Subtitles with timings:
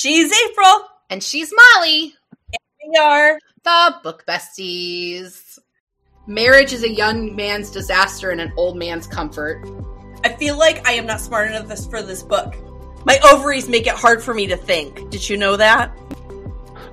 [0.00, 0.88] She's April.
[1.10, 2.14] And she's Molly.
[2.54, 5.58] And We are the Book Besties.
[6.26, 9.62] Marriage is a young man's disaster and an old man's comfort.
[10.24, 12.56] I feel like I am not smart enough this, for this book.
[13.04, 15.10] My ovaries make it hard for me to think.
[15.10, 15.94] Did you know that?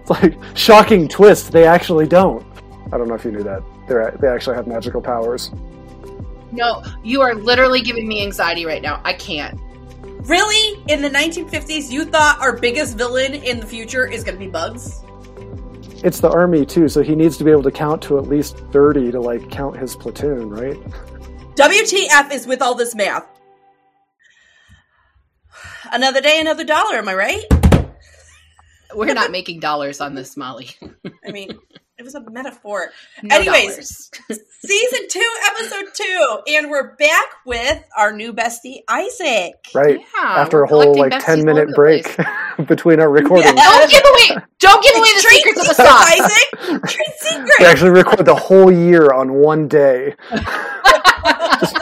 [0.01, 1.53] It's like shocking twist.
[1.53, 2.45] They actually don't.
[2.91, 3.63] I don't know if you knew that.
[3.87, 5.49] They they actually have magical powers.
[6.51, 8.99] No, you are literally giving me anxiety right now.
[9.05, 9.57] I can't.
[10.27, 10.83] Really?
[10.89, 14.51] In the 1950s, you thought our biggest villain in the future is going to be
[14.51, 15.01] bugs?
[16.03, 18.57] It's the army too, so he needs to be able to count to at least
[18.71, 20.77] 30 to like count his platoon, right?
[21.55, 23.25] WTF is with all this math.
[25.91, 27.43] Another day, another dollar, am I right?
[28.93, 30.69] We're not making dollars on this, Molly.
[31.25, 31.57] I mean,
[31.97, 32.91] it was a metaphor.
[33.23, 34.11] No Anyways,
[34.61, 39.55] season two, episode two, and we're back with our new bestie Isaac.
[39.73, 39.99] Right.
[39.99, 42.15] Yeah, After a whole like ten minute break
[42.67, 43.53] between our recordings.
[43.55, 43.63] Yeah.
[43.63, 44.43] Don't give away.
[44.59, 46.31] Don't give away the Trade secrets of the secrets, sauce.
[46.69, 47.35] Isaac.
[47.35, 50.13] Trade We actually record the whole year on one day.
[51.59, 51.75] Just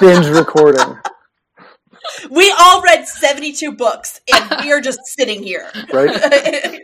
[0.00, 0.96] Binge recording.
[2.30, 5.70] We all read seventy-two books, and we are just sitting here.
[5.92, 6.80] Right?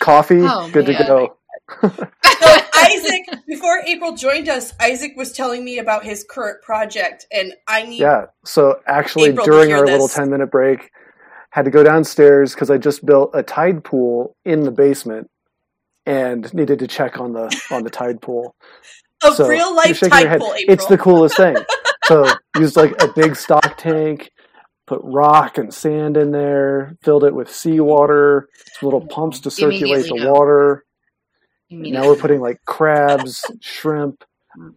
[0.00, 0.96] Coffee, Oh, good man.
[0.98, 1.36] to go.
[2.40, 7.52] So Isaac, before April joined us, Isaac was telling me about his current project, and
[7.66, 8.00] I need.
[8.00, 8.26] Yeah.
[8.44, 10.90] So actually, April during our little ten minute break,
[11.50, 15.28] had to go downstairs because I just built a tide pool in the basement
[16.06, 18.54] and needed to check on the on the tide pool.
[19.24, 20.72] A So, real life tide pool, April.
[20.74, 21.56] It's the coolest thing.
[22.06, 22.26] So
[22.56, 24.30] used like a big stock tank,
[24.88, 28.48] put rock and sand in there, filled it with seawater,
[28.82, 30.32] little pumps to circulate the no.
[30.32, 30.84] water.
[31.70, 34.24] Now we're putting like crabs, shrimp.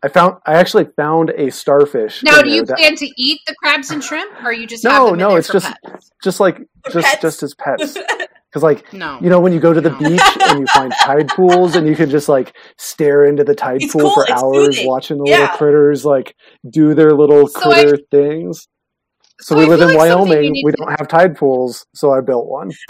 [0.04, 2.22] I found I actually found a starfish.
[2.23, 5.16] Now, do you that- plan to eat the crabs and shrimp, or you just No,
[5.16, 6.12] no, it's just- pets?
[6.23, 7.22] just like For just pets?
[7.22, 7.98] just as pets.
[8.52, 9.17] Because like No.
[9.22, 9.98] you know when you go to the No.
[10.09, 13.82] beach and you find tide pools and you can just like stare into the tide
[13.82, 14.88] It's pool cool, for it's hours soothing.
[14.88, 15.39] watching the Yeah.
[15.44, 16.36] little critters like
[16.70, 18.67] do their little So I- critter things.
[19.41, 20.52] So, So we I live in like Wyoming.
[20.63, 22.71] We to- don't have tide pools, so I built one.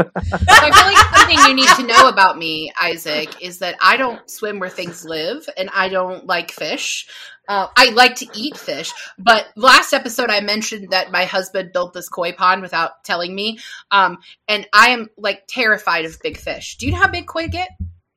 [0.00, 0.08] So
[0.48, 4.28] I feel like something you need to know about me, Isaac, is that I don't
[4.28, 7.06] swim where things live, and I don't like fish.
[7.48, 11.92] Uh, I like to eat fish, but last episode I mentioned that my husband built
[11.92, 13.58] this koi pond without telling me,
[13.90, 14.18] um,
[14.48, 16.76] and I am like terrified of big fish.
[16.78, 17.68] Do you know how big koi get?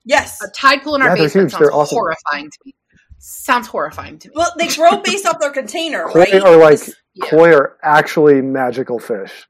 [0.05, 0.41] yes.
[0.41, 1.95] A tide pool in our Yeah, basement sounds They're awesome.
[1.97, 2.73] horrifying to me.
[3.19, 4.33] Sounds horrifying to me.
[4.35, 6.33] Well, they grow based off their container, right?
[6.41, 6.79] are like
[7.15, 7.29] Yeah.
[7.29, 9.47] koi are actually magical fish.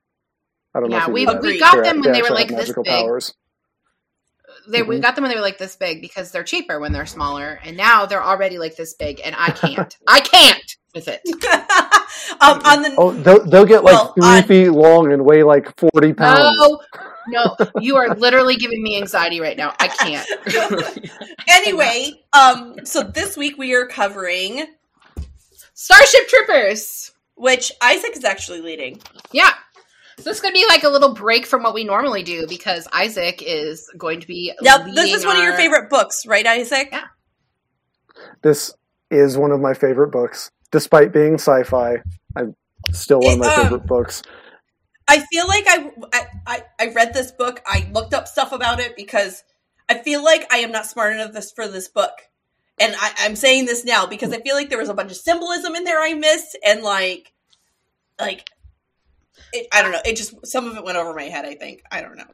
[0.73, 1.41] I don't know Yeah, we that.
[1.41, 2.85] we got them when they were like have this big.
[2.85, 3.33] powers.
[4.67, 5.01] They we Mhm.
[5.01, 7.75] got them when they were like this big because they're cheaper when they're smaller, and
[7.77, 9.95] now they're already like this big, and I can't.
[10.07, 11.21] I can't with it.
[12.41, 15.43] um, on the Oh, they'll, they'll get like Well, three I- feet long and weigh
[15.43, 16.57] like forty pounds.
[16.57, 16.81] No,
[17.27, 19.73] no, you are literally giving me anxiety right now.
[19.79, 21.09] I can't.
[21.49, 24.65] anyway, um, so this week we are covering
[25.73, 27.11] Starship Troopers.
[27.35, 29.01] Which Isaac is actually leading.
[29.31, 29.51] Yeah.
[30.17, 32.47] So this is going to be like a little break from what we normally do
[32.47, 34.53] because Isaac is going to be.
[34.61, 36.89] Now, this leading is one of your favorite books, right, Isaac?
[36.91, 37.03] Yeah.
[38.41, 38.73] This
[39.11, 41.97] is one of my favorite books, despite being sci-fi.
[42.35, 42.55] I'm
[42.91, 44.23] still one of my It, um, favorite books.
[45.07, 47.61] I feel like I, I I I read this book.
[47.65, 49.43] I looked up stuff about it because
[49.87, 52.13] I feel like I am not smart enough this for this book,
[52.79, 55.17] and I, I'm saying this now because I feel like there was a bunch of
[55.17, 57.31] symbolism in there I missed, and like,
[58.19, 58.49] like,
[59.53, 60.01] it, I don't know.
[60.05, 61.45] It just some of it went over my head.
[61.45, 62.25] I think I don't know.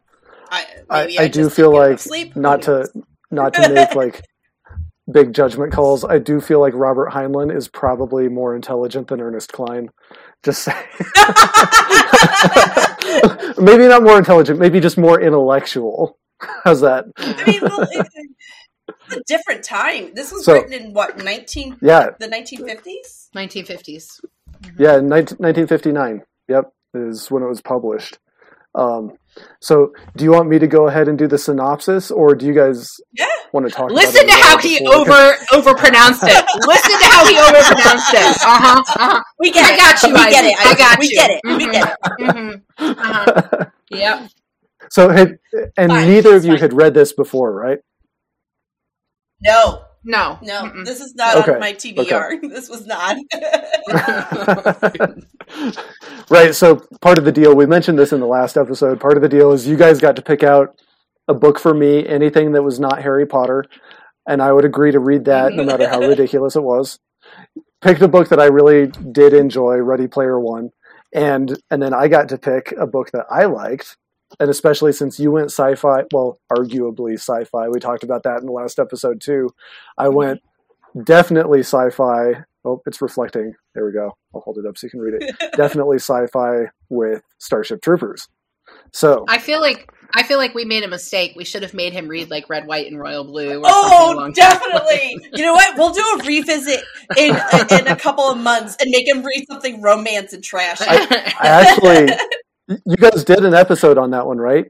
[0.50, 2.36] I I, maybe I, do feel didn't get enough like sleep.
[2.36, 2.90] not to
[3.30, 4.26] not to make like
[5.12, 6.04] big judgment calls.
[6.04, 9.90] I do feel like Robert Heinlein is probably more intelligent than Ernest Cline.
[10.44, 10.78] Just saying.
[13.60, 14.60] maybe not more intelligent.
[14.60, 16.18] Maybe just more intellectual.
[16.64, 17.06] How's that?
[17.18, 18.08] I mean, well, it,
[18.90, 20.14] a different time.
[20.14, 23.30] This was So- written in what nineteen Yeah, the nineteen fifties.
[23.36, 24.20] 1950s.
[24.78, 25.00] yeah.
[25.00, 26.24] 19, 1959.
[26.50, 28.20] Yep, is when it was published.
[28.74, 29.14] Um,
[29.62, 32.54] so, do you want me to go ahead and do the synopsis, or do you
[32.54, 33.26] guys Yeah.
[33.52, 33.92] want to talk?
[33.92, 34.96] Listen it to how little he before?
[34.96, 36.46] over overpronounced it.
[36.68, 38.38] Listen to how he overpronounced it.
[38.44, 38.84] Uh huh.
[39.00, 39.24] Uh-huh.
[39.40, 39.72] We get it.
[39.72, 39.78] I it.
[39.78, 40.56] got you, We get it.
[40.66, 41.16] I got we you.
[41.16, 41.42] get it.
[41.44, 41.72] We Mhm.
[41.72, 41.98] get it.
[42.22, 43.02] Mm-hmm.
[43.02, 43.66] Uh-huh.
[43.92, 44.30] Yep.
[44.90, 45.38] So, had,
[45.78, 46.60] and Fine, neither of you fine.
[46.62, 47.80] had read this before, right?
[49.44, 50.38] No, No.
[50.42, 50.86] no, Mm-mm.
[50.86, 52.42] this is not Okay, on my TBR.
[52.50, 53.18] This was not.
[56.30, 56.56] right.
[56.56, 59.00] So part of the deal, we mentioned this in the last episode.
[59.00, 60.80] Part of the deal is you guys got to pick out
[61.28, 63.66] a book for me, anything that was not Harry Potter,
[64.28, 67.00] and I would agree to read that no matter how ridiculous it was.
[67.82, 70.70] Picked a book that I really did enjoy, Ready Player One,
[71.14, 73.98] and and then I got to pick a book that I liked,
[74.40, 77.70] and especially since you went sci-fi, well, arguably sci-fi.
[77.70, 79.50] We talked about that in the last episode too.
[79.98, 80.16] I mm-hmm.
[80.16, 80.42] went
[81.04, 82.44] definitely sci-fi.
[82.64, 83.54] Oh, it's reflecting.
[83.74, 84.16] There we go.
[84.34, 85.36] I'll hold it up so you can read it.
[85.58, 88.28] definitely sci-fi with Starship Troopers.
[88.94, 91.34] So I feel like I feel like we made a mistake.
[91.36, 93.60] We should have made him read like Red, White, and Royal Blue.
[93.60, 95.30] Or Oh, definitely.
[95.34, 95.78] you know what?
[95.78, 96.84] We'll do a revisit
[97.18, 97.36] in
[97.70, 100.80] in a couple of months and make him read something romance and trash.
[100.80, 102.14] that- I actually,
[102.86, 104.66] you guys did an episode on that one, right?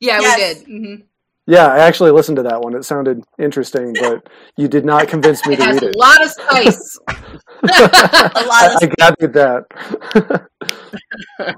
[0.00, 0.58] yeah, Yes.
[0.58, 0.82] we did.
[0.98, 1.02] hmm
[1.46, 2.74] Yeah, I actually listened to that one.
[2.74, 5.94] It sounded interesting, but you did not convince me It to has it.
[5.94, 6.98] a lot of spice.
[7.62, 10.48] a lot I, of I gathered that,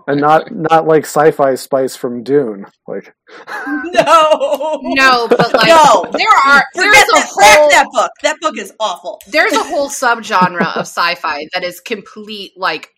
[0.07, 2.67] and not not like sci-fi spice from Dune.
[2.87, 3.15] Like,
[3.95, 6.05] no, no, but like No.
[6.13, 7.29] there are there's Forget a that.
[7.31, 8.11] whole Crack that book.
[8.23, 9.21] That book is awful.
[9.29, 12.91] there's a whole subgenre of sci-fi that is complete like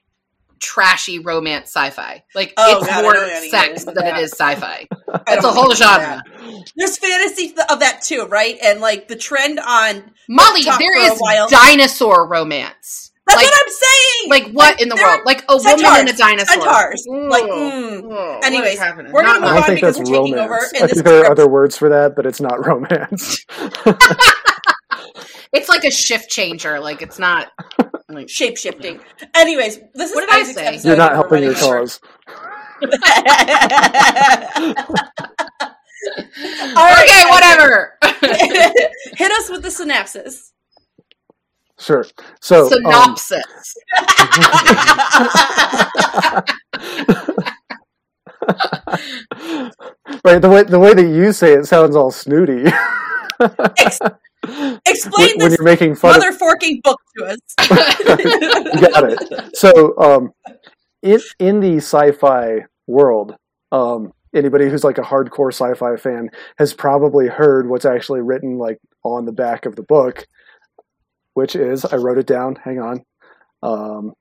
[0.60, 2.22] trashy romance sci-fi.
[2.34, 4.18] Like Oh, it's God, more don't know any sex than that.
[4.18, 4.86] it is sci-fi.
[5.12, 6.22] I That's a whole know genre.
[6.26, 6.72] that.
[6.76, 8.56] There's fantasy of that too, right?
[8.62, 11.48] And like the trend on Molly, Talk there for a is while.
[11.48, 13.12] dinosaur romance.
[13.26, 14.30] that's like what I'm saying.
[14.30, 15.20] like what in the world?
[15.24, 16.54] Like a woman and a dinosaur.
[16.62, 17.06] centaurs.
[17.08, 17.48] Like, Ooh.
[17.48, 18.02] mm.
[18.12, 20.72] Ooh, Anyways, we're gonna Not I move on because we're taking over romance.
[20.74, 23.44] in I think there are other words for that, but it's not romance.
[25.56, 26.78] It's like a shift changer.
[26.80, 27.48] Like it's not.
[28.08, 29.00] Like, shape shifting.
[29.34, 30.66] Anyways, this is What did I say?
[30.66, 30.88] episode.
[30.88, 32.00] You're not helping your cause.
[36.76, 37.98] All right, okay, whatever.
[39.16, 40.52] Hit us with the synopsis.
[41.78, 42.06] Sure.
[42.40, 43.74] So, um, Synopsis.
[50.24, 52.70] right, the way the way that you say it sounds all snooty.
[54.86, 57.38] Explain when, when this you're making fun of mother forking book to us.
[57.68, 59.56] got it.
[59.56, 60.32] So, um,
[61.02, 63.36] in in the sci-fi world,
[63.72, 68.78] um, anybody who's like a hardcore sci-fi fan has probably heard what's actually written like
[69.04, 70.26] on the back of the book,
[71.34, 72.56] which is I wrote it down.
[72.56, 73.04] Hang on.
[73.62, 74.12] Um,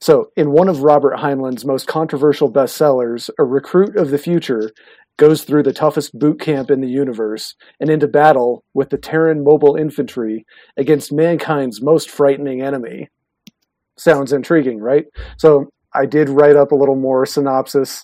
[0.00, 4.72] so, in one of Robert Heinlein's most controversial bestsellers, a recruit of the future
[5.20, 9.44] goes through the toughest boot camp in the universe and into battle with the Terran
[9.44, 10.46] mobile infantry
[10.78, 13.10] against mankind's most frightening enemy.
[13.98, 15.04] Sounds intriguing, right?
[15.36, 18.02] So I did write up a little more synopsis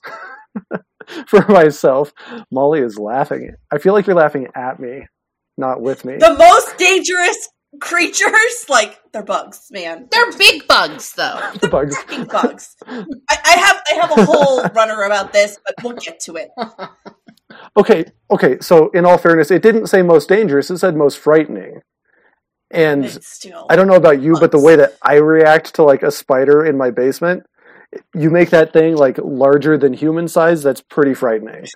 [1.26, 2.12] for myself.
[2.50, 3.54] Molly is laughing.
[3.72, 5.06] I feel like you're laughing at me,
[5.56, 6.18] not with me.
[6.18, 7.48] The most dangerous
[7.80, 10.08] creatures, like they're bugs, man.
[10.10, 11.40] They're big bugs, though.
[11.60, 11.96] The bugs.
[12.04, 12.76] Big bugs.
[12.86, 16.50] I, I have I have a whole runner about this, but we'll get to it.
[17.76, 18.58] Okay, okay.
[18.60, 20.70] So in all fairness, it didn't say most dangerous.
[20.70, 21.80] It said most frightening.
[22.70, 26.02] And still I don't know about you, but the way that I react to like
[26.02, 27.44] a spider in my basement,
[28.14, 30.62] you make that thing like larger than human size.
[30.62, 31.66] That's pretty frightening.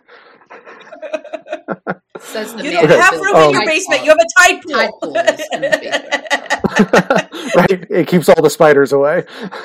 [2.21, 4.05] Says the you man don't have room built in your basement.
[4.05, 4.73] You have a tide pool.
[4.73, 7.55] Tide pool is in the basement.
[7.57, 7.87] right?
[7.91, 9.25] It keeps all the spiders away.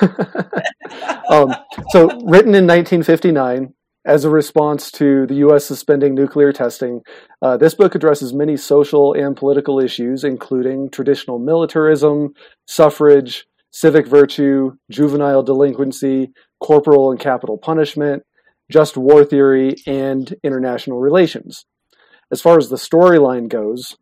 [1.30, 1.54] um,
[1.90, 3.74] so, written in 1959
[4.06, 5.66] as a response to the U.S.
[5.66, 7.02] suspending nuclear testing,
[7.42, 12.32] uh, this book addresses many social and political issues, including traditional militarism,
[12.66, 18.22] suffrage, civic virtue, juvenile delinquency, corporal and capital punishment,
[18.70, 21.66] just war theory, and international relations.
[22.30, 23.96] As far as the storyline goes,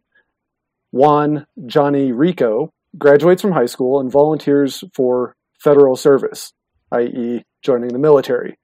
[0.93, 6.53] Juan Johnny Rico graduates from high school and volunteers for federal service,
[6.93, 8.57] i.e., joining the military.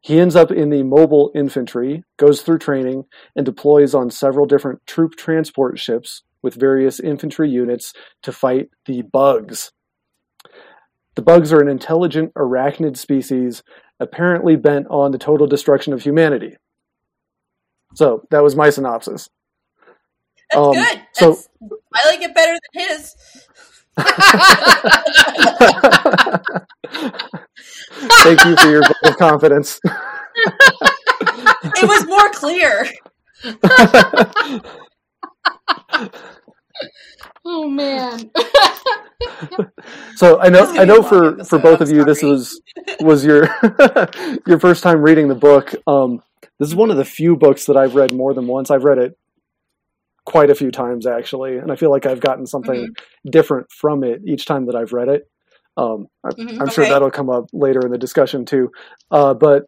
[0.00, 4.80] He ends up in the mobile infantry, goes through training, and deploys on several different
[4.86, 9.72] troop transport ships with various infantry units to fight the bugs.
[11.16, 13.62] The bugs are an intelligent arachnid species
[13.98, 16.56] apparently bent on the total destruction of humanity.
[17.94, 19.28] So, that was my synopsis.
[20.52, 21.02] That's Um, good.
[21.12, 21.36] so-
[21.94, 23.14] I like it better than his.
[28.22, 29.80] Thank you for your vote of confidence.
[29.84, 32.86] It was more clear.
[37.48, 38.30] oh man.
[40.16, 42.22] so I know This is gonna I know for episode, for both of you this
[42.22, 42.60] was
[43.00, 43.48] was your
[44.46, 45.74] your first time reading the book.
[45.86, 46.22] Um,
[46.58, 48.70] this is one of the few books that I've read more than once.
[48.70, 49.16] I've read it
[50.24, 52.94] quite a few times actually, and I feel like I've gotten something
[53.30, 55.30] different from it each time that I've read it.
[55.76, 56.60] Um, I, Mhm.
[56.60, 58.72] I'm sure that'll come up later in the discussion too.
[59.10, 59.64] Uh, but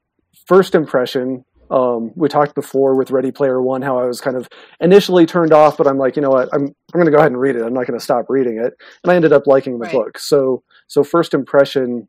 [0.47, 4.48] first impression, um, we talked before with Ready Player One how I was kind of
[4.80, 7.32] initially turned off, but I'm like, you know what, I'm I'm going to go ahead
[7.32, 7.62] and read it.
[7.62, 9.92] I'm not going to stop reading it, and I ended up liking the Right.
[9.92, 10.18] book.
[10.18, 12.08] So so first impression,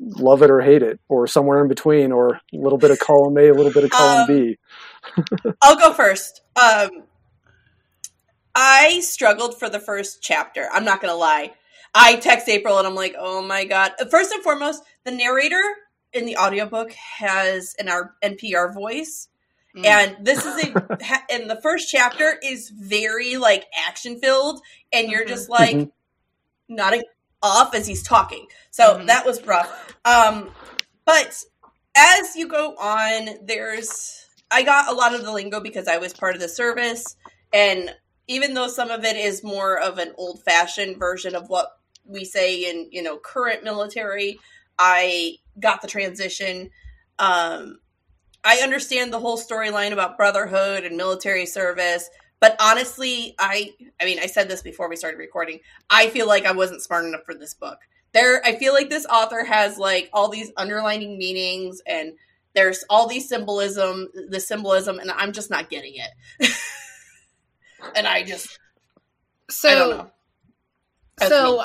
[0.00, 3.38] love it or hate it, or somewhere in between, or a little bit of column
[3.38, 4.58] A, a little bit of column Um, B.
[5.62, 6.42] I'll go first.
[6.60, 6.90] Um,
[8.54, 10.68] I struggled for the first chapter.
[10.72, 11.52] I'm not gonna lie.
[11.94, 13.92] I text April and I'm like, oh my god.
[14.10, 15.62] First and foremost, the narrator
[16.12, 19.28] in the audiobook has an R- NPR voice.
[19.76, 19.86] Mm.
[19.86, 24.60] And this is a, and the first chapter is very like action filled,
[24.92, 25.92] and you're just like Mhm.
[26.68, 27.04] nodding
[27.42, 28.46] off as he's talking.
[28.70, 29.06] So Mhm.
[29.06, 29.96] that was rough.
[30.04, 30.52] Um,
[31.04, 31.42] but
[31.96, 34.16] as you go on, there's
[34.50, 37.14] I got a lot of the lingo because I was part of the service,
[37.52, 37.94] and
[38.26, 41.68] even though some of it is more of an old fashioned version of what
[42.04, 44.40] we say in you know current military,
[44.82, 46.70] I got the transition.
[47.18, 47.78] Um,
[48.42, 52.08] I understand the whole storyline about brotherhood and military service,
[52.40, 55.60] but honestly, I I mean, I said this before we started recording.
[55.90, 57.78] I feel like I wasn't smart enough for this book.
[58.12, 62.14] There I feel like this author has like all these underlining meanings and
[62.54, 66.50] there's all these symbolism, the symbolism and I'm just not getting it.
[67.94, 68.58] and I just
[69.50, 70.10] so I don't know.
[71.28, 71.64] So.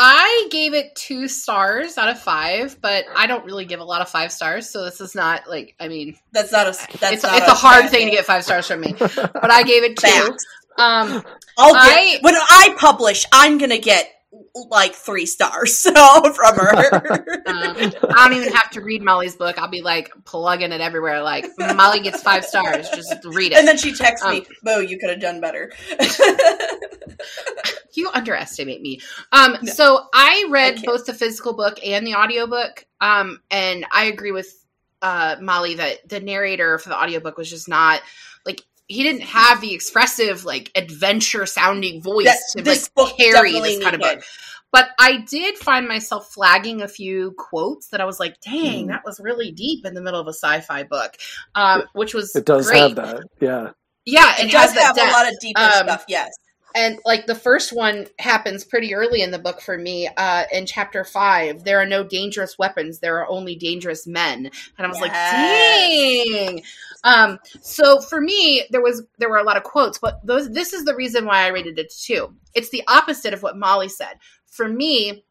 [0.00, 4.00] I gave it two stars out of five, but I don't really give a lot
[4.00, 7.22] of five stars, so this is not like I mean That's not a that's it's
[7.24, 8.94] not it's a hard thing to get five stars from me.
[9.00, 10.06] But I gave it two.
[10.06, 10.46] Facts.
[10.78, 11.24] Um
[11.58, 14.08] I'll get I- when I publish, I'm gonna get
[14.70, 15.92] like three stars so
[16.32, 16.94] from her.
[17.46, 19.58] uh, I don't even have to read Molly's book.
[19.58, 21.22] I'll be like plugging it everywhere.
[21.22, 22.88] Like Molly gets five stars.
[22.90, 25.72] Just read it and then she texts me, Um, "Boo, you could have done better."
[27.94, 29.00] You underestimate me.
[29.32, 29.72] Um, No.
[29.72, 30.86] so I I read can't.
[30.86, 32.86] both the physical book and the audiobook.
[33.00, 34.54] Um, and I agree with
[35.02, 38.00] uh, Molly that the narrator for the audiobook was just not
[38.88, 43.52] he didn't have the expressive like adventure sounding voice That- to this like book carry
[43.52, 44.16] this kind of needed.
[44.18, 44.24] book.
[44.70, 48.88] But I did find myself flagging a few quotes that I was like, "Dang, Mm.
[48.88, 51.16] that was really deep in the middle of a sci-fi book,"
[51.54, 52.80] um, which was It does great.
[52.80, 53.22] have that.
[53.40, 53.70] Yeah.
[54.04, 56.04] Yeah, it, It has does that have a lot of deeper Um, stuff.
[56.08, 56.30] Yes,
[56.78, 60.64] and like the first one happens pretty early in the book for me uh in
[60.64, 61.64] chapter five.
[61.64, 63.00] There are no dangerous weapons.
[63.00, 64.50] There are only dangerous men.
[64.78, 66.62] And i was like dang.
[67.02, 70.72] Um so for me there was there were a lot of quotes but those this
[70.72, 72.34] is the reason why i rated it two.
[72.54, 74.14] It's the opposite of what molly said.
[74.46, 75.24] For me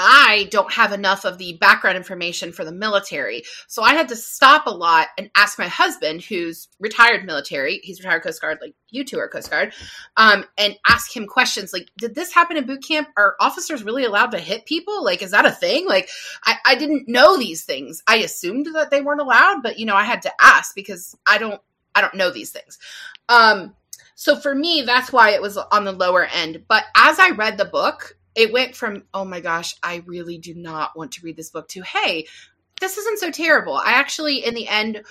[0.00, 3.42] I don't have enough of the background information for the military.
[3.66, 7.98] So I had to stop a lot and ask my husband, who's retired military, he's
[7.98, 9.72] retired Coast Guard, like you two are Coast Guard,
[10.16, 13.08] um, and ask him questions like, did this happen in boot camp?
[13.16, 15.04] Are officers really allowed to hit people?
[15.04, 15.86] Like, is that a thing?
[15.88, 16.08] Like,
[16.44, 18.00] I, I didn't know these things.
[18.06, 21.38] I assumed that they weren't allowed, but you know, I had to ask because I
[21.38, 21.60] don't,
[21.96, 22.78] I don't know these things.
[23.28, 23.74] Um,
[24.14, 26.64] so for me, that's why it was on the lower end.
[26.68, 30.54] But as I read the book, it went from, oh my gosh, I really do
[30.54, 32.26] not want to read this book to, hey,
[32.80, 33.74] this isn't so terrible.
[33.74, 35.02] I actually, in the end,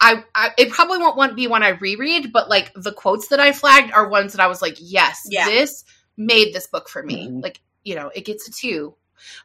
[0.00, 3.40] I, I it probably won't want be one I reread, but like the quotes that
[3.40, 5.46] I flagged are ones that I was like, yes, Yeah.
[5.46, 5.84] this
[6.16, 7.26] made this book for me.
[7.26, 7.42] Mhm.
[7.42, 8.94] Like, you know, it gets a two.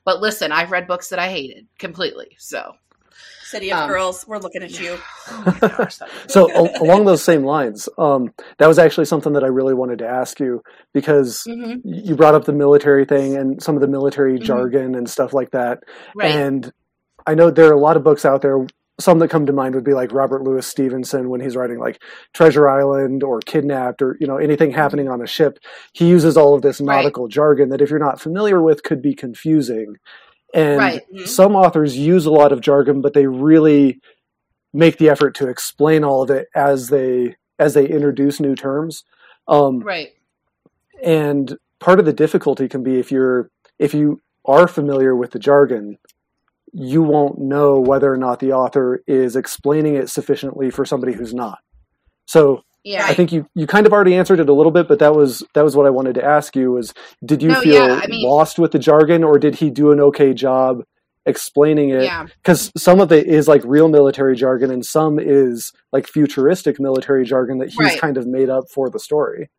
[0.06, 2.36] But listen, I've read books that I hated completely.
[2.38, 2.76] So,
[3.44, 4.98] City of um, Girls, we're looking at you.
[5.30, 6.50] oh gosh, So
[6.82, 10.40] along those same lines, um, that was actually something that I really wanted to ask
[10.40, 10.62] you
[10.94, 11.82] because Mhm.
[11.84, 14.44] you brought up the military thing and some of the military Mhm.
[14.44, 15.84] jargon and stuff like that.
[16.16, 16.32] right.
[16.34, 16.72] And
[17.28, 18.66] I know there are a lot of books out there.
[19.00, 22.00] Some that come to mind would be like Robert Louis Stevenson when he's writing like
[22.34, 25.58] Treasure Island or Kidnapped or you know anything happening on a ship.
[25.94, 26.98] He uses all of this Right.
[26.98, 29.96] nautical jargon that if you're not familiar with could be confusing.
[30.54, 31.02] And Right.
[31.12, 31.28] Mhm.
[31.28, 34.00] some authors use a lot of jargon, but they really
[34.74, 39.04] make the effort to explain all of it as they as they introduce new terms.
[39.48, 40.12] Um, right.
[41.04, 45.40] and part of the difficulty can be if you're if you are familiar with the
[45.40, 45.98] jargon
[46.72, 51.34] you won't know whether or not the author is explaining it sufficiently for somebody who's
[51.34, 51.60] not
[52.26, 53.06] so Yeah.
[53.06, 55.44] i think you you kind of already answered it a little bit but that was
[55.54, 56.94] that was what i wanted to ask you was
[57.26, 59.92] did you No, feel yeah, I mean- lost with the jargon or did he do
[59.92, 60.84] an okay job
[61.26, 62.26] explaining it yeah.
[62.44, 67.24] because some of it is like real military jargon and some is like futuristic military
[67.24, 68.00] jargon that he's Right.
[68.00, 69.50] kind of made up for the story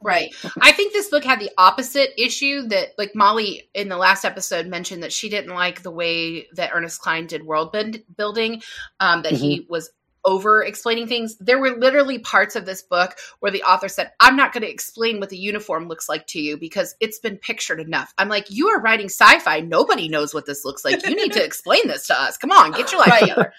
[0.00, 0.32] Right.
[0.60, 4.68] I think this book had the opposite issue that, like Molly in the last episode
[4.68, 7.74] mentioned that she didn't like the way that Ernest Cline did world
[8.16, 8.62] building,
[9.00, 9.90] um, that he was
[10.28, 11.36] over explaining things.
[11.38, 14.70] There were literally parts of this book where the author said, I'm not going to
[14.70, 18.12] explain what the uniform looks like to you because it's been pictured enough.
[18.18, 19.60] I'm like, you are writing sci fi.
[19.60, 21.02] Nobody knows what this looks like.
[21.06, 22.36] You need to explain this to us.
[22.36, 23.20] Come on, get your life Right.
[23.20, 23.52] together.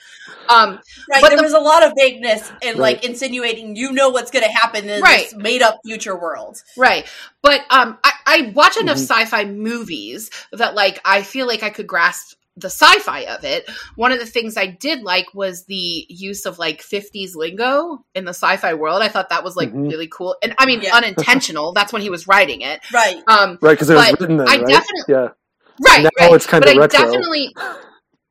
[0.47, 0.79] Um,
[1.11, 2.95] Right, But there the- was a lot of vagueness and Right.
[2.97, 5.25] like insinuating you know what's going to happen in Right.
[5.29, 6.61] this made up future world.
[6.77, 7.07] Right.
[7.41, 9.07] But um I, I watch enough Mhm.
[9.09, 13.69] sci-fi movies that like I feel like I could grasp the sci-fi of it.
[13.95, 18.25] One of the things I did like was the use of like 50s lingo in
[18.25, 19.01] the sci-fi world.
[19.01, 19.89] I thought that was like Mhm.
[19.89, 20.35] really cool.
[20.43, 20.95] And I mean Yeah.
[20.97, 21.73] unintentional.
[21.73, 22.81] That's when he was writing it.
[22.93, 23.21] Right.
[23.27, 24.67] Um Right, because it was written then, I right?
[24.67, 25.27] definitely- yeah.
[25.81, 26.33] right, Now right.
[26.33, 27.55] it's kinda but I definitely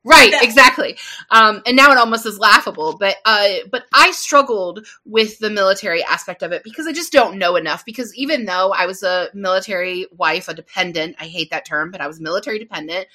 [0.05, 0.97] Right, exactly.
[1.29, 6.01] Um, and now it almost is laughable, but uh, but I struggled with the military
[6.03, 7.83] aspect of it because I just don't know enough.
[7.83, 11.99] Because even though I was a military wife, a dependent, I hate that term, but
[11.99, 13.07] I was military dependent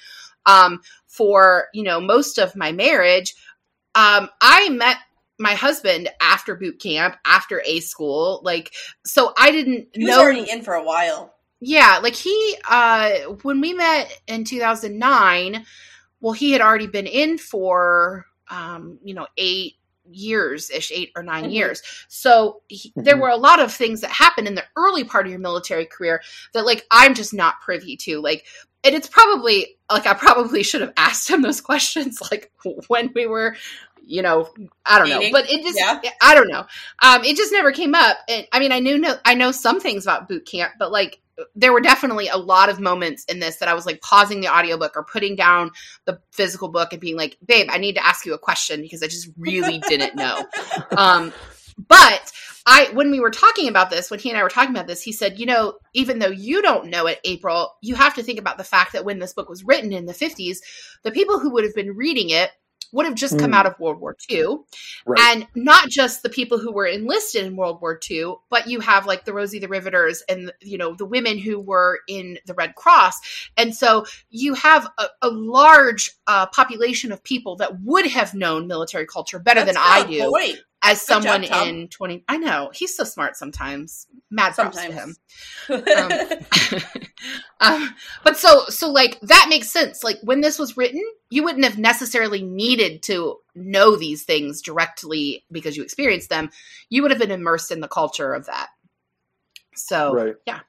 [0.45, 3.35] um, for you know most of my marriage.
[3.95, 4.97] Um, I met
[5.39, 8.73] my husband after boot camp, after A school, like
[9.05, 11.33] so I didn't He was know already in for a while.
[11.61, 13.11] yeah, like he uh
[13.43, 15.65] when we met in 2009,
[16.21, 19.73] well he had already been in for um you know 8
[20.11, 21.51] years ish, 8 or 9 Mhm.
[21.51, 21.81] years.
[22.07, 23.21] So he, there Mhm.
[23.21, 26.21] were a lot of things that happened in the early part of your military career
[26.53, 28.21] that like I'm just not privy to.
[28.21, 28.45] Like
[28.83, 32.51] and it's probably like I probably should have asked him those questions like
[32.87, 33.55] when we were
[34.07, 34.47] you know,
[34.85, 36.11] I don't know, but it just, Yeah.
[36.21, 36.65] I don't know.
[37.01, 38.17] Um, it just never came up.
[38.29, 41.19] And I mean, I knew, no, I know some things about boot camp, but like,
[41.53, 44.47] there were definitely a lot of moments in this that I was like pausing the
[44.47, 45.71] audiobook or putting down
[46.05, 49.03] the physical book and being like, babe, I need to ask you a question because
[49.03, 50.45] I just really didn't know.
[50.97, 51.33] Um,
[51.89, 52.31] but
[52.65, 55.01] I, when we were talking about this, when he and I were talking about this,
[55.01, 58.39] he said, you know, even though you don't know it, April, you have to think
[58.39, 60.57] about the fact that when this book was written in the 50s,
[61.03, 62.51] the people who would have been reading it
[62.91, 63.55] would have just come Mm.
[63.55, 64.57] out of World War II.
[65.05, 65.19] Right.
[65.19, 69.05] And not just the people who were enlisted in World War II, but you have
[69.05, 72.75] like the Rosie the Riveters and, you know, the women who were in the Red
[72.75, 73.19] Cross.
[73.57, 78.67] And so you have a, a large uh, population of people that would have known
[78.67, 80.59] military culture better than I do point.
[80.85, 81.67] As Good someone Tom.
[81.67, 85.15] in 20 I know he's so smart sometimes mad props to him
[85.69, 86.11] um,
[87.61, 91.65] um, but so so like that makes sense like when this was written you wouldn't
[91.65, 96.49] have necessarily needed to know these things directly because you experienced them
[96.89, 98.69] you would have been immersed in the culture of that
[99.75, 100.35] so right.
[100.45, 100.59] yeah.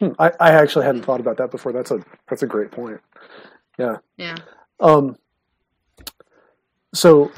[0.00, 1.72] Hmm, I, I actually hadn't thought about that before.
[1.72, 3.00] That's a that's a great point.
[3.78, 4.36] Yeah yeah
[4.80, 5.16] Um,
[6.92, 7.30] so,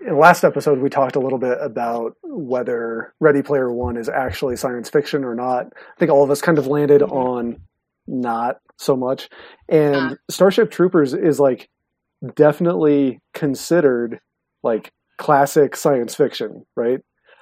[0.00, 4.08] in the last episode, we talked a little bit about whether Ready Player One is
[4.08, 5.66] actually science fiction or not.
[5.74, 7.12] I think all of us kind of landed Mhm.
[7.12, 7.60] on
[8.06, 9.28] not so much.
[9.68, 10.18] And.
[10.30, 11.68] Starship Troopers is like
[12.34, 14.20] definitely considered
[14.62, 17.00] like classic science fiction, right?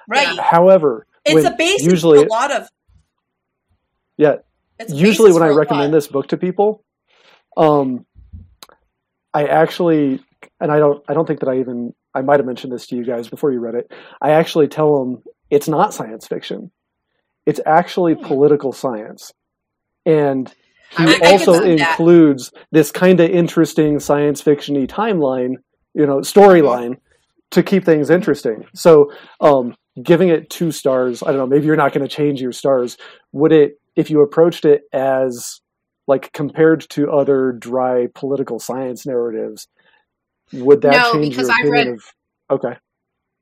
[0.09, 0.37] right.
[0.39, 2.69] However, It's when- a basis usually, for a lot of.
[4.17, 4.37] yeah,
[4.79, 5.97] It's usually when I recommend lot.
[5.97, 6.83] this book to people,
[7.55, 8.05] um,
[9.33, 10.23] I actually,
[10.59, 12.95] and I don't, I don't think that I even, I might have mentioned this to
[12.95, 13.91] you guys before you read it.
[14.21, 16.71] I actually tell them it's not science fiction;
[17.45, 18.25] it's actually Hmm.
[18.25, 19.31] political science,
[20.05, 20.53] and
[20.97, 21.89] he I- also see that.
[21.91, 25.55] includes this kind of interesting science fictiony timeline,
[25.93, 26.97] you know, storyline
[27.51, 28.65] to keep things interesting.
[28.73, 32.41] So, um, giving it two stars, I don't know, maybe you're not going to change
[32.41, 32.97] your stars.
[33.33, 35.59] Would it, if you approached it as
[36.07, 39.67] like compared to other dry political science narratives,
[40.53, 42.13] would that No, change because your I opinion read- of?
[42.49, 42.77] Okay,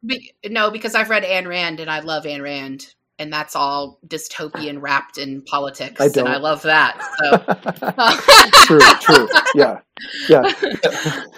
[0.05, 3.99] Be- no because i've read Ayn rand and i love Ayn rand and that's all
[4.07, 9.79] dystopian wrapped in politics I and i love that so true, true, yeah,
[10.29, 11.23] yeah.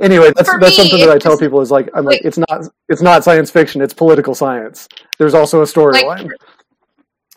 [0.00, 2.14] Anyway, that's For that's me, something that I tell just- people is like I'm like
[2.16, 4.88] like- it's not it's not science fiction, it's political science.
[5.18, 6.30] There's also a storyline.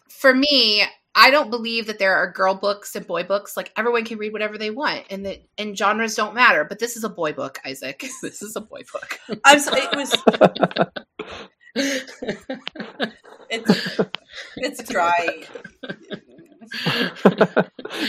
[0.10, 0.84] for me,
[1.16, 3.56] I don't believe that there are girl books and boy books.
[3.56, 6.66] Like everyone can read whatever they want, and that and genres don't matter.
[6.66, 8.04] But this is a boy book, Isaac.
[8.22, 9.20] This is a boy book.
[9.46, 10.16] I'm so, it was.
[13.48, 14.00] It's
[14.58, 15.44] it's dry.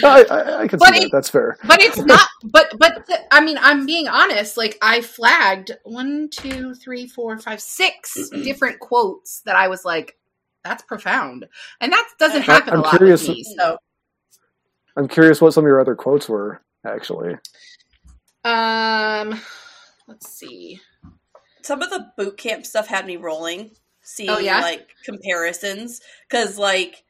[0.03, 1.11] I, I, I can But see that.
[1.13, 1.59] That's fair.
[1.67, 2.27] but it's not.
[2.45, 4.57] But but th- I mean, I'm being honest.
[4.57, 10.17] Like I flagged one, two, three, four, five, six different quotes that I was like,
[10.69, 11.47] "That's profound,"
[11.81, 13.45] and that doesn't happen I'm a lot curious- with me.
[13.57, 13.79] So,
[14.97, 16.61] I'm curious what some of your other quotes were.
[16.85, 17.37] Actually,
[18.45, 19.41] um,
[20.07, 20.81] let's see.
[21.63, 24.61] Some of the boot camp stuff had me rolling, seeing Oh, yeah?
[24.61, 27.05] like comparisons, because like,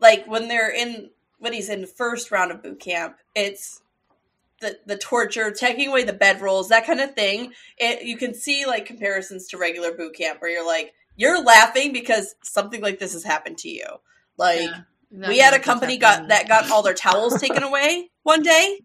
[0.00, 3.82] like when they're in when he's in first round of boot camp, it's
[4.62, 7.52] the, the torture, taking away the bedrolls, that kind of thing.
[7.76, 11.92] It, you can see like comparisons to regular boot camp where you're like, you're laughing
[11.92, 13.86] because something like this has happened to you.
[14.36, 14.80] Like Yeah.
[15.10, 18.80] No, we had a company got that got all their towels taken away one day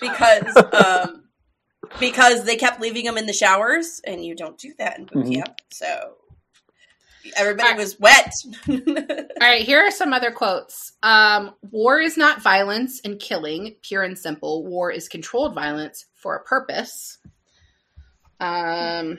[0.00, 1.24] because um
[2.00, 5.26] because they kept leaving them in the showers and you don't do that in boot
[5.26, 5.34] Mhm.
[5.34, 5.60] camp.
[5.72, 6.14] So
[7.36, 7.78] everybody Alright.
[7.78, 8.32] was wet.
[8.68, 10.92] All right, here are some other quotes.
[11.02, 14.64] Um, war is not violence and killing, pure and simple.
[14.64, 17.18] War is controlled violence for a purpose.
[18.38, 19.18] Um,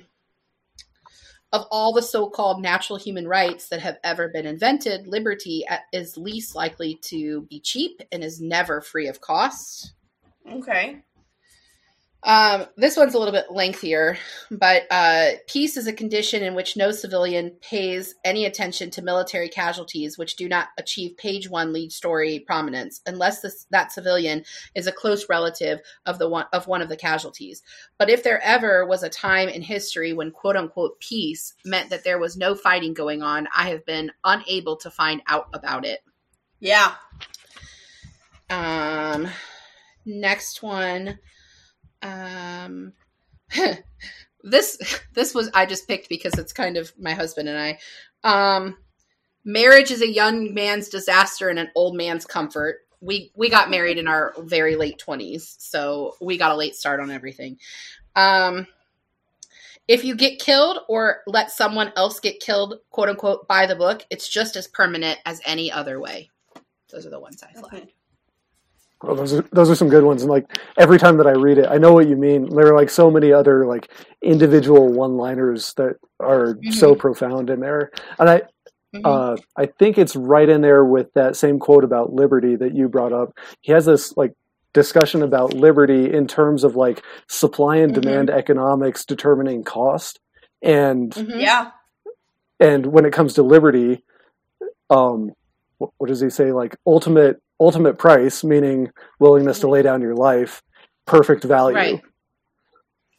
[1.57, 5.77] of all the so called natural human rights that have ever been invented, liberty uh,
[5.91, 9.93] is least likely to be cheap and is never free of cost.
[10.49, 11.01] okay.
[12.23, 14.17] Um, this one's a little bit lengthier,
[14.49, 19.47] but uh, peace is a condition in which no civilian pays any attention to military
[19.47, 24.87] casualties which do not achieve page one lead story prominence, unless this, that civilian is
[24.87, 27.61] a close relative of the one of one of the casualties.
[27.99, 32.03] But if there ever was a time in history when "quote unquote" peace meant that
[32.03, 35.99] there was no fighting going on, I have been unable to find out about it.
[36.59, 36.93] Yeah.
[38.49, 39.27] Um,
[40.03, 41.19] next one.
[42.01, 42.93] Um,
[44.43, 44.77] this
[45.13, 47.79] this was I just picked because it's kind of my husband and I.
[48.23, 48.77] Um,
[49.43, 52.79] marriage is a young man's disaster and an old man's comfort.
[53.01, 56.99] We we got married in our very late twenties, so we got a late start
[56.99, 57.57] on everything.
[58.15, 58.67] Um,
[59.87, 64.05] if you get killed or let someone else get killed, quote unquote, by the book,
[64.09, 66.29] it's just as permanent as any other way.
[66.91, 67.93] Those are the ones I flagged.
[69.03, 70.45] Well, those are those are some good ones, and like
[70.77, 72.49] every time that I read it, I know what you mean.
[72.55, 73.89] There are like so many other like
[74.23, 78.41] individual one-liners that are so profound in there, and I
[78.95, 79.01] Mhm.
[79.03, 82.87] uh, I think it's right in there with that same quote about liberty that you
[82.87, 83.37] brought up.
[83.61, 84.33] He has this like
[84.73, 88.01] discussion about liberty in terms of like supply and Mhm.
[88.01, 90.19] demand economics determining cost,
[90.63, 91.41] and Mhm.
[91.41, 91.71] Yeah.
[92.59, 94.03] and when it comes to liberty,
[94.89, 95.33] um,
[95.77, 96.51] what, what does he say?
[96.51, 100.61] Like ultimate ultimate price, meaning willingness to lay down your life,
[101.05, 101.75] perfect value.
[101.75, 102.01] Right.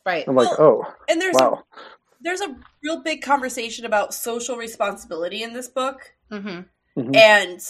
[0.07, 0.25] Right.
[0.27, 1.79] I'm like, oh And there's wow, a
[2.21, 6.15] there's a real big conversation about social responsibility in this book.
[6.31, 6.61] hmm
[6.97, 7.15] Mhm.
[7.15, 7.61] and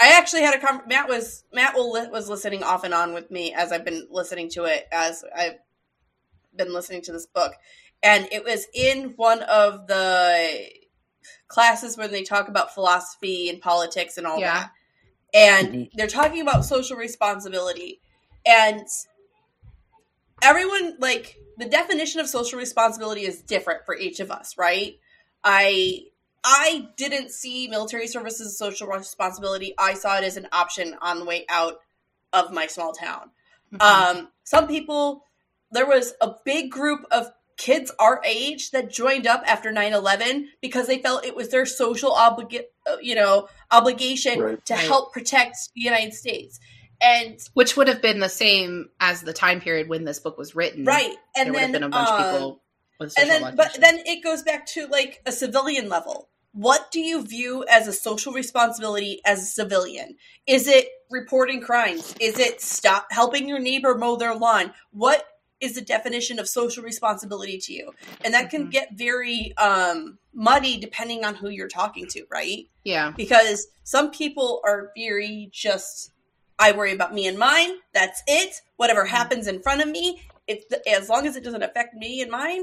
[0.00, 3.14] I actually had a con- Matt was Matt will li- was listening off and on
[3.14, 5.58] with me as I've been listening to it as I've
[6.56, 7.52] been listening to this book,
[8.02, 10.66] and it was in one of the
[11.48, 14.54] classes where they talk about philosophy and politics and all Yeah.
[14.54, 14.70] that,
[15.34, 15.90] and Mhm.
[15.94, 18.00] they're talking about social responsibility,
[18.44, 18.86] and
[20.42, 24.98] everyone like the definition of social responsibility is different for each of us, right?
[25.44, 26.06] I
[26.44, 29.74] I didn't see military service as a social responsibility.
[29.78, 31.80] I saw it as an option on the way out
[32.32, 33.30] of my small town.
[33.80, 35.24] Um, some people,
[35.70, 40.88] there was a big group of kids our age that joined up after 9-11 because
[40.88, 44.64] they felt it was their social obliga- uh, you know obligation Right.
[44.66, 44.86] to Right.
[44.86, 46.60] help protect the united states.
[47.00, 50.54] And Which would have been the same as the time period when this book was
[50.54, 50.84] written.
[50.84, 51.16] right.
[51.36, 52.62] And there would then have been a bunch uh, of people
[53.00, 56.28] with and social then but then it goes back to like a civilian level.
[56.52, 60.16] What do you view as a social responsibility as a civilian?
[60.46, 62.14] Is it reporting crimes?
[62.20, 64.72] Is it stop helping your neighbor mow their lawn?
[64.92, 65.24] What
[65.62, 67.92] is the definition of social responsibility to you
[68.24, 68.70] and that can Mhm.
[68.72, 73.12] get very um muddy depending on who you're talking to right yeah.
[73.16, 76.10] because some people are very just
[76.58, 77.72] I worry about me and mine.
[77.92, 78.60] That's it.
[78.76, 82.30] Whatever happens in front of me, if as long as it doesn't affect me and
[82.30, 82.62] mine,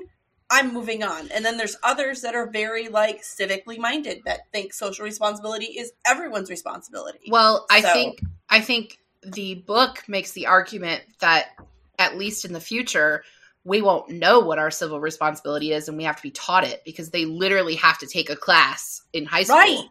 [0.50, 1.30] I'm moving on.
[1.32, 5.92] And then there's others that are very like civically minded that think social responsibility is
[6.08, 7.28] everyone's responsibility.
[7.30, 11.50] Well, I So- think I think the book makes the argument that
[12.00, 13.24] at least in the future
[13.66, 16.82] we won't know what our civil responsibility is and we have to be taught it
[16.86, 19.84] because they literally have to take a class in high school right,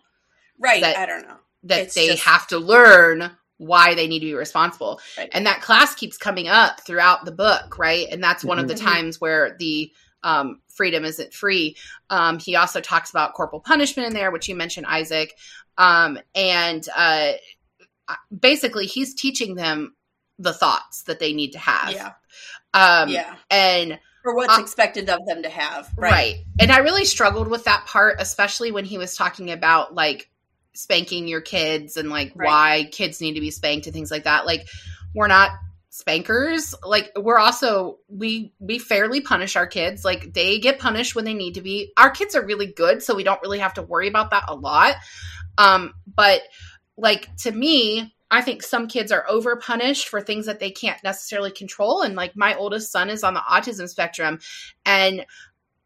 [0.59, 0.81] right.
[0.81, 1.37] that- I don't know.
[1.65, 5.01] that It's they just- have to learn why they need to be responsible.
[5.19, 5.29] Right.
[5.33, 8.07] And that class keeps coming up throughout the book, right?
[8.09, 8.81] And that's one of the Mhm.
[8.85, 9.93] times where the
[10.23, 11.77] um, freedom isn't free.
[12.11, 15.33] Um, he also talks about corporal punishment in there, which you mentioned, Isaac.
[15.77, 17.33] Um, and uh,
[18.37, 19.95] basically, he's teaching them
[20.39, 21.93] the thoughts that they need to have.
[21.93, 22.13] Yeah,
[22.75, 23.35] Um, yeah.
[23.51, 25.91] And For what's uh, expected of them to have.
[25.97, 26.11] Right.
[26.13, 26.45] Right.
[26.61, 30.31] And I really struggled with that part, especially when he was talking about like
[30.75, 32.47] spanking your kids and like Right.
[32.47, 34.47] why kids need to be spanked and things like that.
[34.47, 34.69] Like
[35.15, 35.51] we're not
[35.91, 36.75] spankers.
[36.85, 40.05] Like we're also we we fairly punish our kids.
[40.05, 41.93] Like they get punished when they need to be.
[41.97, 44.55] Our kids are really good, so we don't really have to worry about that a
[44.55, 44.95] lot.
[45.57, 46.43] Um but
[46.97, 51.03] like to me I think some kids are over punished for things that they can't
[51.03, 52.03] necessarily control.
[52.03, 54.41] And like my oldest son is on the autism spectrum
[54.85, 55.25] and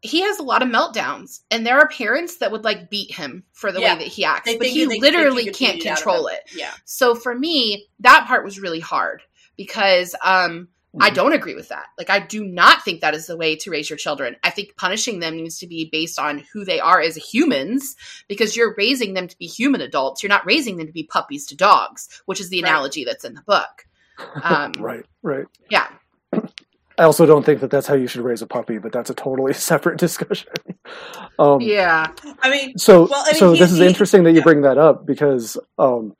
[0.01, 1.39] he has a lot of meltdowns.
[1.49, 3.93] And there are parents that would like beat him for the Yeah.
[3.93, 5.97] way that he acts, They but he they- they literally think can't it's out of
[5.99, 6.41] control it.
[6.53, 6.73] Yeah.
[6.83, 9.21] So for me, that part was really hard
[9.55, 10.67] because um,
[10.99, 11.15] I Mhm.
[11.15, 11.87] don't agree with that.
[11.97, 14.35] Like, I do not think that is the way to raise your children.
[14.43, 17.95] I think punishing them needs to be based on who they are as humans
[18.27, 20.21] because you're raising them to be human adults.
[20.21, 22.69] You're not raising them to be puppies to dogs, which is the Right.
[22.69, 23.85] analogy that's in the book.
[24.43, 25.45] Um, Right, right.
[25.71, 25.87] Yeah.
[26.99, 29.15] I also don't think that that's how you should raise a puppy, but that's a
[29.15, 30.51] totally separate discussion.
[31.39, 32.11] Um, Yeah.
[32.43, 34.43] I mean, So, Well, I mean, so he- this is he- interesting that you yeah.
[34.43, 36.15] bring that up because um,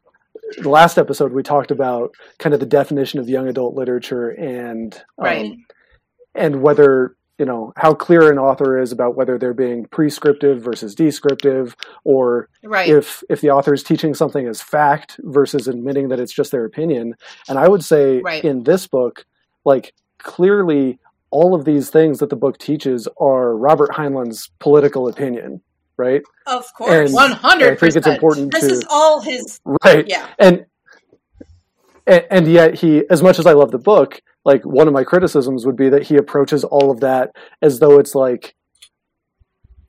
[0.61, 4.93] the last episode we talked about kind of the definition of young adult literature and
[5.17, 5.51] um, Right.
[6.35, 10.93] and whether you know how clear an author is about whether they're being prescriptive versus
[10.95, 12.87] descriptive, or Right.
[12.89, 16.65] if if the author is teaching something as fact versus admitting that it's just their
[16.65, 17.15] opinion.
[17.49, 18.43] And I would say Right.
[18.43, 19.25] in this book,
[19.65, 20.99] like clearly
[21.31, 25.61] all of these things that the book teaches are Robert Heinlein's political opinion,
[25.97, 26.21] right?
[26.47, 27.12] of course.
[27.13, 29.60] One I hundred think it's important this to is all his.
[29.86, 30.27] right Yeah.
[30.39, 30.65] and
[32.08, 35.65] and yet he as much as i love the book like one of my criticisms
[35.65, 38.56] would be that he approaches all of that as though it's like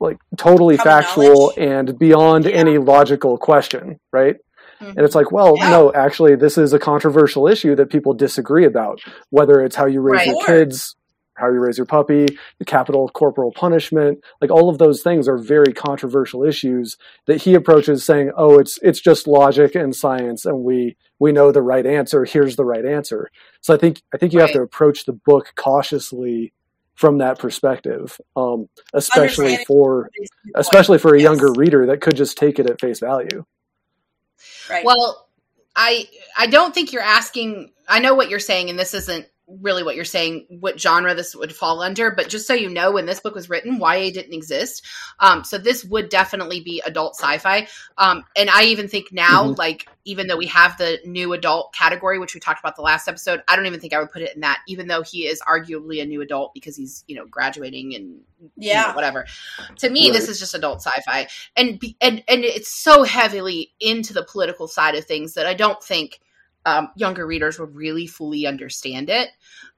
[0.01, 1.25] like totally Common factual
[1.57, 1.59] knowledge?
[1.59, 2.53] and beyond Yeah.
[2.53, 4.37] any logical question right
[4.81, 4.90] Mhm.
[4.90, 5.71] and it's like well Yeah.
[5.71, 10.01] no actually this is a controversial issue that people disagree about whether it's how you
[10.01, 10.29] raise Right.
[10.29, 10.95] your kids
[11.37, 12.27] how you raise your puppy
[12.59, 17.55] the capital corporal punishment like all of those things are very controversial issues that he
[17.55, 21.87] approaches saying oh it's it's just logic and science and we we know the right
[21.87, 25.12] answer here's the right answer so i think i think you have to approach the
[25.12, 26.53] book cautiously
[26.94, 30.09] from that perspective um, especially for
[30.55, 31.25] especially for a Yes.
[31.25, 33.44] younger reader that could just take it at face value
[34.68, 34.85] Right.
[34.85, 35.29] Well,
[35.77, 37.73] I I don't think you're asking.
[37.88, 40.46] I know what you're saying, and this isn't really what you're saying.
[40.48, 43.50] What genre this would fall under, but just so you know, when this book was
[43.50, 44.85] written, YA didn't exist.
[45.20, 47.68] Um, so this would definitely be adult sci-fi.
[47.98, 49.59] Um, and I even think now, Mhm.
[49.59, 53.09] like even though we have the new adult category, which we talked about the last
[53.09, 54.61] episode, I don't even think I would put it in that.
[54.68, 58.20] Even though he is arguably a new adult because he's you know graduating and
[58.57, 58.88] you yeah.
[58.88, 59.26] know, whatever.
[59.78, 64.12] To me, this is just adult sci-fi, and be, and and it's so heavily into
[64.12, 66.20] the political side of things that I don't think
[66.66, 69.29] um, younger readers would really fully understand it.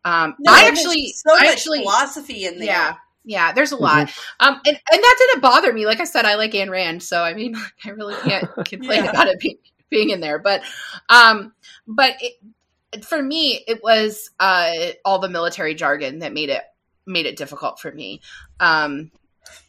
[0.04, 2.66] Um, No, I actually, so I much actually, philosophy in there.
[2.66, 2.94] yeah,
[3.24, 3.52] yeah.
[3.52, 5.86] There's a lot, um, and and that didn't bother me.
[5.86, 9.10] Like I said, I like Anne Rand, so I mean, I really can't complain Yeah.
[9.10, 9.58] about it being,
[9.90, 10.38] being in there.
[10.38, 10.62] But,
[11.08, 11.52] um,
[11.86, 14.72] but it, for me, it was uh,
[15.04, 16.62] all the military jargon that made it
[17.06, 18.20] made it difficult for me.
[18.60, 19.10] Um,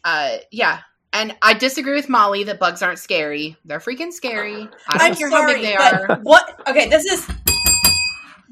[0.04, 0.80] uh, yeah.
[1.12, 3.56] And I disagree with Molly that bugs aren't scary.
[3.64, 4.68] They're freaking scary.
[4.88, 6.18] I don't care how big they are.
[6.22, 6.60] what?
[6.68, 7.26] Okay, this is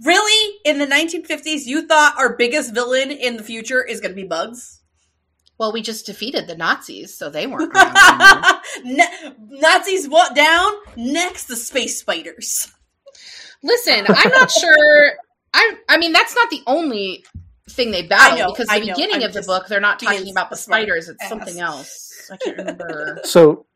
[0.04, 1.66] really in the 1950s.
[1.66, 4.80] You thought our biggest villain in the future is going to be bugs?
[5.58, 7.74] Well, we just defeated the Nazis, so they weren't.
[7.74, 8.44] around.
[8.84, 10.70] Ne- Nazis what down?
[10.96, 12.72] Next, the space spiders.
[13.62, 15.12] Listen, I'm not sure.
[15.54, 17.24] I I mean, that's not the only
[17.70, 20.50] thing they battle know, because the I beginning of the book they're not talking about
[20.50, 21.08] the spiders.
[21.08, 21.28] It's ass.
[21.30, 22.15] something else.
[22.30, 23.20] I can't remember.
[23.24, 23.66] So,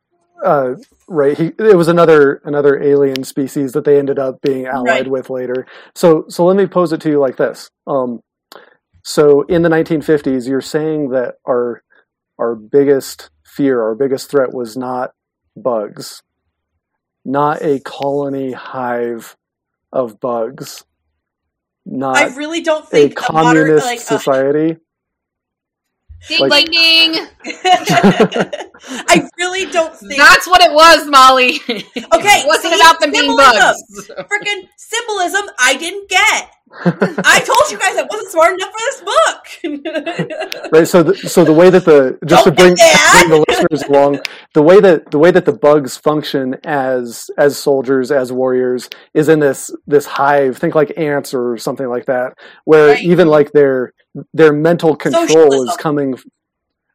[0.45, 0.75] uh,
[1.09, 5.11] right, he, it was another another alien species that they ended up being allied Right.
[5.11, 5.67] with later.
[5.95, 7.71] So, so let me pose it to you like this.
[7.87, 8.21] Um,
[9.05, 11.83] so, in the 1950s, you're saying that our
[12.39, 15.13] our biggest fear, our biggest threat, was not
[15.57, 16.23] bugs,
[17.25, 19.37] not a colony hive
[19.93, 20.85] of bugs,
[21.87, 24.01] not I really don't a think a modern communist like.
[24.01, 24.77] uh, society.
[26.29, 27.27] Ding Like- ding ding.
[28.83, 31.61] I really don't think That's what it was, Molly.
[31.69, 33.83] Okay, it wasn't see, about them being bugs.
[34.11, 36.51] freaking symbolism I didn't get.
[36.73, 40.71] I told you guys I wasn't smart enough for this book.
[40.73, 43.83] right so the, so the way that the just Don't to bring, bring the listeners
[43.89, 44.21] along
[44.55, 49.29] the way that the way that the bugs function as as soldiers as warriors is
[49.29, 53.03] in this this hive think like ants or something like that where Right.
[53.03, 53.93] even like their
[54.35, 56.19] their mental control is coming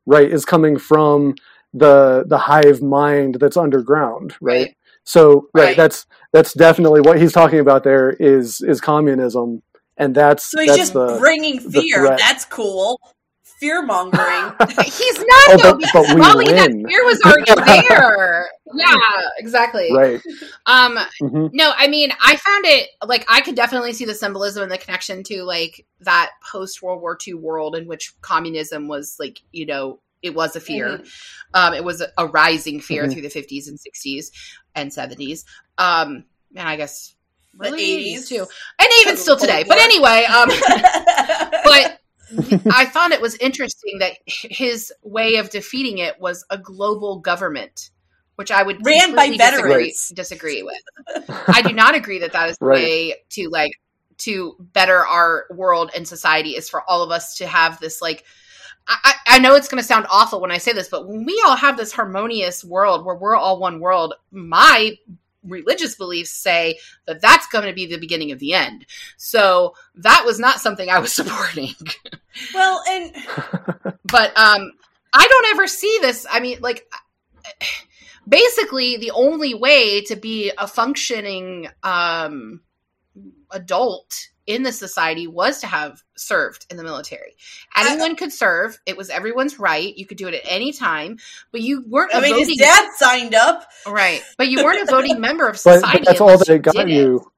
[0.05, 1.35] right is coming from
[1.73, 4.77] the the hive mind that's underground right, Right.
[5.03, 5.77] so right, Right.
[5.77, 9.61] that's that's definitely what he's talking about there is is communism
[9.97, 12.15] and that's so he's that's just the bringing fear.
[12.17, 12.99] That's cool.
[13.61, 14.51] Fear mongering.
[14.83, 18.49] He's not Oh, though but- because but we Molly, that fear was already there.
[18.73, 18.97] Yeah,
[19.37, 19.91] exactly.
[19.93, 20.21] right
[20.65, 24.63] Um, hmm No, I mean, I found it like I could definitely see the symbolism
[24.63, 29.15] and the connection to like that post World War II world in which communism was
[29.19, 31.01] like, you know, it was a fear.
[31.53, 33.13] Um, it was a, a rising fear Mhm.
[33.13, 34.31] through the 50s and 60s
[34.73, 35.45] and 70s.
[35.77, 36.25] Um,
[36.55, 37.13] and I guess
[37.53, 38.15] The Really?
[38.15, 38.27] 80s.
[38.27, 38.47] too,
[38.79, 39.63] and even still today.
[39.63, 40.49] Cold But anyway, um,
[41.63, 41.99] but
[42.73, 47.91] I thought it was interesting that his way of defeating it was a global government,
[48.35, 50.11] which I would Ran by completely disagree, veterans.
[50.15, 51.27] disagree with.
[51.47, 52.83] I do not agree that that is the Right.
[52.83, 53.71] way to like
[54.19, 58.23] to better our world and society is for all of us to have this like.
[58.87, 61.25] I, I I know it's going to sound awful when I say this, but when
[61.25, 64.95] we all have this harmonious world where we're all one world, my
[65.43, 68.85] religious beliefs say that that's going to be the beginning of the end.
[69.17, 71.73] So that was not something I was supporting.
[72.53, 73.15] well, and
[74.03, 74.71] but um
[75.13, 76.25] I don't ever see this.
[76.29, 76.87] I mean, like
[78.27, 82.61] basically the only way to be a functioning um
[83.51, 84.13] adult
[84.47, 87.35] in the society was to have served in the military.
[87.75, 88.77] Anyone could serve.
[88.85, 89.95] It was everyone's right.
[89.97, 91.17] You could do it at any time,
[91.51, 93.65] but you weren't I a mean, voting his dad signed up.
[93.87, 94.21] right.
[94.37, 95.99] But you weren't a voting member of society.
[95.99, 97.31] but that's all that it got did you.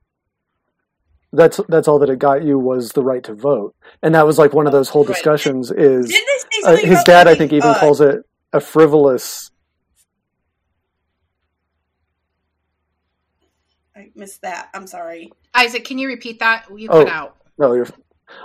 [1.34, 4.38] That's that's all that it got you was the right to vote, and that was
[4.38, 5.14] like one of those whole Right.
[5.14, 5.72] discussions.
[5.72, 7.28] Is Didn't they say uh, his about dad?
[7.28, 8.22] I think even uh, calls it
[8.54, 9.52] a frivolous.
[14.18, 14.70] Missed that.
[14.74, 15.32] I'm sorry.
[15.54, 16.66] Isaac, can you repeat that?
[16.76, 17.04] You Oh.
[17.04, 17.38] cut out.
[17.58, 17.88] No, you're.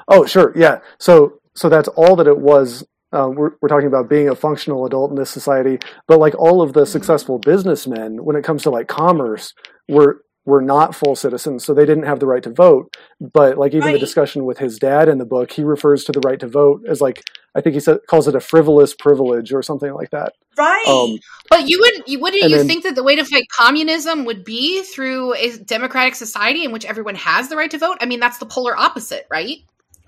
[0.09, 0.79] Oh, sure, yeah.
[0.99, 2.87] So so that's all that it was.
[3.13, 6.63] Uh, we're, we're talking about being a functional adult in this society, but like all
[6.63, 9.53] of the successful businessmen, when it comes to like commerce,
[9.89, 12.97] were were not full citizens, so they didn't have the right to vote.
[13.21, 16.21] But like even the discussion with his dad in the book, he refers to the
[16.21, 17.23] right to vote as like
[17.55, 20.33] I think he said calls it a frivolous privilege or something like that.
[20.59, 20.87] Right.
[20.89, 24.25] Um, But you wouldn't you wouldn't you then- think that the way to fight communism
[24.25, 27.99] would be through a democratic society in which everyone has the right to vote?
[28.01, 29.59] I mean, that's the polar opposite, right?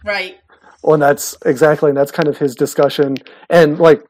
[0.05, 0.39] right.
[0.83, 3.17] Well, and that's exactly, and that's kind of his discussion.
[3.49, 4.05] And like,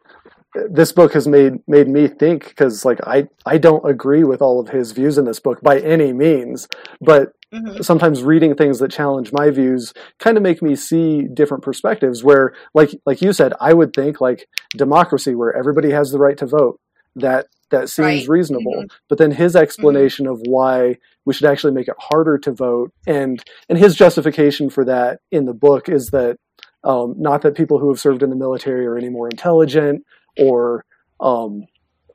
[0.70, 4.60] this book has made made me think because like I I don't agree with all
[4.60, 6.68] of his views in this book by any means,
[7.00, 7.82] but Mm-hmm.
[7.82, 12.24] sometimes reading things that challenge my views kind of make me see different perspectives.
[12.24, 16.36] Where like like you said, I would think like democracy where everybody has the right
[16.38, 16.80] to vote.
[17.14, 18.28] That that seems Right.
[18.28, 18.84] reasonable.
[19.08, 23.40] But then his explanation of why we should actually make it harder to vote and
[23.68, 26.38] and his justification for that in the book is that
[26.82, 30.04] um, not that people who have served in the military are any more intelligent
[30.38, 30.84] or
[31.20, 31.66] um,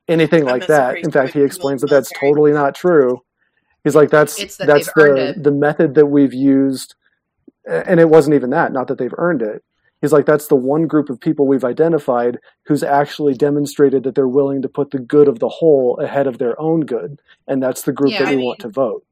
[0.07, 0.97] anything like that.
[0.97, 3.23] In fact, he explains that that's totally not true.
[3.83, 6.95] He's like, that's that that's the the method that we've used,
[7.65, 8.73] and it wasn't even that.
[8.73, 9.63] Not that they've earned it.
[10.01, 14.27] He's like, that's the one group of people we've identified who's actually demonstrated that they're
[14.27, 17.81] willing to put the good of the whole ahead of their own good, and that's
[17.81, 19.05] the group Yeah, that I we want to vote.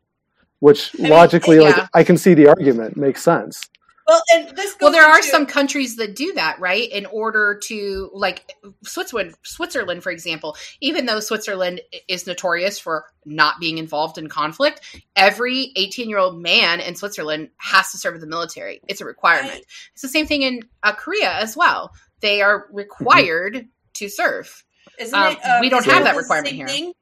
[0.59, 1.63] Which I mean, logically, yeah.
[1.63, 3.69] like, I can see the argument makes sense.
[4.07, 6.89] Well, and this goes Well, there are some countries that do that, right?
[6.89, 13.59] In order to, like Switzerland, Switzerland, for example, even though Switzerland is notorious for not
[13.59, 14.81] being involved in conflict,
[15.15, 18.79] every 18 year old man in Switzerland has to serve in the military.
[18.87, 19.53] It's a requirement.
[19.53, 19.65] Right.
[19.91, 21.91] It's the same thing in uh, Korea as well.
[22.21, 24.63] They are required to serve.
[24.97, 26.67] Isn't um, it, um, we don't have that requirement here.
[26.67, 26.93] thing?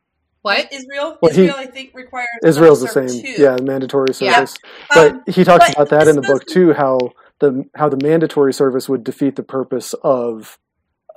[0.45, 0.73] What?
[0.73, 1.17] Israel?
[1.21, 3.41] Well, he- Israel, I think, requires Israel's the service same, too.
[3.43, 4.21] yeah, mandatory service.
[4.21, 4.33] Yeah.
[4.35, 4.57] service.
[4.93, 6.73] But Um, he talks but about that in the book too.
[6.73, 6.99] How
[7.39, 10.57] the how the mandatory service would defeat the purpose of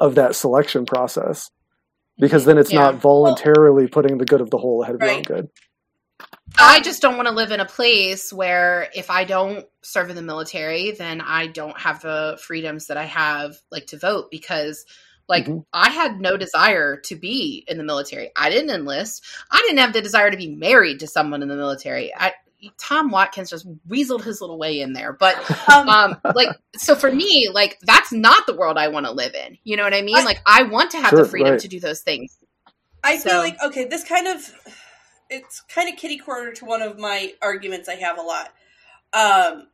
[0.00, 1.50] of that selection process,
[2.18, 2.80] because then it's Yeah.
[2.80, 5.48] not voluntarily putting the good of the whole ahead of your own good.
[6.58, 10.10] I Um, just don't want to live in a place where if I don't serve
[10.10, 14.30] in the military, then I don't have the freedoms that I have, like to vote,
[14.30, 14.84] because
[15.28, 15.64] like Mhm.
[15.72, 18.30] I had no desire to be in the military.
[18.36, 19.24] I didn't enlist.
[19.50, 22.12] I didn't have the desire to be married to someone in the military.
[22.14, 22.32] I
[22.76, 25.36] Tom Watkins just weaseled his little way in there, but
[25.72, 29.32] um, um like so for me like that's not the world i want to live
[29.34, 31.52] in you know what i mean I- like i want to have Sure, the freedom
[31.52, 31.60] right.
[31.60, 32.36] to do those things
[33.04, 34.52] I feel like okay, this kind of
[35.30, 38.52] it's kind of kitty corner to one of my arguments I have a lot.
[39.12, 39.68] Um,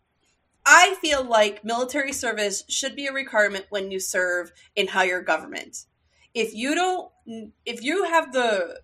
[0.66, 5.84] I feel like military service should be a requirement when you serve in higher government.
[6.32, 7.10] If you don't,
[7.64, 8.80] if you have the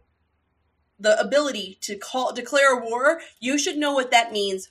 [0.98, 4.70] the ability to call declare a war, you should know what that means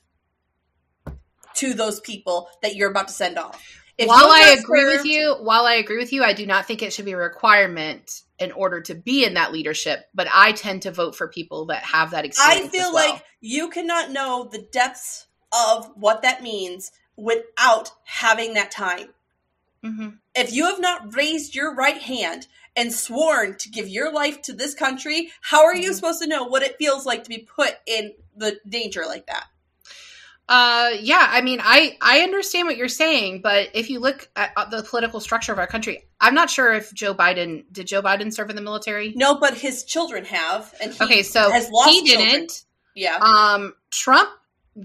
[1.56, 3.62] to those people that you're about to send off.
[3.98, 6.82] If while i agree with you while i agree with you i do not think
[6.82, 10.84] it should be a requirement in order to be in that leadership but i tend
[10.84, 13.12] to vote for people that have that experience I feel well.
[13.12, 19.13] like you cannot know the depths of what that means without having that time.
[19.83, 20.17] Mhm.
[20.35, 24.53] If you have not raised your right hand and sworn to give your life to
[24.53, 25.95] this country, how are you Mhm.
[25.95, 29.47] supposed to know what it feels like to be put in the danger like that?
[30.47, 34.52] Uh, yeah, I mean, I I understand what you're saying, but if you look at
[34.58, 38.02] uh, the political structure of our country, I'm not sure if Joe Biden did Joe
[38.02, 39.13] Biden serve in the military.
[39.15, 42.63] No, but his children have, and he Okay, so has lost he didn't.
[42.95, 44.29] Yeah, Um, Trump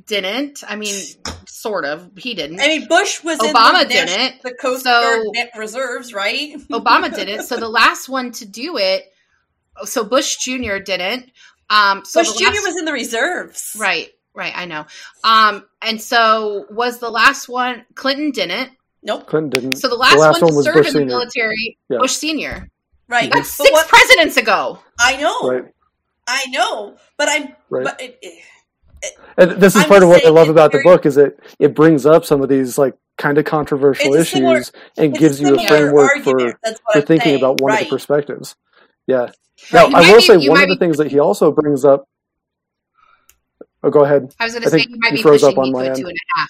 [0.06, 0.62] didn't.
[0.66, 0.94] I mean,
[1.46, 2.10] sort of.
[2.16, 2.60] He didn't.
[2.60, 4.42] I mean, Bush was Obama in the, didn't.
[4.42, 6.54] the Coast So- Guard net reserves, right?
[6.70, 7.44] Obama didn't.
[7.44, 9.12] So the last one to do it,
[9.84, 10.78] so Bush Jr.
[10.78, 11.30] didn't.
[11.70, 12.44] Um, so Bush Jr.
[12.44, 14.52] last- was in the reserves, right, right.
[14.54, 14.86] I know.
[15.24, 17.84] Um, and so was the last one.
[17.94, 18.70] Clinton didn't.
[19.02, 19.74] Nope, Clinton didn't.
[19.76, 21.98] So the last, last one one to serve Bush in the military, Yeah.
[21.98, 22.68] Bush Senior.
[23.08, 23.30] right.
[23.32, 24.78] That's six what presidents ago.
[24.98, 25.64] I know, right,
[26.26, 27.84] I know, but I'm, right.
[27.84, 28.42] but it, it-
[29.36, 31.38] And this is I'm part of what I love it's about the book is it
[31.58, 35.10] it brings up some of these like kind of controversial It's a similar- issues and
[35.12, 36.56] it's gives you a framework argument.
[36.64, 37.38] for for I'm thinking saying.
[37.38, 37.82] about one right.
[37.82, 38.56] of the perspectives.
[39.06, 39.16] Yeah.
[39.20, 39.32] Right.
[39.72, 41.84] Now, You I will be- say one of the be- things that he also brings
[41.84, 42.08] up.
[43.82, 44.34] Oh, go ahead.
[44.40, 45.86] I was going to say you might he be pushing up on me my to
[45.86, 45.96] a end.
[45.98, 46.48] two and a half.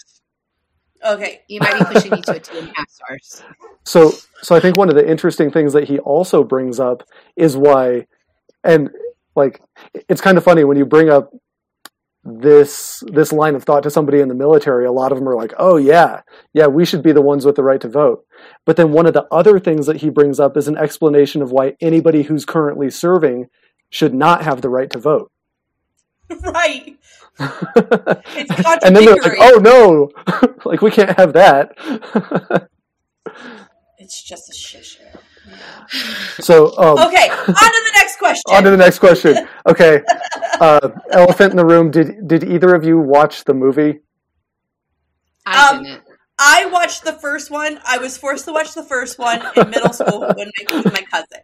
[1.17, 3.43] Okay, You might be pushing me to a two and a half stars.
[3.85, 7.03] So, so I think one of the interesting things that he also brings up
[7.37, 8.07] is why,
[8.63, 8.89] and
[9.37, 9.61] like,
[10.09, 11.35] it's kind of funny when you bring up
[12.25, 14.87] this this line of thought to somebody in the military.
[14.87, 16.23] A lot of them are like, "Oh yeah,
[16.53, 18.25] yeah, we should be the ones with the right to vote."
[18.65, 21.53] But then one of the other things that he brings up is an explanation of
[21.53, 23.49] why anybody who's currently serving
[23.91, 25.31] should not have the right to vote.
[26.43, 26.99] right.
[27.39, 30.11] and then they're like, "Oh no,
[30.65, 31.73] like we can't have that."
[33.99, 35.05] It's just a shit show.
[36.41, 38.55] So, um, Okay, on to the next question.
[38.55, 39.47] On to the next question.
[39.69, 40.03] Okay,
[40.61, 41.91] uh, elephant in the room.
[41.91, 44.01] Did did either of you watch the movie?
[45.47, 46.03] I Um, didn't.
[46.39, 47.79] I watched the first one.
[47.87, 51.03] I was forced to watch the first one in middle school when I, with my
[51.11, 51.41] cousin.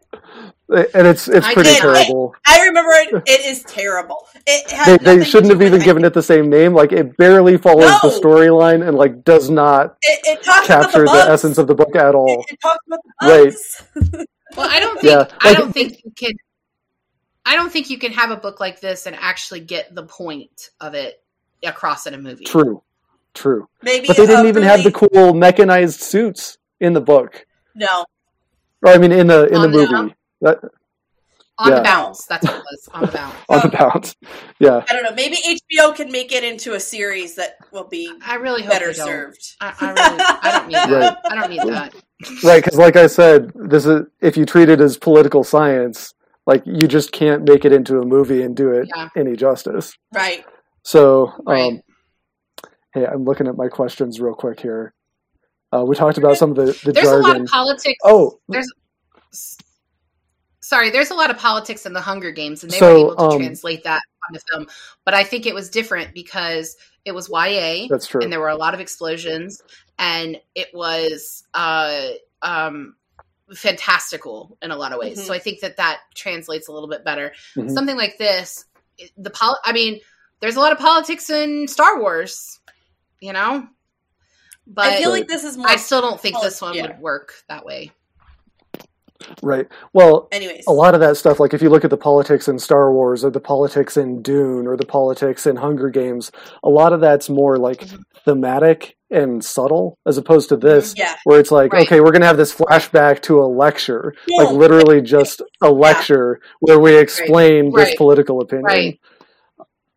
[0.71, 1.81] And it's it's I pretty did.
[1.81, 2.35] terrible.
[2.47, 3.23] I remember it.
[3.27, 4.29] It is terrible.
[4.47, 6.75] It has They, they shouldn't have even given it the same name.
[6.75, 11.13] Like it barely follows the storyline and like does not It, it talks capture the,
[11.13, 12.45] the, essence of the book at all.
[12.49, 14.27] It, it talks about the Right.
[14.57, 16.33] Well, I don't think Yeah, I don't think you can.
[17.47, 20.71] I don't think you can have a book like this and actually get the point
[20.81, 21.23] of it
[21.65, 22.45] across in a movie.
[22.45, 22.83] True,
[23.35, 23.69] true.
[23.83, 27.47] Maybe, But they didn't even have the cool mechanized suits in the book.
[27.75, 28.05] No,
[28.83, 30.15] Or I mean, in the in the the- movie.
[30.41, 30.59] That,
[31.59, 31.77] On Yeah.
[31.77, 32.25] the bounce.
[32.25, 32.89] That's what it was.
[32.95, 33.35] On the bounce.
[33.51, 34.17] on the bounce.
[34.59, 34.83] Yeah.
[34.89, 35.13] I don't know.
[35.15, 38.93] Maybe HBO can make it into a series that will be I really hope better
[38.93, 39.07] don't.
[39.07, 39.57] served.
[39.61, 40.21] I, I really.
[40.43, 40.91] I don't need that.
[40.91, 41.17] Right.
[41.33, 41.95] I don't need that.
[42.45, 46.13] Right, because like I said, this is if you treat it as political science,
[46.47, 49.09] like you just can't make it into a movie and do it Yeah.
[49.17, 49.95] any justice.
[50.13, 50.45] Right.
[50.83, 51.81] So, um,
[52.93, 54.93] hey, I'm looking at my questions real quick here.
[55.73, 57.43] Uh, we talked about some of the, the There's a lot jargon.
[57.45, 57.99] of politics.
[58.05, 58.71] oh, There's.
[60.61, 63.17] Sorry, there's a lot of politics in the Hunger Games, and they So, were able
[63.17, 64.67] to um, translate that onto film.
[65.05, 68.21] But I think it was different because it was YA, that's true.
[68.23, 69.63] and there were a lot of explosions
[69.99, 72.09] and it was uh
[72.43, 72.95] um
[73.55, 75.27] fantastical in a lot of ways Mhm.
[75.27, 77.71] so i think that that translates a little bit better Mhm.
[77.73, 78.65] something like this
[79.19, 80.01] the pol i mean
[80.41, 82.61] there's a lot of politics in star wars
[83.21, 83.67] you know
[84.67, 85.69] but I feel like this is more.
[85.69, 86.83] i still don't think this one yeah.
[86.87, 87.93] would work that way
[89.43, 89.67] Right.
[89.93, 92.59] Well, anyways, a lot of that stuff, like if you look at the politics in
[92.59, 96.93] Star Wars or the politics in Dune or the politics in Hunger Games, a lot
[96.93, 98.03] of that's more like Mhm.
[98.25, 101.17] thematic and subtle as opposed to this, yeah.
[101.25, 101.87] where it's like, Right.
[101.87, 106.41] okay, we're going to have this flashback to a lecture, like literally just a lecture
[106.61, 107.97] where we explain this Right.
[107.99, 108.65] political opinion.
[108.65, 109.01] Right.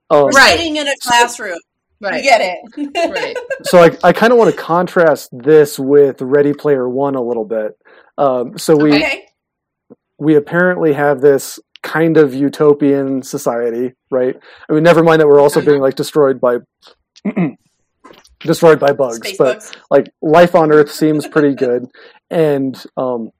[0.09, 0.57] Um, We're Right.
[0.57, 1.57] sitting in a classroom.
[1.99, 3.13] You right get it.
[3.15, 7.21] right So I, I kind of want to contrast this with Ready Player One a
[7.21, 7.77] little bit.
[8.17, 9.25] Um, so we Okay.
[10.19, 14.35] we apparently have this kind of utopian society, right?
[14.69, 15.69] I mean, never mind that we're also Uh-huh.
[15.69, 16.57] being like destroyed by
[18.39, 19.71] destroyed by bugs, Space but bugs.
[19.89, 21.85] like life on Earth seems pretty good,
[22.29, 23.31] and um,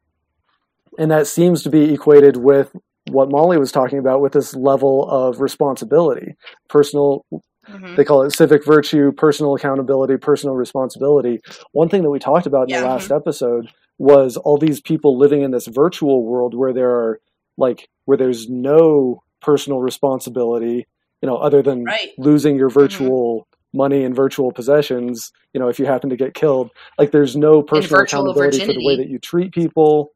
[0.97, 2.76] and that seems to be equated with
[3.09, 6.36] what Molly was talking about with this level of responsibility,
[6.69, 7.26] personal.
[7.69, 7.95] Mhm.
[7.95, 11.39] They call it civic virtue, personal accountability, personal responsibility.
[11.71, 12.82] One thing that we talked about in Yeah.
[12.82, 13.69] the last episode
[14.04, 17.20] was all these people living in this virtual world where there are
[17.58, 20.86] like where there's no personal responsibility,
[21.22, 22.12] you know, other than Right.
[22.18, 26.70] losing your virtual money and virtual possessions, you know, if you happen to get killed.
[26.99, 30.12] Like there's no personal accountability for the way that you treat people,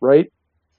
[0.00, 0.32] right?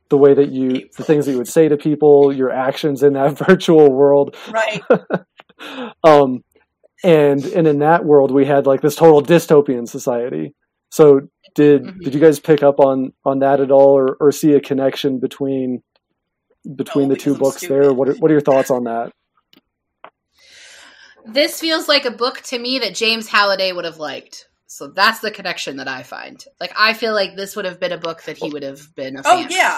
[0.10, 3.14] The way that you the things that you would say to people, your actions in
[3.14, 4.36] that virtual world.
[4.52, 4.82] Right.
[6.04, 6.44] Um
[7.04, 10.56] and and in that world we had like this total dystopian society.
[10.94, 11.22] So
[11.56, 12.04] did Mhm.
[12.04, 15.20] did you guys pick up on on that at all or, or see a connection
[15.20, 15.82] between
[16.76, 17.92] between No, the two I'm books there?
[17.94, 19.12] What are, what are your thoughts on that?
[21.26, 25.20] this feels like a book to me that james halliday would have liked so that's
[25.22, 28.22] the connection that i find like i feel like this would have been a book
[28.24, 29.52] that he would have been a Oh fan of.
[29.52, 29.78] yeah.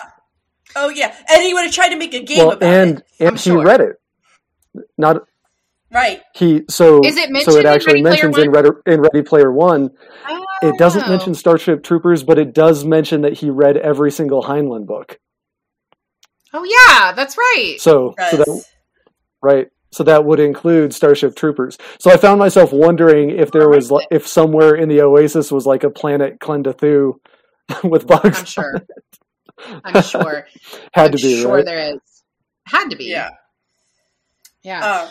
[0.76, 1.16] Oh yeah.
[1.30, 3.06] And he would have tried to make a game well, about and it.
[3.20, 3.64] and I'm he sure.
[3.64, 3.98] read it.
[4.98, 5.28] Not
[5.96, 6.22] Right.
[6.36, 9.92] He so Is it so it actually Ready mentions in Ready, in Ready Player One.
[10.62, 11.10] It doesn't Oh.
[11.10, 15.20] mention Starship Troopers, but it does mention that he read every single Heinlein book.
[16.54, 17.78] Oh yeah, that's right.
[17.80, 18.66] So so that
[19.42, 19.68] right.
[19.94, 21.78] So that would include Starship Troopers.
[22.00, 25.66] So I found myself wondering if there was li- if somewhere in the Oasis was
[25.66, 27.14] like a planet Klendathu
[27.86, 28.40] with bugs.
[28.40, 28.82] I'm sure.
[29.86, 30.48] I'm sure.
[30.94, 31.66] Had I'm to be sure right.
[31.66, 32.00] there is.
[32.68, 33.06] Had to be.
[33.06, 33.30] Yeah.
[34.64, 34.86] Yeah.
[35.04, 35.10] Um,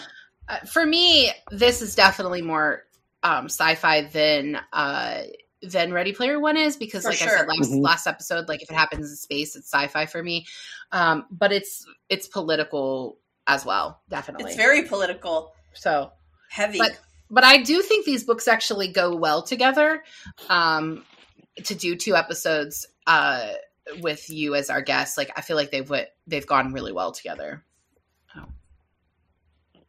[0.49, 2.85] Uh, for me, this is definitely more
[3.23, 5.23] um, sci-fi than uh,
[5.63, 7.83] than Ready Player One is because, For like I said last Mhm.
[7.83, 10.47] last episode, like if it happens in space, it's sci-fi for me.
[10.93, 14.47] Um, but it's it's political as well, definitely.
[14.47, 16.13] it's very political, so,
[16.51, 16.79] heavy.
[16.79, 16.99] but
[17.31, 20.03] but I do think these books actually go well together.
[20.49, 21.05] Um,
[21.65, 23.53] to do two episodes uh,
[24.01, 27.13] with you as our guest, like I feel like they've went, they've gone really well
[27.13, 27.63] together.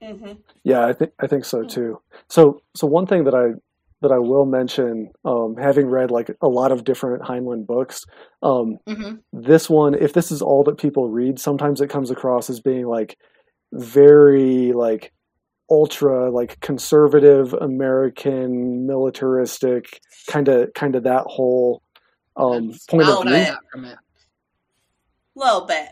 [0.02, 0.34] Hmm
[0.64, 2.02] Yeah, I think I think so too.
[2.30, 3.60] So so one thing that I
[4.02, 8.06] that I will mention, um, having read like a lot of different Heinlein books,
[8.44, 12.50] um, hmm this one, if this is all that people read, sometimes it comes across
[12.50, 13.18] as being like
[13.74, 15.12] very like
[15.70, 21.82] ultra like conservative American militaristic kind of kind of that whole
[22.38, 23.32] um, point of view.
[23.32, 23.46] I man.
[23.54, 23.98] got from it.
[25.36, 25.90] little bit.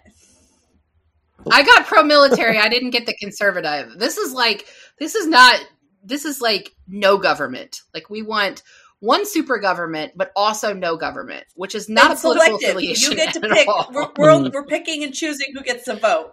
[1.51, 2.57] I got pro military.
[2.57, 3.97] I didn't get the conservative.
[3.97, 4.65] This is like
[4.99, 5.59] this is not
[6.03, 7.81] this is like no government.
[7.93, 8.61] Like we want
[8.99, 12.69] one super government, but also no government, which is not It's a political selective.
[12.77, 13.11] affiliation.
[13.11, 13.67] You get to at pick.
[13.67, 13.89] all.
[13.93, 14.53] We're, we're, Mhm.
[14.53, 16.31] we're picking and choosing who gets to vote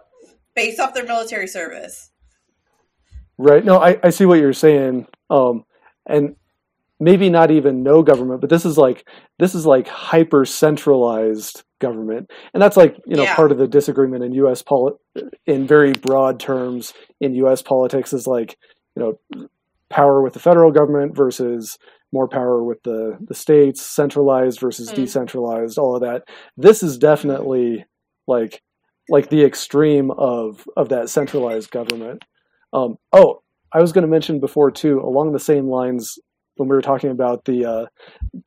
[0.55, 2.09] based off their military service.
[3.37, 3.63] Right.
[3.65, 5.07] No, I, I see what you're saying.
[5.29, 5.65] Um,
[6.05, 6.35] and
[6.99, 9.07] maybe not even no government, but this is like
[9.39, 13.35] this is like hyper centralized government, and that's like you know Yeah.
[13.35, 14.61] part of the disagreement in U.S.
[14.61, 14.93] poli-
[15.45, 17.61] in very broad terms in U.S.
[17.61, 18.57] politics is like
[18.95, 19.47] you know
[19.89, 21.77] power with the federal government versus
[22.13, 24.95] more power with the the states, centralized versus Mm.
[24.95, 26.23] decentralized, all of that.
[26.55, 27.85] This is definitely
[28.27, 28.61] like
[29.09, 32.23] like the extreme of of that centralized government.
[32.71, 33.41] Um, oh,
[33.73, 36.17] I was going to mention before too, along the same lines
[36.55, 37.85] when we were talking about the uh,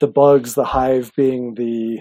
[0.01, 2.01] the bugs, the hive being the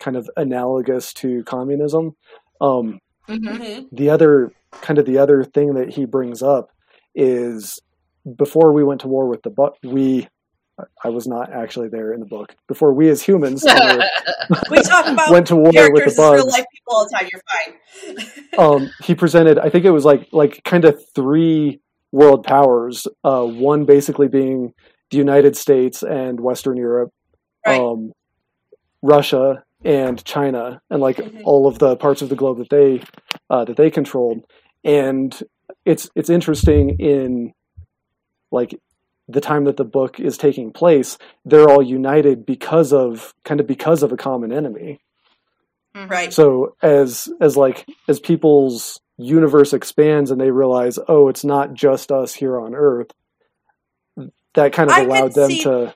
[0.00, 2.14] kind of analogous to communism.
[2.60, 3.56] Um, Mhm.
[3.58, 6.70] hmm the other kind of the other thing that he brings up
[7.14, 7.80] is
[8.36, 10.28] before we went to war with the bug, we
[11.02, 12.54] I was not actually there in the book.
[12.68, 13.64] Before we as humans
[14.70, 16.52] We talk about went to war with the as real bugs.
[16.52, 17.28] life people all the time.
[17.32, 17.42] You're
[18.18, 18.28] fine.
[18.58, 21.80] um, he presented i think it was like like kind of three
[22.12, 24.72] world powers uh, one basically being
[25.10, 27.10] the united states and western europe
[27.66, 27.80] Right.
[27.80, 28.12] um,
[29.02, 31.42] russia and china and like Mhm.
[31.44, 33.02] all of the parts of the globe that they
[33.50, 34.44] uh, that they controlled
[34.84, 35.42] and
[35.84, 37.52] it's it's interesting in
[38.50, 38.78] like
[39.28, 43.66] the time that the book is taking place they're all united because of kind of
[43.66, 44.98] because of a common enemy
[45.94, 46.10] Mhm.
[46.10, 46.32] right.
[46.32, 52.10] so as as like as people's universe expands and they realize oh it's not just
[52.12, 53.10] us here on earth
[54.54, 55.94] that kind of allowed them see- to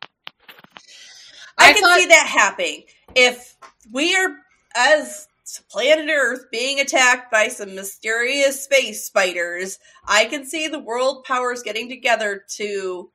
[1.58, 3.56] I, I can thought- see that happening if
[3.92, 4.36] we are
[4.76, 5.28] as
[5.70, 9.78] planet Earth being attacked by some mysterious space spiders.
[10.06, 13.10] I can see the world powers getting together to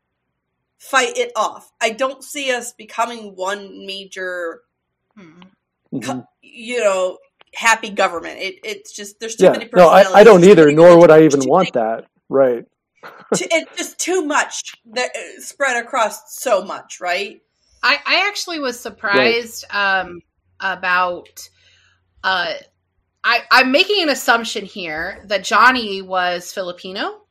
[0.77, 1.71] fight it off.
[1.81, 4.61] I don't see us becoming one major,
[5.17, 5.43] Mhm.
[5.93, 6.27] Mhm.
[6.41, 7.17] you know,
[7.53, 8.39] happy government.
[8.39, 10.19] It, it's just there's too yeah many no I.
[10.19, 12.65] I don't either nor would i even relationships, want that right
[13.31, 17.41] It's just too much that uh, spread across so much, right?
[17.83, 20.21] I, I actually was surprised um,
[20.73, 21.49] about.
[22.23, 22.53] Uh,
[23.23, 27.21] I, I'm making an assumption here that Johnny was Filipino.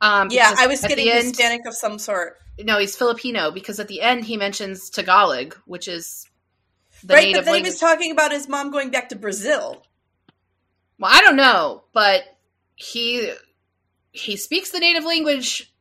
[0.00, 2.38] Um, Yeah, I was getting the end, Hispanic of some sort.
[2.58, 6.26] No, he's Filipino because at the end he mentions Tagalog, which is
[7.04, 7.66] the right, native but then language.
[7.66, 9.82] he was talking about his mom going back to Brazil.
[10.98, 12.22] well, I don't know, but
[12.76, 13.32] he
[14.12, 15.72] he speaks the native language.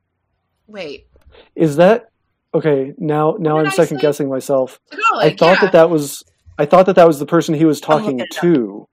[0.67, 1.07] Wait,
[1.55, 2.09] is that
[2.53, 5.23] okay now now i'm I second guessing myself Tagalog.
[5.23, 5.61] i thought yeah.
[5.61, 6.23] that that was
[6.59, 8.41] i thought that that was the person he was talking it up.
[8.41, 8.87] to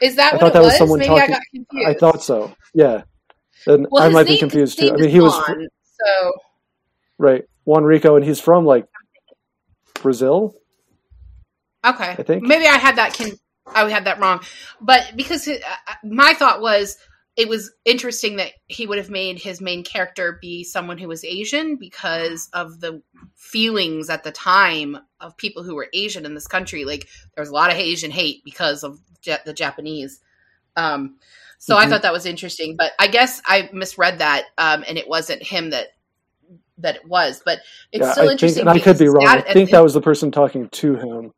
[0.00, 0.78] is that I what thought it that was was?
[0.78, 1.88] someone Maybe I talking- got confused.
[1.88, 3.02] i thought so yeah
[3.66, 6.32] and Well, i might be confused too i mean he was Juan, so
[7.18, 8.86] right juan rico and he's from like
[10.02, 10.54] brazil
[11.84, 12.42] Okay, I think.
[12.42, 13.30] maybe I had that can
[13.72, 14.40] I had that wrong,
[14.80, 15.54] but because uh,
[16.02, 16.96] my thought was
[17.36, 21.22] it was interesting that he would have made his main character be someone who was
[21.24, 23.02] Asian because of the
[23.34, 26.84] feelings at the time of people who were Asian in this country.
[26.86, 30.20] Like there was a lot of Asian hate because of the Japanese.
[30.76, 31.16] Um,
[31.58, 31.90] so I Mhm.
[31.90, 35.70] thought that was interesting, but I guess I misread that, um, and it wasn't him
[35.70, 35.88] that
[36.78, 37.42] that it was.
[37.44, 37.60] But
[37.92, 38.60] it's yeah, still I think, interesting.
[38.62, 39.26] and I could be wrong.
[39.26, 41.32] I dad- think that was the person talking to him.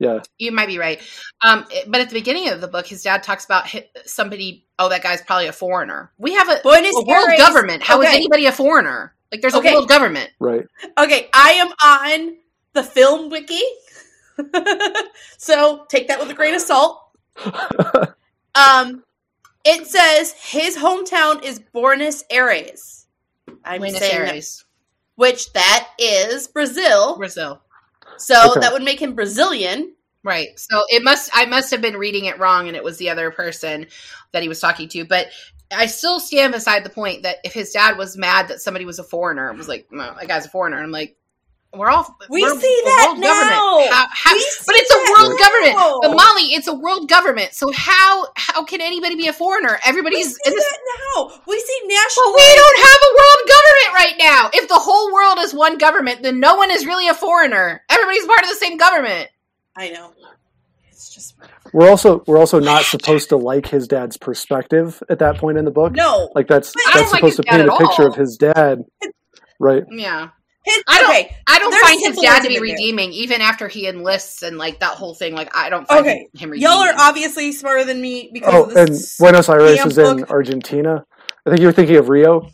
[0.00, 1.00] Yeah, you might be right.
[1.42, 3.66] Um, but at the beginning of the book, his dad talks about
[4.04, 4.66] somebody.
[4.78, 6.10] Oh, that guy's probably a foreigner.
[6.18, 7.38] We have a, Buenos a world Aires.
[7.38, 7.82] government.
[7.82, 8.16] How is Okay.
[8.16, 9.14] anybody a foreigner?
[9.30, 9.70] Like, there's Okay.
[9.70, 10.30] a world government.
[10.40, 10.64] right.
[10.98, 12.36] Okay, I am on
[12.72, 13.62] the film wiki.
[15.38, 17.00] so take that with a grain of salt.
[18.56, 19.02] Um
[19.64, 23.06] it says his hometown is Buenos Aires.
[23.64, 24.64] I'm Buenos saying that- Aires,
[25.16, 27.16] which that is Brazil.
[27.16, 27.60] Brazil.
[28.18, 28.60] So Okay.
[28.60, 29.94] that would make him Brazilian.
[30.22, 30.58] Right.
[30.58, 33.30] So it must I must have been reading it wrong and it was the other
[33.30, 33.86] person
[34.32, 35.28] that he was talking to, but
[35.70, 38.98] I still stand beside the point that if his dad was mad that somebody was
[38.98, 40.82] a foreigner, it was like, no, that guy's a foreigner.
[40.82, 41.16] I'm like,
[41.76, 43.28] we're all We we're see that world now.
[43.28, 43.92] government.
[43.92, 44.32] How, how,
[44.66, 46.00] but it's a that world government.
[46.02, 47.52] But Molly, it's a world government.
[47.54, 49.70] So how how can anybody be a foreigner?
[49.84, 50.78] We Everybody's see this that
[51.16, 51.40] now.
[51.46, 52.26] We see national.
[52.26, 54.50] well, we don't have a world government right now.
[54.54, 57.82] If the whole world is one government, then no one is really a foreigner.
[57.90, 59.28] Everybody's part of the same government.
[59.76, 60.12] I know.
[60.88, 61.54] It's just whatever.
[61.72, 65.64] We're also we're also not supposed to like his dad's perspective at that point in
[65.64, 65.92] the book.
[65.94, 66.30] No.
[66.34, 68.08] Like that's that's like supposed his to paint a picture all.
[68.08, 68.84] of his dad,
[69.58, 69.82] right?
[69.90, 70.28] Yeah.
[70.64, 71.36] His, I don't- okay.
[71.46, 72.74] I don't There's find his dad to be symbolism in there.
[72.74, 75.34] redeeming, even after he enlists and like that whole thing.
[75.34, 76.26] Like I don't find Okay.
[76.34, 76.62] him redeeming.
[76.72, 78.98] Y'all are obviously smarter than me because Oh, of and.
[79.18, 80.30] Buenos Aires damn is in book.
[80.30, 81.04] Argentina.
[81.46, 82.48] I think you were thinking of Rio.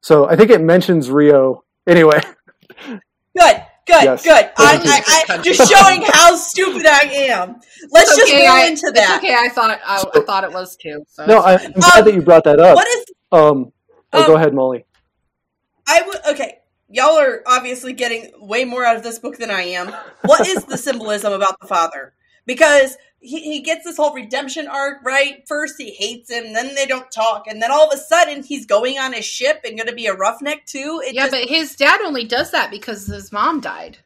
[0.00, 1.64] So I think it mentions Rio.
[1.86, 2.20] Anyway,
[2.86, 4.22] Good, good, Yes.
[4.24, 4.50] good.
[4.56, 7.00] I, Thank I, I, just showing how stupid I
[7.30, 7.56] am.
[7.90, 9.18] Let's It's just okay, roll I- into it's that.
[9.18, 9.34] okay.
[9.34, 11.04] I thought I, I thought it was too.
[11.08, 12.76] So no, I, I'm glad Um, that you brought that up.
[12.76, 13.72] What is Um,
[14.12, 14.84] oh, Um, go ahead, Molly.
[15.88, 16.58] I would okay.
[16.92, 19.88] Y'all are obviously getting way more out of this book than I am.
[20.26, 22.12] What is the symbolism about the father?
[22.44, 25.42] Because he, he gets this whole redemption arc, right?
[25.48, 28.66] First he hates him, then they don't talk, and then all of a sudden he's
[28.66, 31.00] going on his ship and going to be a roughneck too.
[31.04, 33.96] It yeah, just- but his dad only does that because his mom died.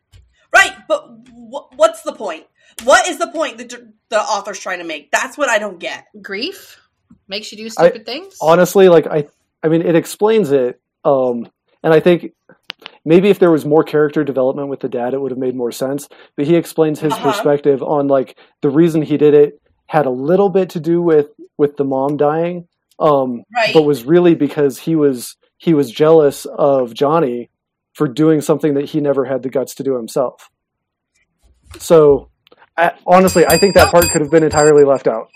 [0.52, 0.74] right.
[0.86, 1.00] But
[1.32, 2.46] wh- what's the point?
[2.84, 3.74] What is the point that
[4.10, 5.10] the author's trying to make?
[5.10, 6.06] That's what I don't get.
[6.22, 6.78] Grief
[7.26, 8.36] makes you do stupid things.
[8.40, 9.26] Honestly, like I,
[9.64, 10.80] I mean, it explains it.
[11.04, 11.50] Um,
[11.82, 12.32] and I think
[13.06, 15.72] maybe if there was more character development with the dad, it would have made more
[15.72, 16.08] sense.
[16.36, 17.30] But he explains his Uh-huh.
[17.32, 21.28] perspective on like the reason he did it had a little bit to do with
[21.56, 23.72] with the mom dying, um, Right.
[23.72, 27.48] but was really because he was he was jealous of Johnny
[27.94, 30.50] for doing something that he never had the guts to do himself.
[31.78, 32.28] So,
[32.76, 35.28] I, honestly, I think that part could have been entirely left out.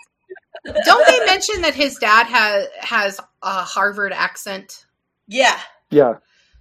[0.84, 4.84] Don't they mention that his dad has has a Harvard accent?
[5.26, 5.58] Yeah.
[5.90, 6.14] Yeah,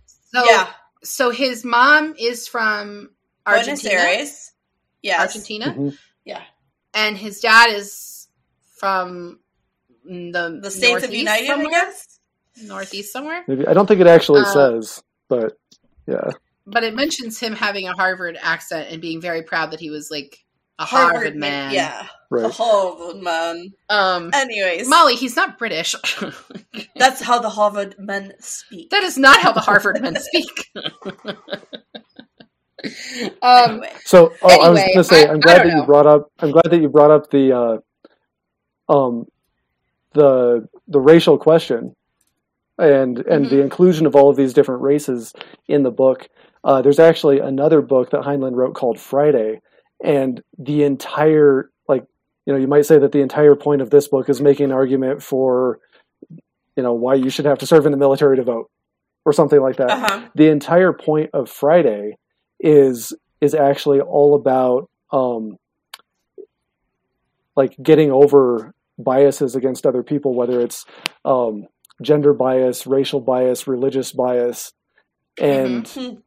[0.07, 0.68] So yeah.
[1.04, 3.10] So his mom is from
[3.45, 3.89] Argentina.
[3.95, 4.52] Buenos Aires.
[5.02, 5.20] Yes.
[5.22, 5.66] Argentina.
[5.78, 5.97] Mhm.
[6.26, 6.41] Yeah.
[6.93, 8.28] and his dad is
[8.80, 9.39] from
[10.06, 11.68] the The States of United, somewhere?
[11.68, 12.20] I guess.
[12.64, 13.43] northeast somewhere.
[13.47, 15.58] maybe I don't think it actually Uh, says, but
[16.08, 16.32] yeah.
[16.66, 20.12] But it mentions him having a Harvard accent and being very proud that he was
[20.12, 20.43] like
[20.80, 21.71] a Harvard, man.
[21.73, 22.07] Yeah.
[22.32, 22.45] Right.
[22.45, 23.73] A Harvard man.
[23.89, 25.93] Um, Anyways, Molly, he's not British.
[26.95, 28.89] that's how the Harvard men speak.
[28.91, 30.69] that is not how the Harvard men speak.
[33.41, 33.91] um, anyway.
[34.05, 35.77] So, oh, I was going to say, I- I'm glad that know.
[35.82, 36.32] you brought up.
[36.39, 37.82] I'm glad that you brought up the,
[38.89, 39.25] uh, um,
[40.13, 41.95] the the racial question,
[42.77, 43.49] and and Mhm.
[43.49, 45.34] the inclusion of all of these different races
[45.67, 46.27] in the book.
[46.63, 49.61] Uh, there's actually another book that Heinlein wrote called Friday,
[50.04, 52.06] and the entire like,
[52.45, 54.72] you know, you might say that the entire point of this book is making an
[54.72, 55.80] argument for,
[56.76, 58.70] you know, why you should have to serve in the military to vote,
[59.26, 60.30] or something like that Uh-huh.
[60.36, 62.16] the entire point of Friday
[62.60, 65.58] is is actually all about um,
[67.56, 70.86] like getting over biases against other people, whether it's
[71.26, 71.68] um,
[72.02, 74.72] gender bias, racial bias, religious bias,
[75.39, 76.22] and Mhm.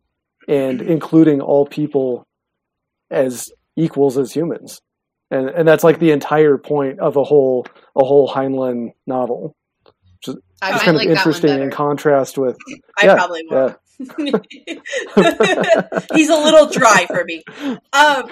[0.49, 2.25] and including all people
[3.11, 4.81] as equals as humans.
[5.31, 7.67] And and that's like the entire point of a whole
[7.97, 9.57] a whole Heinlein novel.
[10.63, 12.57] I It's might kind of like that interesting in contrast with
[13.01, 13.77] I Yeah, probably won't.
[16.15, 17.43] He's a little dry for me.
[17.61, 17.79] Um,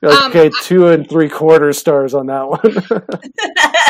[0.00, 2.60] Um, okay, two and three quarter stars on that one.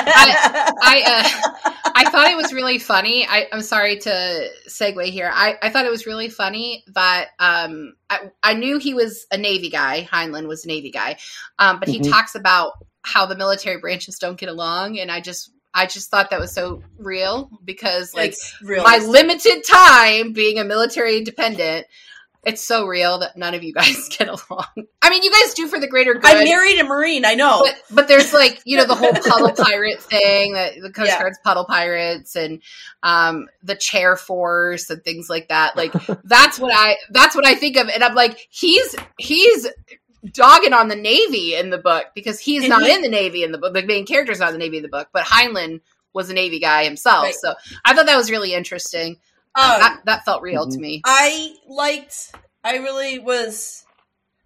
[0.07, 3.27] I uh, I thought it was really funny.
[3.29, 5.31] I, I'm sorry to segue here.
[5.33, 9.37] I, I thought it was really funny that um, I, I knew he was a
[9.37, 10.07] Navy guy.
[10.11, 11.19] Heinlein was a Navy guy,
[11.59, 12.11] um, but he Mhm.
[12.11, 12.73] talks about
[13.03, 16.53] how the military branches don't get along, and I just I just thought that was
[16.53, 18.83] so real because like real.
[18.83, 21.87] my limited time being a military dependent
[22.49, 24.67] it's so real that none of you guys get along.
[25.03, 26.25] I mean, you guys do for the greater good.
[26.25, 27.25] I married a Marine.
[27.25, 27.63] I know.
[27.65, 31.19] but, but there's like you know the whole puddle pirate thing that the Coast Yeah.
[31.19, 32.63] Guard's puddle pirates and
[33.03, 35.77] um, the chair force and things like that.
[35.77, 35.93] Like
[36.25, 39.67] that's what I that's what I think of, and I'm like he's he's
[40.33, 43.45] dogging on the Navy in the book because he's And not he- in the Navy
[43.45, 43.73] in the book.
[43.75, 45.81] The main character's not in the Navy in the book, but Heinlein
[46.13, 47.25] was a Navy guy himself.
[47.25, 47.35] Right.
[47.35, 49.19] So I thought that was really interesting.
[49.59, 50.81] Um, that that felt real to Mhm.
[50.81, 51.03] me.
[51.05, 52.33] I liked.
[52.65, 53.85] I really was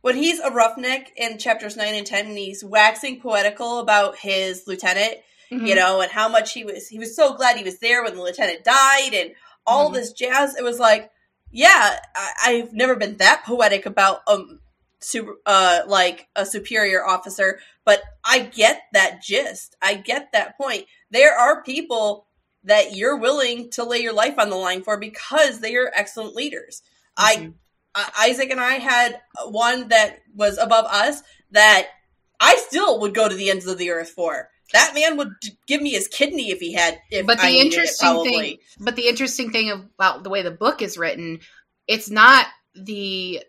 [0.01, 4.67] when he's a roughneck in chapters nine and ten, and he's waxing poetical about his
[4.67, 5.19] lieutenant,
[5.51, 5.67] Mm-hmm.
[5.67, 6.89] you know, and how much he was.
[6.89, 9.33] He was so glad he was there when the lieutenant died, and
[9.67, 9.95] all Mhm.
[9.95, 10.57] this jazz.
[10.57, 11.11] It was like,
[11.51, 14.61] yeah, I, I've never been that poetic about um,
[15.01, 19.77] super, uh, like a superior officer, but I get that gist.
[19.83, 20.87] I get that point.
[21.11, 22.27] There are people
[22.65, 26.35] that you're willing to lay your life on the line for because they are excellent
[26.35, 26.83] leaders.
[27.17, 27.55] I Mhm.
[27.95, 31.89] uh, Isaac and I had one that was above us that
[32.41, 34.49] I still would go to the ends of the earth for.
[34.73, 35.35] That man would
[35.67, 36.99] give me his kidney if he had.
[37.11, 40.43] If But the I needed it, interesting thing- But the interesting thing about the way
[40.43, 41.41] the book is written,
[41.87, 43.45] it's not the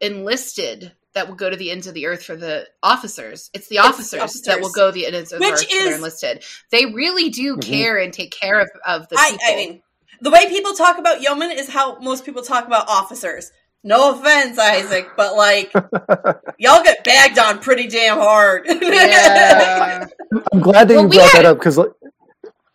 [0.00, 3.50] enlisted that will go to the ends of the earth for the officers.
[3.52, 4.42] It's the It's the officers, officers.
[4.42, 6.44] that will go to the ends of the Which earth for their is- enlisted.
[6.70, 7.62] They really do Mhm.
[7.62, 9.46] care and take care of, of the I, people.
[9.48, 9.82] I mean,
[10.20, 13.50] the way people talk about yeomen is how most people talk about officers.
[13.84, 15.72] No offense, Isaac, but like
[16.58, 18.64] y'all get bagged on pretty damn hard.
[18.80, 20.06] yeah.
[20.52, 21.78] I'm glad that Well, you brought had- that up because,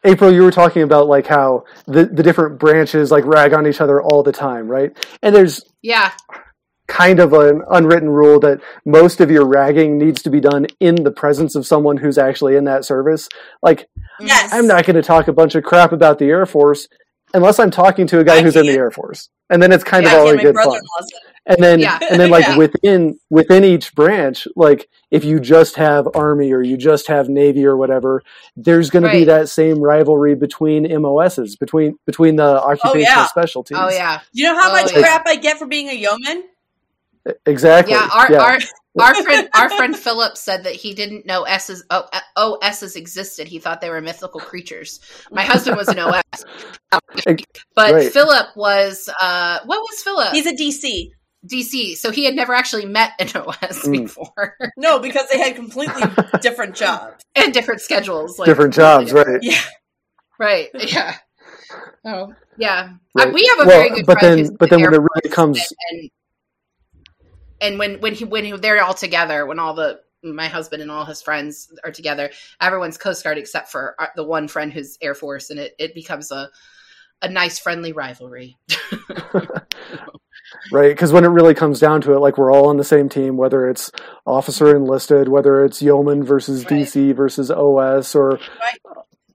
[0.03, 3.79] April, you were talking about like how the the different branches like rag on each
[3.81, 4.91] other all the time, right?
[5.23, 6.11] And there's yeah.
[6.88, 10.95] Kind of an unwritten rule that most of your ragging needs to be done in
[11.03, 13.27] the presence of someone who's actually in that service.
[13.61, 13.88] Like,
[14.19, 16.88] yes, I'm not going to talk a bunch of crap about the Air Force
[17.33, 18.71] unless I'm talking to a guy I who's in the.
[18.73, 20.81] Air Force, and then it's kind Yeah, of all yeah, in good fun.
[21.49, 21.97] And then, Yeah.
[22.09, 26.75] and then, like within within each branch, like if you just have Army or you
[26.77, 28.21] just have Navy or whatever,
[28.57, 33.25] there's going to be that same rivalry between MOSs between between the oh, occupational yeah.
[33.27, 33.77] specialties.
[33.79, 34.19] Oh yeah.
[34.33, 36.43] You know how Oh, much crap I get for being a yeoman?
[37.45, 37.93] Exactly.
[37.93, 38.38] Yeah, our yeah.
[38.39, 38.57] our
[38.99, 43.47] our friend our friend Philip said that he didn't know S's oh, OSs existed.
[43.47, 44.99] He thought they were mythical creatures.
[45.32, 46.21] My husband was an OS,
[47.75, 48.11] but Right.
[48.11, 50.34] Philip was uh, what was Philip?
[50.34, 51.11] He's a DC.
[51.47, 54.01] DC, so he had never actually met an OS Mm.
[54.01, 56.01] before, No, because they had completely
[56.41, 57.23] different jobs.
[57.36, 59.39] and different schedules, like different jobs, right?
[59.41, 59.61] Yeah.
[60.39, 60.69] right?
[60.73, 61.15] Yeah.
[62.03, 62.93] Oh, yeah.
[63.15, 63.28] Right.
[63.28, 64.93] Uh, we have a Well, very good but friend then- who's but in then when
[64.93, 66.09] it really Force, comes- and
[67.62, 70.91] and when when he when he, they're all together, when all the my husband and
[70.91, 72.30] all his friends are together,
[72.60, 75.93] everyone's Coast Guard except for uh, the one friend who's Air Force, and it, it
[75.93, 76.49] becomes a
[77.22, 78.58] a nice friendly rivalry.
[80.72, 80.89] right?
[80.89, 83.38] Because when it really comes down to it, like we're all on the same team,
[83.38, 83.91] whether it's
[84.26, 86.84] officer enlisted, whether it's yeoman versus Right.
[86.84, 88.80] DC versus OS, or Right.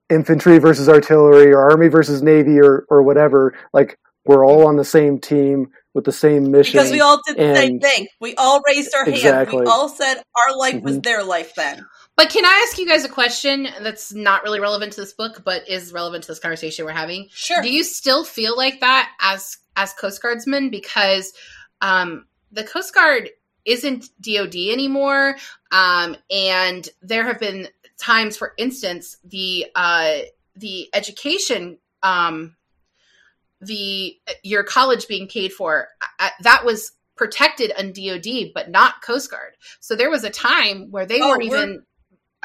[0.09, 3.53] infantry versus artillery, or army versus navy, or or whatever.
[3.73, 6.79] Like we're all on the same team with the same mission.
[6.79, 8.07] Because we all did the same thing.
[8.19, 9.17] We all raised our hands.
[9.17, 9.61] Exactly.
[9.61, 11.03] We all said our life was Mhm.
[11.03, 11.85] their life then.
[12.15, 15.43] But can I ask you guys a question that's not really relevant to this book,
[15.43, 17.29] but is relevant to this conversation we're having?
[17.31, 17.61] Sure.
[17.61, 20.69] Do you still feel like that as as Coast Guardsmen?
[20.69, 21.33] Because
[21.81, 23.29] um, the Coast Guard
[23.65, 25.37] isn't DoD anymore,
[25.71, 27.67] um, and there have been
[27.97, 30.19] times, for instance, the uh,
[30.55, 31.77] the education.
[32.03, 32.55] Um,
[33.65, 35.87] the your college being paid for
[36.19, 39.53] uh, that was protected on DoD, but not Coast Guard.
[39.79, 41.83] So there was a time where they Oh, weren't we're- even.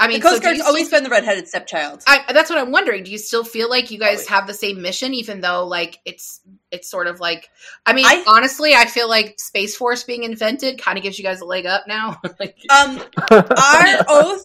[0.00, 2.04] I mean, Coast so Guard's always been the redheaded stepchild.
[2.06, 3.02] I, that's what I'm wondering.
[3.02, 5.98] Do you still feel like you guys Oh, have the same mission, even though like
[6.04, 6.40] it's
[6.70, 7.50] it's sort of like?
[7.84, 11.24] I mean, I- honestly, I feel like Space Force being invented kind of gives you
[11.24, 12.20] guys a leg up now.
[12.38, 13.02] like, Um,
[13.32, 14.44] our oath,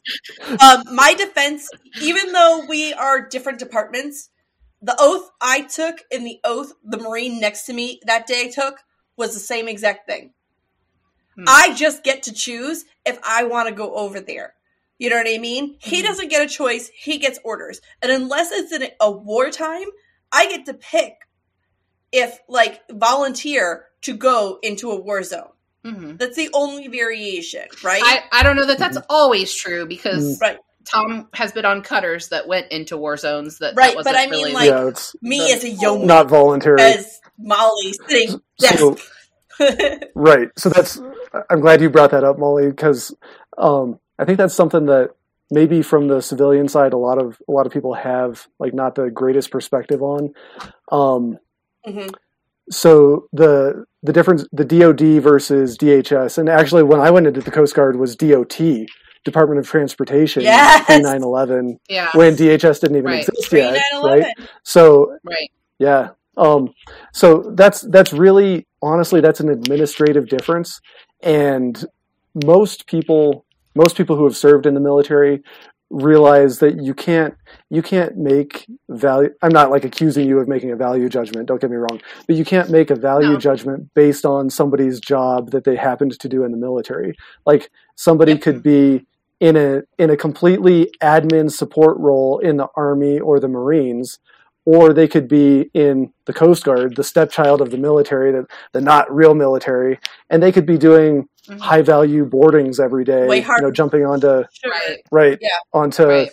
[0.60, 1.70] um, my defense,
[2.02, 4.32] even though we are different departments,
[4.84, 8.80] the oath I took and the oath the Marine next to me that day took
[9.18, 10.34] was the same exact thing.
[11.36, 11.46] Hmm.
[11.48, 14.54] I just get to choose if I want to go over there.
[15.00, 15.78] You know what I mean?
[15.80, 16.06] He Mhm.
[16.06, 17.82] doesn't get a choice, he gets orders.
[18.02, 19.88] And unless it's in a wartime,
[20.32, 21.16] I get to pick
[22.12, 25.50] if, like, volunteer to go into a war zone.
[25.86, 26.18] mhm.
[26.18, 28.02] That's the only variation, right?
[28.04, 30.60] I I don't know that that's always true because Right.
[30.86, 34.18] Tom has been on cutters that went into war zones that Right, that but wasn't
[34.18, 36.82] I mean, really- like- yeah, Me the- as a yeoman, not voluntary.
[36.82, 39.10] as Molly sitting So- desk.
[40.16, 40.50] Right.
[40.58, 41.00] So that's
[41.50, 43.16] I'm glad you brought that up, Molly, because
[43.58, 45.12] um, I think that's something that
[45.52, 48.96] maybe from the civilian side, a lot of a lot of people have like not
[48.96, 50.34] the greatest perspective on.
[50.92, 51.38] Um,
[51.88, 52.14] Mhm.
[52.72, 57.52] so the the difference the DoD versus DHS, and actually when I went into the
[57.52, 58.60] Coast Guard was DOT,
[59.24, 60.86] Department of Transportation, Yes!
[60.86, 62.10] pre 9/11, Yeah.
[62.14, 63.28] when DHS didn't even Right.
[63.28, 64.26] exist yet, right?
[64.64, 65.50] So Right.
[65.80, 66.10] yeah.
[66.36, 66.70] Um,
[67.14, 70.80] so that's that's really honestly that's an administrative difference,
[71.22, 71.84] and
[72.46, 73.46] most people
[73.76, 75.42] most people who have served in the military
[75.90, 77.36] realize that you can't
[77.70, 79.30] you can't make value.
[79.44, 81.48] I'm not like accusing you of making a value judgment.
[81.48, 83.38] Don't get me wrong, but you can't make a value No.
[83.38, 87.14] judgment based on somebody's job that they happened to do in the military.
[87.46, 88.42] Like somebody Yep.
[88.42, 89.06] could be
[89.48, 94.20] in a in a completely admin support role in the army or the marines
[94.66, 98.80] or they could be in the coast guard the stepchild of the military the, the
[98.80, 101.60] not real military and they could be doing Mhm.
[101.60, 103.28] high value boardings every day
[103.58, 104.44] you know jumping onto.
[104.66, 105.02] Right.
[105.12, 105.50] right Yeah.
[105.74, 106.32] onto Right.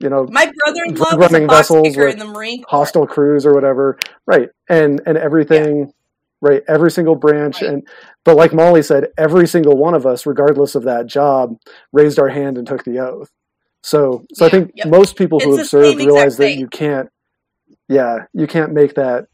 [0.00, 2.78] you know My brother-in-law Running vessels with in the Marine Corps.
[2.80, 3.96] hostile crews or whatever
[4.26, 5.92] right and and everything
[6.40, 7.70] right every single branch Right.
[7.70, 7.88] and
[8.24, 11.56] but like molly said every single one of us regardless of that job
[11.92, 13.30] raised our hand and took the oath
[13.82, 14.88] so so i think Yep.
[14.88, 17.08] most people who have served realize that you can't
[17.88, 19.26] yeah you can't make that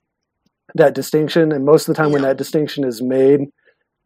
[0.74, 3.48] that distinction and most of the time when that distinction is made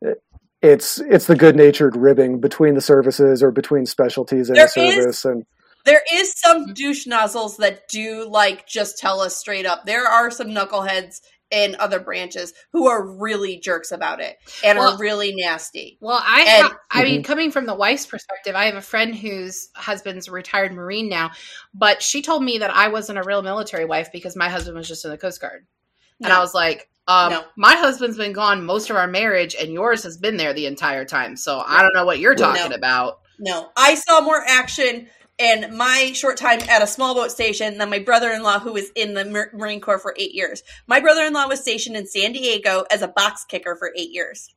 [0.02, 0.22] it-
[0.62, 4.82] it's it's the good natured ribbing between the services or between specialties in There the
[4.82, 5.44] is- service and
[5.86, 9.86] There is some douche nozzles that do like just tell us straight up.
[9.86, 11.20] There are some knuckleheads
[11.50, 15.98] in other branches who are really jerks about it and Well- are really nasty.
[16.00, 19.14] Well, I And- ha- I mean, coming from the wife's perspective, I have a friend
[19.14, 21.30] whose husband's a retired Marine now,
[21.74, 24.88] but she told me that I wasn't a real military wife because my husband was
[24.88, 25.66] just in the Coast Guard.
[26.22, 27.44] And I was like, um, No.
[27.56, 31.04] my husband's been gone most of our marriage, and yours has been there the entire
[31.04, 31.34] time.
[31.36, 32.52] So I don't know what you're No.
[32.54, 33.20] talking about.
[33.40, 35.08] No, I saw more action
[35.40, 39.14] in my short time at a small boat station than my brother-in-law, who was in
[39.14, 40.62] the Mar- Marine Corps for eight years.
[40.86, 44.54] My brother-in-law was stationed in San Diego as a box kicker for eight years.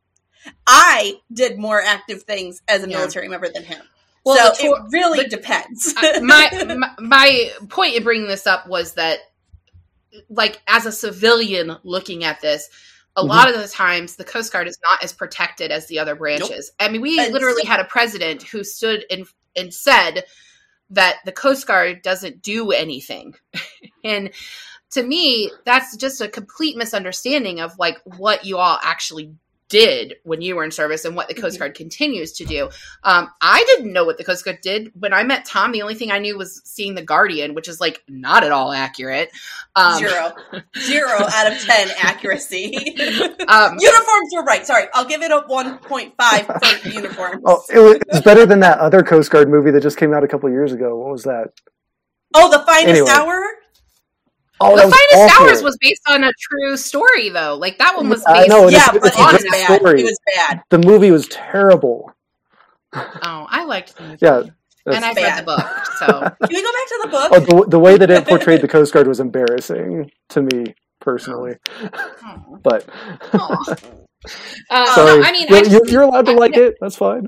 [0.67, 2.97] I did more active things as a Yeah.
[2.97, 3.81] military member than him.
[4.25, 5.93] Well, so the tour- it really the- depends.
[6.21, 9.19] My, my my point in bringing this up was that
[10.29, 12.69] like as a civilian looking at this
[13.15, 13.27] a Mhm.
[13.27, 16.71] lot of the times the coast guard is not as protected as the other branches
[16.79, 19.25] i mean we And literally so- had a president who stood and
[19.55, 20.23] and said
[20.94, 23.36] that the coast guard doesn't do anything.
[24.06, 24.32] And
[24.91, 29.34] to me that's just a complete misunderstanding of like what you all actually
[29.74, 31.59] did when you were in service and what the coast Mhm.
[31.59, 32.69] guard continues to do
[33.03, 35.71] um, I didn't know what the Coast Guard did when I met Tom.
[35.71, 38.71] The only thing I knew was seeing the Guardian, which is like not at all
[38.71, 39.30] accurate.
[39.76, 40.32] Um, Zero.
[40.78, 42.71] Zero out of 10 accuracy.
[43.55, 44.65] Um, uniforms were right.
[44.65, 44.86] Sorry.
[44.93, 47.41] I'll give it a 1.5 for uniforms.
[47.45, 50.24] oh it was, it's better than that other coast guard movie that just came out
[50.24, 51.47] a couple years ago what was that
[52.36, 53.11] Oh, the finest Anyway.
[53.11, 53.41] hour?
[54.62, 54.97] Oh the Finest
[55.34, 55.47] awful.
[55.47, 57.56] Hours was based on a true story, though.
[57.56, 58.49] Like that one was based.
[58.49, 59.80] know, and Yeah, it's- but it's it a was great bad.
[59.80, 60.01] story.
[60.01, 60.62] It was bad.
[60.70, 62.14] the movie was terrible
[62.95, 64.18] Oh, I liked the movie.
[64.22, 64.41] Yeah,
[64.86, 65.24] that's- and I've bad.
[65.24, 66.06] read the book, so
[66.47, 67.32] Can we go back to the book?
[67.34, 71.56] Oh, the, the way that it portrayed the Coast Guard was embarrassing to me personally.
[71.82, 72.60] oh.
[72.64, 72.88] But
[73.34, 73.76] Aw.
[74.70, 76.76] Uh, sorry, no, I mean, you're, just you're, you're allowed to I- like no, it.
[76.80, 77.28] That's fine.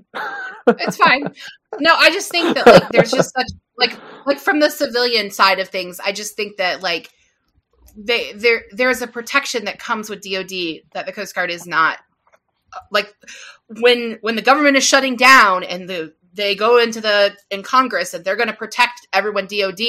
[0.68, 1.28] it's fine.
[1.78, 3.48] No, I just think that like there's just such
[3.78, 7.10] like like from the civilian side of things, I just think that like
[7.96, 12.00] they there there's a protection that comes with DoD that the Coast Guard is not
[12.92, 13.14] like
[13.80, 18.14] when when the government is shutting down and the they go into the in Congress
[18.14, 19.80] and they're going to protect everyone DoD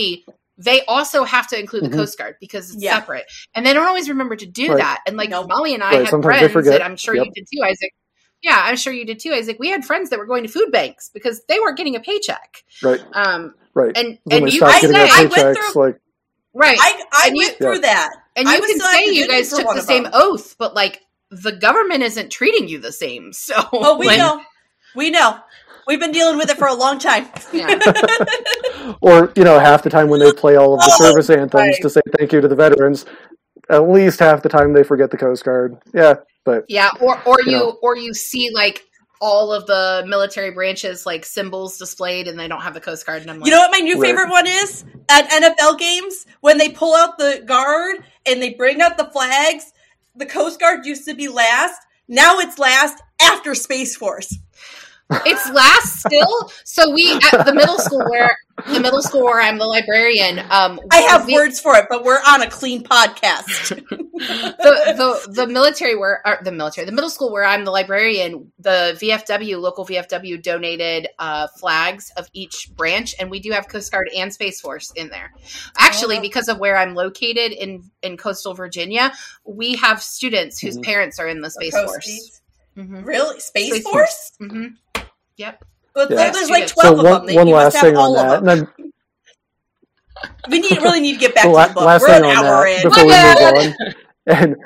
[0.59, 1.95] they also have to include the Mhm.
[1.95, 2.99] Coast Guard because it's Yeah.
[3.01, 4.79] separate and they don't always remember to do Right.
[4.79, 5.49] that and like Nope.
[5.49, 6.73] Molly and I Right, had sometimes friends forget.
[6.75, 7.27] that I'm sure Yep.
[7.27, 7.93] you did too Isaac
[8.43, 10.71] yeah I'm sure you did too Isaac we had friends that were going to food
[10.71, 13.97] banks because they weren't getting a paycheck Right, um right.
[13.97, 15.97] and when and you stopped I getting say- I went paychecks, through- like
[16.57, 17.81] right I, I And you- went through Yeah.
[17.81, 18.11] that.
[18.37, 20.13] and you was can say you guys took the same them.
[20.15, 24.41] oath but like the government isn't treating you the same so Oh, we like, know.
[24.95, 25.39] We know.
[25.87, 27.29] We've been dealing with it for a long time.
[27.53, 27.79] yeah.
[29.01, 31.53] or you know, half the time when they play all of the Oh, service anthems
[31.55, 31.83] right.
[31.83, 33.05] to say thank you to the veterans,
[33.69, 35.77] at least half the time they forget the Coast Guard.
[35.95, 37.79] Yeah, but Yeah, or or You you, know.
[37.83, 38.83] or you see like
[39.21, 43.23] all of the military branches like symbols displayed and they don't have the coast guard
[43.23, 44.09] and I'm like You know what my new Right.
[44.11, 44.85] favorite one is?
[45.09, 49.73] At NFL games, when they pull out the guard and they bring out the flags,
[50.15, 51.81] the Coast Guard used to be last.
[52.09, 54.37] Now it's last after Space Force.
[55.11, 56.51] It's last still.
[56.65, 58.37] So we at the middle school where
[58.73, 60.39] the middle school where I'm the librarian.
[60.51, 63.69] Um, I have we- words for it, but we're on a clean podcast.
[64.17, 68.51] the, the the military where or the military the middle school where I'm the librarian
[68.59, 73.93] the VFW local VFW donated uh, flags of each branch and we do have Coast
[73.93, 75.33] Guard and Space Force in there
[75.77, 76.21] actually Oh.
[76.23, 79.13] because of where I'm located in in coastal Virginia
[79.45, 80.85] we have students whose Mhm.
[80.85, 82.41] parents are in the Space Coast Force Beats.
[82.75, 84.33] hmm Really, Space, Space Force?
[84.39, 84.67] hmm
[85.37, 85.63] yep
[85.95, 86.31] But Yeah.
[86.31, 87.37] There's like So So twelve of one, them.
[87.37, 88.69] One you last must have thing on that, and then
[90.49, 91.85] We need really need to get back to the book.
[91.85, 92.89] last We're thing an on hour that in.
[92.89, 93.95] before we move on,
[94.27, 94.57] and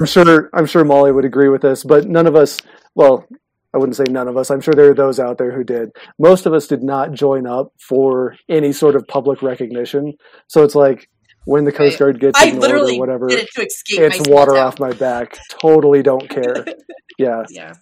[0.00, 2.58] I'm sure I'm sure Molly would agree with this, but none of us,
[2.94, 3.26] well,
[3.74, 4.50] I wouldn't say none of us.
[4.50, 5.90] I'm sure there are those out there who did.
[6.18, 10.14] Most of us did not join up for any sort of public recognition.
[10.48, 11.08] So it's like
[11.44, 14.34] when the Coast Guard gets I ignored or whatever, did it to escape it's my
[14.34, 15.36] water off my back.
[15.60, 16.64] Totally don't care.
[17.18, 17.44] Yeah.
[17.48, 17.72] yeah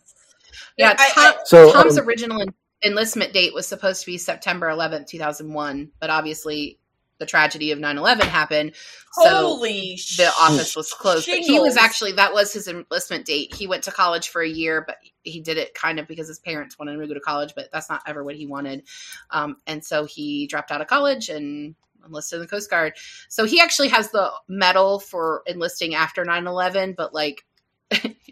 [0.76, 4.68] yeah I- Tom, So Tom's um, original en- enlistment date was supposed to be September
[4.68, 6.78] 11th 2001 but obviously
[7.18, 8.74] the tragedy of 9-11 happened
[9.12, 11.26] so Holy the office was closed.
[11.26, 13.54] But he was actually that was his enlistment date.
[13.54, 16.40] He went to college for a year, but he did it kind of because his
[16.40, 18.82] parents wanted him to go to college, but that's not ever what he wanted.
[19.30, 22.94] Um, and so he dropped out of college and enlisted in the Coast Guard.
[23.28, 27.44] So he actually has the medal for enlisting after 9-11, but like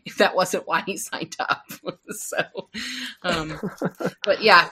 [0.18, 1.64] that wasn't why he signed up.
[2.10, 2.38] so
[3.22, 3.58] um,
[4.24, 4.70] but yeah.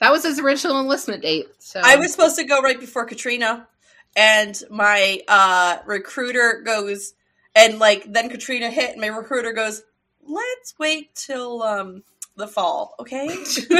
[0.00, 1.46] That was his original enlistment date.
[1.60, 3.66] So I was supposed to go right before Katrina,
[4.14, 7.14] and my uh, recruiter goes,
[7.54, 9.82] and like then Katrina hit, and my recruiter goes,
[10.22, 12.02] "Let's wait till um,
[12.36, 13.28] the fall, okay?"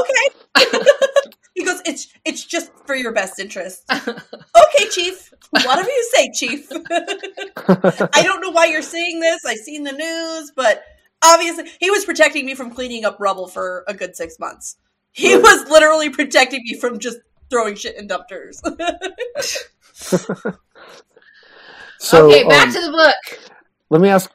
[0.00, 0.28] okay.
[1.54, 5.32] He goes, "It's it's just for your best interest." okay, chief.
[5.50, 6.68] Whatever you say, chief.
[8.12, 9.44] I don't know why you're saying this.
[9.44, 10.82] I've seen the news, but
[11.22, 14.76] obviously he was protecting me from cleaning up rubble for a good six months.
[15.12, 15.42] He Right.
[15.42, 17.18] was literally protecting me from just
[17.50, 18.60] throwing shit in dumpsters.
[21.98, 23.40] so okay, back um, to the book.
[23.90, 24.30] Let me ask,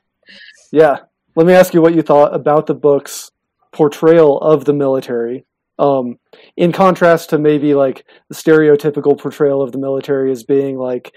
[0.71, 0.99] yeah,
[1.35, 3.31] let me ask you what you thought about the book's
[3.71, 5.45] portrayal of the military.
[5.79, 6.17] Um,
[6.55, 11.13] in contrast to maybe like the stereotypical portrayal of the military as being like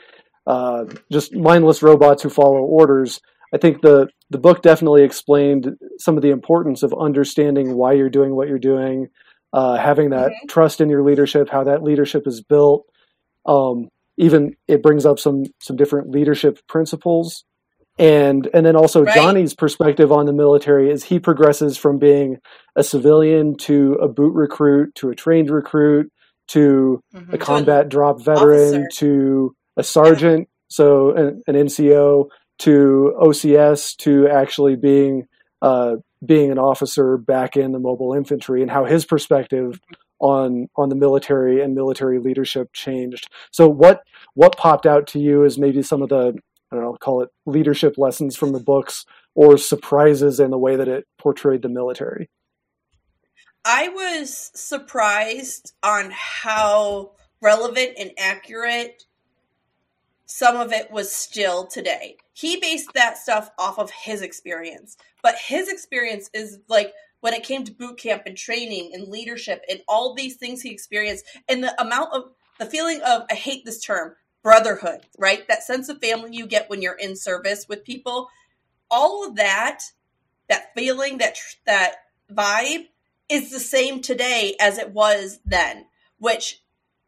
[0.47, 3.21] uh, just mindless robots who follow orders,
[3.55, 8.11] I think the the book definitely explained some of the importance of understanding why you're
[8.11, 9.09] doing what you're doing,
[9.53, 10.49] uh, having that Mhm.
[10.49, 12.87] trust in your leadership, how that leadership is built.
[13.47, 13.89] Um,
[14.19, 17.45] even it brings up some some different leadership principles
[18.01, 19.15] and and then also Right.
[19.15, 22.39] Johnny's perspective on the military as he progresses from being
[22.77, 26.11] a civilian to a boot recruit to a trained recruit
[26.49, 27.33] to Mhm.
[27.35, 28.89] a combat drop veteran officer.
[28.95, 32.29] to a sergeant so an, an NCO
[32.61, 35.27] to OCS to actually being
[35.63, 39.79] uh, being an officer back in the mobile infantry and how his perspective
[40.21, 43.29] on on the military and military leadership changed.
[43.51, 44.03] So what
[44.35, 46.35] what popped out to you as maybe some of the
[46.71, 49.05] I don't know call it leadership lessons from the books
[49.35, 52.29] or surprises in the way that it portrayed the military.
[53.65, 57.13] I was surprised on how
[57.43, 59.05] relevant and accurate
[60.27, 62.17] some of it was still today.
[62.33, 67.43] He based that stuff off of his experience, but his experience is like when it
[67.43, 71.63] came to boot camp and training and leadership and all these things he experienced and
[71.63, 75.47] the amount of the feeling of I hate this term brotherhood, right?
[75.49, 78.29] That sense of family you get when you're in service with people.
[78.91, 79.83] All of that,
[80.49, 81.37] that feeling, that
[81.67, 81.97] that
[82.33, 82.87] vibe
[83.29, 85.87] is the same today as it was then,
[86.19, 86.63] which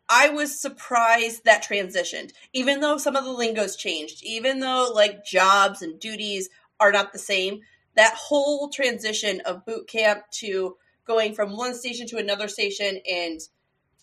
[0.08, 2.32] I was surprised that transitioned.
[2.52, 7.12] Even though some of the lingo's changed, even though like jobs and duties are not
[7.12, 7.60] the same,
[7.96, 10.76] that whole transition of boot camp to
[11.06, 13.40] going from one station to another station and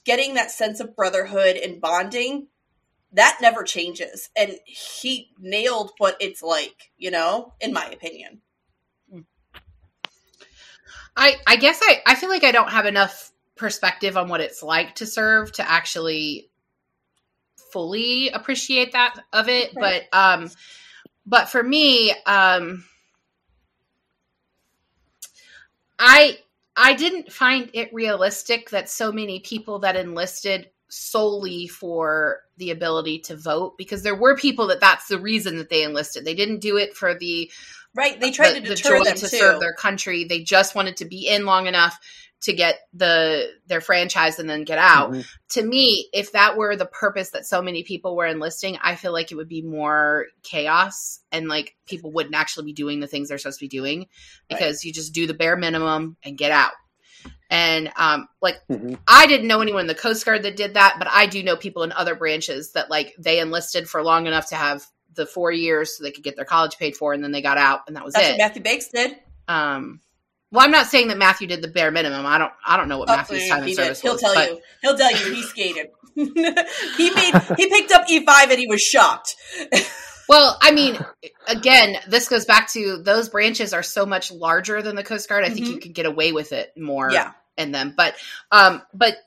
[0.03, 2.47] getting that sense of brotherhood and bonding
[3.13, 8.41] that never changes and he nailed what it's like you know in my opinion
[11.15, 14.63] I I guess I I feel like I don't have enough perspective on what it's
[14.63, 16.49] like to serve to actually
[17.71, 19.71] fully appreciate that of it.
[19.75, 20.03] Right.
[20.11, 20.51] But um,
[21.25, 22.85] but for me, um,
[25.99, 26.39] I
[26.75, 33.19] I didn't find it realistic that so many people that enlisted solely for the ability
[33.19, 36.25] to vote because there were people that that's the reason that they enlisted.
[36.25, 37.51] They didn't do it for the
[37.95, 40.25] right they tried the, to the deter joy them to too serve their country.
[40.25, 41.99] They just wanted to be in long enough
[42.41, 45.11] to get the their franchise and then get out.
[45.11, 45.25] Mhm.
[45.49, 49.11] To me, if that were the purpose that so many people were enlisting, I feel
[49.11, 53.29] like it would be more chaos and like people wouldn't actually be doing the things
[53.29, 54.07] they're supposed to be doing
[54.47, 56.71] because you just do the bare minimum and get out.
[57.51, 58.99] And um, like Mhm.
[59.07, 61.55] I didn't know anyone in the Coast Guard that did that, but I do know
[61.55, 64.83] people in other branches that like they enlisted for long enough to have
[65.15, 67.57] the four years so they could get their college paid for, and then they got
[67.57, 68.31] out, and that was That's it.
[68.33, 69.15] what Matthew Bakes did.
[69.47, 69.99] um,
[70.51, 72.25] well, I'm not saying that Matthew did the bare minimum.
[72.25, 72.51] I don't.
[72.65, 73.83] I don't know what Oh, Matthew's time he in did.
[73.83, 74.21] service He'll was.
[74.21, 74.61] tell but- you.
[74.81, 75.87] He'll tell you he skated.
[76.15, 79.35] he made he picked up E five and he was shocked.
[80.29, 80.97] Well, I mean,
[81.47, 85.43] again, this goes back to those branches are so much larger than the Coast Guard.
[85.43, 85.71] I think Mhm.
[85.71, 87.31] you can get away with it more Yeah.
[87.57, 87.93] in them.
[87.97, 88.15] But,
[88.51, 89.17] um, but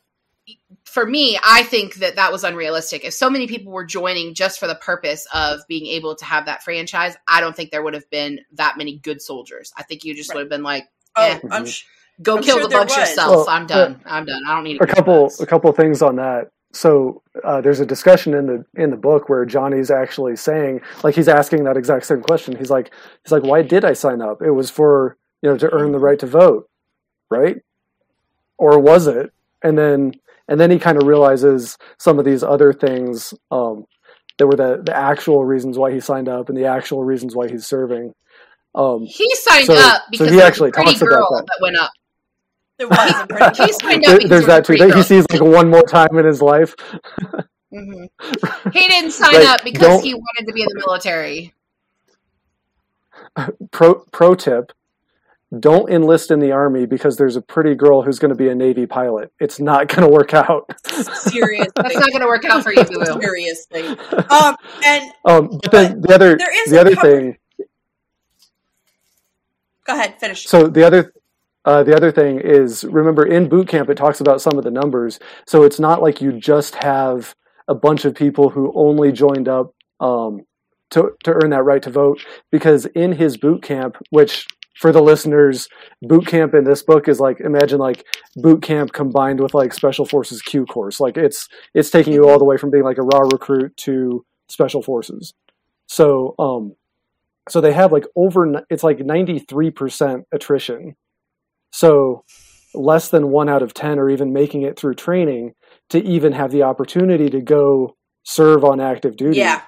[0.85, 3.05] for me, I think that that was unrealistic.
[3.05, 6.47] If so many people were joining just for the purpose of being able to have
[6.47, 9.73] that franchise, I don't think there would have been that many good soldiers.
[9.77, 10.37] I think you just Right.
[10.37, 11.41] would have been like, Oh, Eh.
[11.51, 11.83] I'm sh-
[12.23, 13.31] go I'm kill sure the bugs yourself.
[13.47, 14.01] Well, I'm done.
[14.07, 14.43] I'm done.
[14.49, 15.41] I don't need a couple bugs.
[15.41, 16.49] a couple things on that.
[16.75, 21.15] So uh, there's a discussion in the in the book where Johnny's actually saying, like
[21.15, 22.57] he's asking that exact same question.
[22.57, 22.93] He's like,
[23.25, 24.41] he's like, why did I sign up?
[24.43, 26.69] It was for you know to earn the right to vote,
[27.31, 27.57] right?
[28.59, 29.33] Or was it?
[29.63, 30.13] And then
[30.49, 33.85] and then he kind of realizes some of these other things um,
[34.39, 37.49] that were the the actual reasons why he signed up and the actual reasons why
[37.49, 38.15] he's serving.
[38.75, 41.45] Um, He signed So- up so because he actually pretty talks about girl that.
[41.47, 41.91] that went up.
[42.79, 44.77] There was a pretty He signed up there- there's that a too.
[44.87, 46.75] That he sees like one more time in his life.
[47.71, 48.05] hmm
[48.73, 49.47] He didn't sign Right.
[49.47, 51.55] up because Don't- he wanted to be in the military.
[53.71, 54.73] pro pro tip
[55.59, 58.55] don't enlist in the army because there's a pretty girl who's going to be a
[58.55, 61.69] navy pilot it's not going to work out seriously.
[61.77, 63.05] That's not going to work out for you, Boo Boo.
[63.21, 63.87] seriously.
[64.31, 67.37] Um, and um, but then the other there is the other cover- thing
[69.87, 70.47] go ahead, finish.
[70.47, 71.13] so the other
[71.65, 74.71] uh, the other thing is remember in boot camp it talks about some of the
[74.71, 75.21] numbers.
[75.47, 77.35] So it's not like you just have
[77.69, 80.43] a bunch of people who only joined up um,
[80.91, 82.25] to, to earn that right to vote.
[82.51, 85.69] Because in his boot camp which for the listeners
[86.01, 88.05] boot camp in this book is like imagine like
[88.37, 90.99] boot camp combined with like special forces q course.
[90.99, 94.25] Like it's it's taking you all the way from being like a raw recruit to
[94.49, 95.33] special forces.
[95.87, 96.75] So um
[97.49, 100.97] so they have like over it's like 93% attrition
[101.73, 102.25] so
[102.75, 105.53] less than one out of 10 are even making it through training
[105.91, 109.63] to even have the opportunity to go serve on active duty Yeah,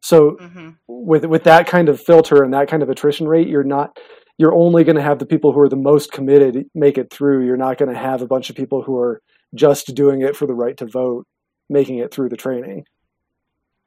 [0.00, 3.64] so hmm with with that kind of filter and that kind of attrition rate, you're
[3.64, 3.98] not
[4.38, 7.44] you're only going to have the people who are the most committed make it through.
[7.44, 9.20] You're not going to have a bunch of people who are
[9.54, 11.26] just doing it for the right to vote
[11.68, 12.84] making it through the training.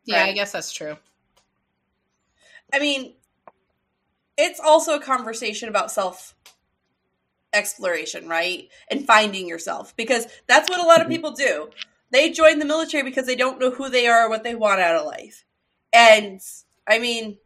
[0.04, 0.98] Yeah, I guess that's true.
[2.74, 3.14] I mean,
[4.38, 6.36] it's also a conversation about self
[7.54, 8.70] exploration, right?
[8.90, 11.12] And finding yourself because that's what a lot of Mhm.
[11.12, 11.70] people do.
[12.12, 14.82] They join the military because they don't know who they are or what they want
[14.82, 15.46] out of life.
[15.94, 16.42] And
[16.88, 17.38] I mean,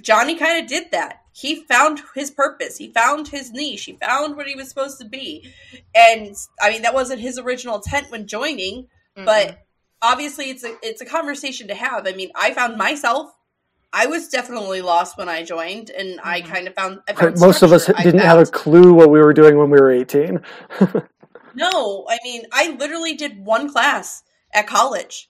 [0.00, 1.22] Johnny kind of did that.
[1.32, 2.76] He found his purpose.
[2.78, 3.84] He found his niche.
[3.84, 5.52] He found what he was supposed to be.
[5.94, 9.64] And I mean, that wasn't his original intent when joining, but
[10.02, 12.06] obviously it's a it's a conversation to have.
[12.06, 13.32] I mean, I found myself.
[13.92, 16.46] I was definitely lost when I joined, and I Mhm.
[16.46, 17.00] kind of found.
[17.08, 19.80] I found Most of us didn't have a clue what we were doing when we
[19.80, 20.40] were 18.
[21.54, 24.22] No, I mean, I literally did one class
[24.52, 25.28] at college,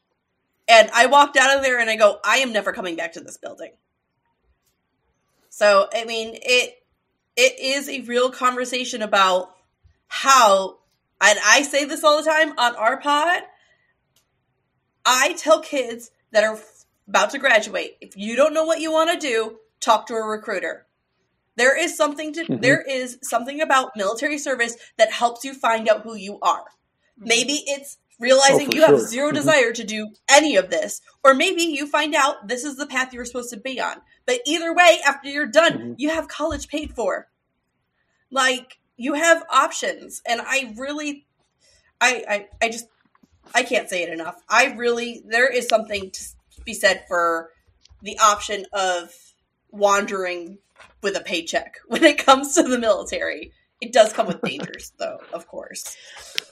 [0.68, 3.20] and I walked out of there and I go, I am never coming back to
[3.20, 3.72] this building.
[5.48, 6.82] So, I mean, it
[7.36, 9.54] it is a real conversation about
[10.08, 10.78] how,
[11.20, 13.42] and I say this all the time on our pod.
[15.06, 16.58] I tell kids that are
[17.10, 20.22] about to graduate, if you don't know what you want to do, talk to a
[20.22, 20.86] recruiter.
[21.56, 22.62] There is something to Mhm.
[22.62, 26.64] there is something about military service that helps you find out who you are.
[27.18, 29.08] Maybe it's realizing Oh, for you have sure.
[29.08, 29.34] 0 Mhm.
[29.34, 33.12] desire to do any of this, or maybe you find out this is the path
[33.12, 34.00] you're supposed to be on.
[34.24, 35.94] But either way, after you're done, Mhm.
[35.98, 37.28] you have college paid for.
[38.30, 41.26] Like you have options, and I really,
[42.00, 42.86] I, I, I just,
[43.54, 44.36] I can't say it enough.
[44.48, 46.24] I really, there is something to
[46.64, 47.50] be said for
[48.02, 49.10] the option of
[49.70, 50.58] wandering
[51.02, 53.52] with a paycheck when it comes to the military.
[53.80, 55.96] It does come with dangers, though, of course.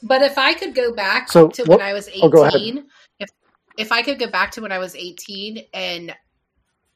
[0.03, 2.87] But if I could go back So, to what- when I was oh, 18,
[3.21, 3.29] if
[3.77, 6.15] if I could go back to when I was 18 and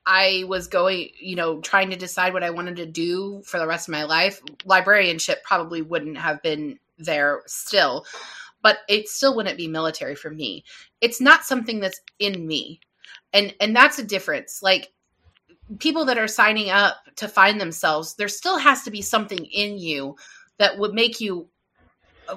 [0.05, 3.69] I was going, you know, trying to decide what I wanted to do for the
[3.69, 8.05] rest of my life, librarianship probably wouldn't have been there still,
[8.63, 10.65] but it still wouldn't be military for me.
[11.01, 12.81] It's not something that's in me.
[13.33, 14.61] And and that's a difference.
[14.63, 14.93] Like
[15.79, 19.79] people that are signing up to find themselves, there still has to be something in
[19.79, 20.17] you
[20.59, 21.49] that would make you
[22.29, 22.37] uh,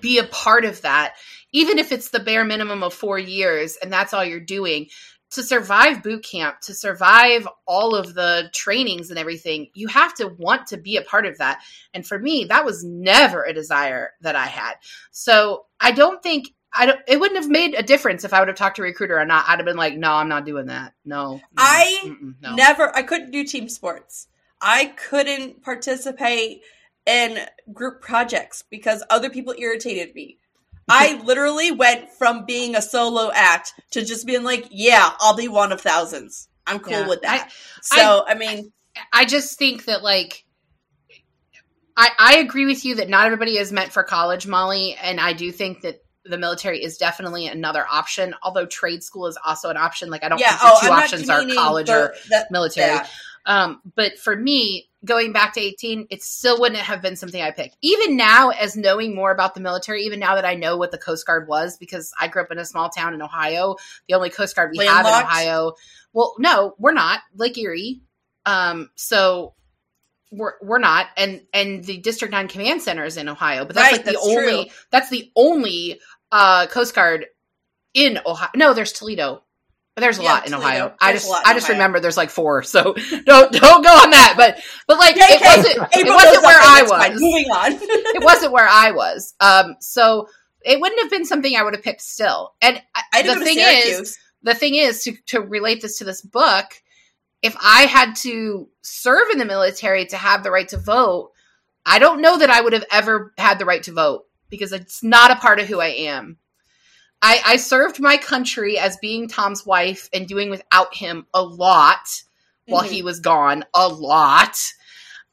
[0.00, 1.14] be a part of that,
[1.52, 4.88] even if it's the bare minimum of four years and that's all you're doing.
[5.32, 10.28] To survive boot camp, to survive all of the trainings and everything, you have to
[10.28, 11.60] want to be a part of that.
[11.92, 14.76] And for me, that was never a desire that I had.
[15.10, 17.00] So I don't think I don't.
[17.06, 19.24] It wouldn't have made a difference if I would have talked to a recruiter or
[19.24, 19.44] not.
[19.48, 20.94] I'd have been like, "No, I'm not doing that.
[21.04, 22.54] No, no I no.
[22.54, 22.94] never.
[22.94, 24.28] I couldn't do team sports.
[24.60, 26.62] I couldn't participate
[27.06, 27.38] in
[27.72, 30.38] group projects because other people irritated me.
[30.88, 35.48] I literally went from being a solo act to just being like, "Yeah, I'll be
[35.48, 36.48] one of thousands.
[36.66, 37.08] I'm cool yeah.
[37.08, 38.72] with that." I, so, I, I mean,
[39.12, 40.44] I just think that like
[41.96, 45.32] I, I agree with you that not everybody is meant for college, Molly, and I
[45.32, 48.34] do think that the military is definitely another option.
[48.42, 50.10] Although trade school is also an option.
[50.10, 53.00] Like I don't yeah, think the oh, two options are college the, or the, military.
[53.46, 57.50] Um, but for me, going back to 18, it still wouldn't have been something I
[57.50, 57.76] picked.
[57.80, 60.98] Even now, as knowing more about the military, even now that I know what the
[60.98, 63.76] Coast Guard was, because I grew up in a small town in Ohio,
[64.06, 65.08] the only Coast Guard we Landlocked?
[65.08, 65.72] have in Ohio.
[66.12, 68.02] Well, no, we're not Lake Erie.
[68.44, 69.54] Um, so
[70.30, 73.92] we're we're not and and the district 9 command center is in ohio but that's
[73.92, 74.74] right, like the only true.
[74.90, 76.00] that's the only
[76.32, 77.26] uh coast guard
[77.94, 79.42] in ohio no there's toledo
[79.94, 80.68] but there's a yeah, lot in Toledo.
[80.68, 80.94] Ohio.
[81.00, 81.72] I just I just Ohio.
[81.72, 82.94] remember there's like four, so
[83.24, 84.34] don't don't go on that.
[84.36, 86.90] But but like yeah, it wasn't it wasn't where I was.
[86.90, 87.14] Fine.
[87.14, 87.72] Moving on.
[87.82, 89.34] it wasn't where I was.
[89.40, 90.28] Um, so
[90.64, 92.54] it wouldn't have been something I would have picked still.
[92.62, 92.80] And
[93.12, 96.66] I, the thing is, the thing is to to relate this to this book
[97.42, 101.32] if I had to serve in the military to have the right to vote,
[101.84, 105.02] I don't know that I would have ever had the right to vote because it's
[105.02, 106.38] not a part of who I am.
[107.20, 112.04] I, I served my country as being Tom's wife and doing without him a lot
[112.04, 112.72] mm-hmm.
[112.72, 114.56] while he was gone, a lot.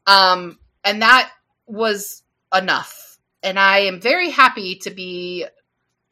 [0.08, 1.32] Um, and that
[1.68, 2.24] was
[2.56, 3.20] enough.
[3.44, 5.46] And I am very happy to be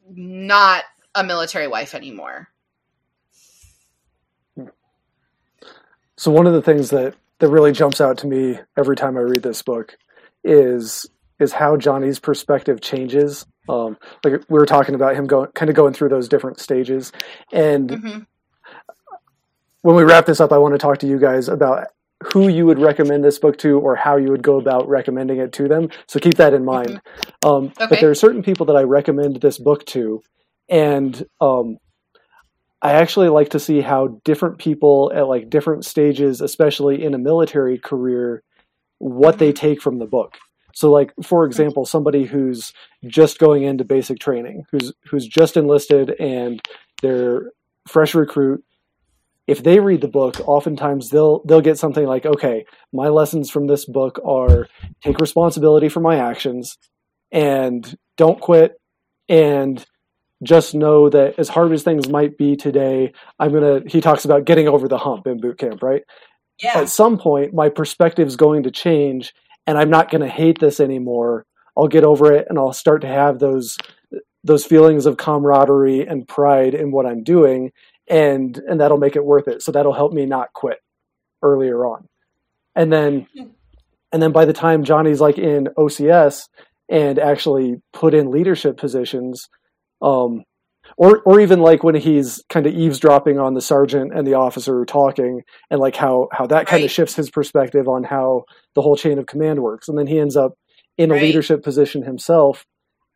[0.08, 2.48] not a military wife anymore.
[6.16, 9.20] So one of the things that that really jumps out to me every time I
[9.20, 9.96] read this book
[10.44, 11.06] is
[11.44, 13.46] is how Johnny's perspective changes.
[13.68, 17.12] Um, like we were talking about him going kind of going through those different stages,
[17.52, 18.18] and mm-hmm.
[19.82, 21.86] when we wrap this up, I want to talk to you guys about
[22.32, 25.52] who you would recommend this book to or how you would go about recommending it
[25.52, 25.90] to them.
[26.06, 27.00] So keep that in mind.
[27.44, 27.48] Mm-hmm.
[27.48, 27.86] Um, okay.
[27.88, 30.22] But there are certain people that I recommend this book to,
[30.68, 31.78] and um,
[32.82, 37.18] I actually like to see how different people at like different stages, especially in a
[37.18, 38.42] military career,
[38.98, 40.36] what they take from the book.
[40.74, 42.72] So like for example, somebody who's
[43.06, 46.60] just going into basic training, who's who's just enlisted and
[47.02, 47.52] they're
[47.86, 48.64] fresh recruit,
[49.46, 53.66] if they read the book, oftentimes they'll they'll get something like, okay, my lessons from
[53.66, 54.66] this book are
[55.02, 56.78] take responsibility for my actions
[57.30, 58.80] and don't quit
[59.28, 59.84] and
[60.42, 63.80] just know that as hard as things might be today, I'm gonna.
[63.86, 66.02] He talks about getting over the hump in boot camp, right?
[66.62, 66.78] Yeah.
[66.78, 69.34] At some point, my perspective is going to change,
[69.66, 71.46] and I'm not going to hate this anymore.
[71.76, 73.78] I'll get over it, and I'll start to have those
[74.44, 77.72] those feelings of camaraderie and pride in what I'm doing,
[78.08, 79.62] and and that'll make it worth it.
[79.62, 80.78] So that'll help me not quit
[81.42, 82.08] earlier on,
[82.74, 83.26] and then
[84.12, 86.48] and then by the time Johnny's like in OCS
[86.88, 89.48] and actually put in leadership positions
[90.02, 90.44] um,
[90.96, 94.84] or or even like when he's kind of eavesdropping on the sergeant and the officer
[94.84, 96.84] talking and like how how that kind right.
[96.84, 98.44] of shifts his perspective on how
[98.74, 100.54] the whole chain of command works and then he ends up
[100.96, 101.22] in a right.
[101.22, 102.64] leadership position himself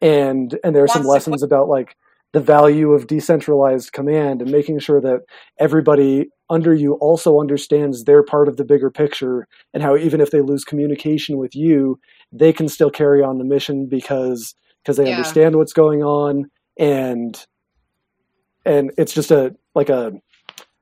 [0.00, 1.96] and and there are some lessons about like
[2.32, 5.20] the value of decentralized command and making sure that
[5.58, 10.30] everybody under you also understands their part of the bigger picture and how even if
[10.30, 11.98] they lose communication with you
[12.32, 15.16] they can still carry on the mission because because they yeah.
[15.16, 17.46] understand what's going on and
[18.68, 20.12] and it's just a like a,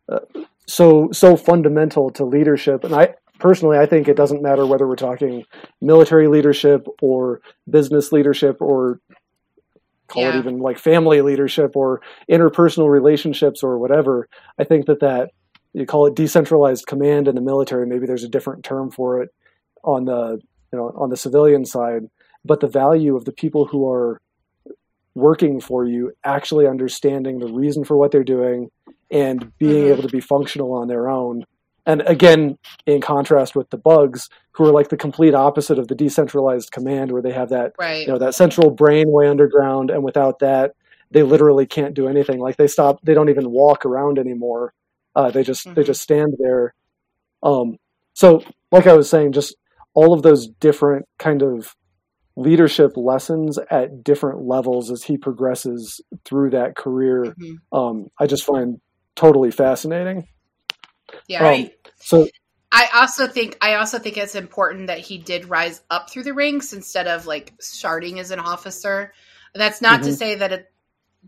[0.09, 0.21] a
[0.67, 4.97] so so fundamental to leadership and i personally i think it doesn't matter whether we're
[4.97, 5.45] talking
[5.81, 7.41] military leadership or
[7.71, 9.01] business leadership or
[10.09, 10.35] call yeah.
[10.35, 12.01] it even like family leadership or
[12.31, 15.31] interpersonal relationships or whatever i think that that
[15.73, 19.31] you call it decentralized command in the military maybe there's a different term for it
[19.85, 20.41] on the
[20.73, 22.03] you know on the civilian side
[22.45, 24.21] but the value of the people who are
[25.17, 28.71] working for you actually understanding the reason for what they're doing
[29.11, 29.93] and being mm-hmm.
[29.93, 31.43] able to be functional on their own
[31.87, 35.95] and again in contrast with the bugs who are like the complete opposite of the
[35.95, 38.07] decentralized command where they have that right.
[38.07, 40.75] you know that central brain way underground and without that
[41.11, 44.75] they literally can't do anything like they stop they don't even walk around anymore
[45.15, 45.75] uh, they just mm-hmm.
[45.75, 46.75] they just stand there
[47.43, 47.79] um,
[48.13, 49.57] so like i was saying just
[49.95, 51.75] all of those different kind of
[52.37, 57.35] leadership lessons at different levels as he progresses through that career.
[57.39, 57.57] Mhm.
[57.73, 58.81] Um, I just find
[59.15, 60.29] totally fascinating.
[61.29, 61.39] Yeah.
[61.41, 61.73] Um, Right.
[61.99, 62.29] So
[62.73, 66.35] I also think I also think it's important that he did rise up through the
[66.35, 69.13] ranks instead of like starting as an officer.
[69.55, 70.17] That's not to Mhm.
[70.17, 70.73] say that it,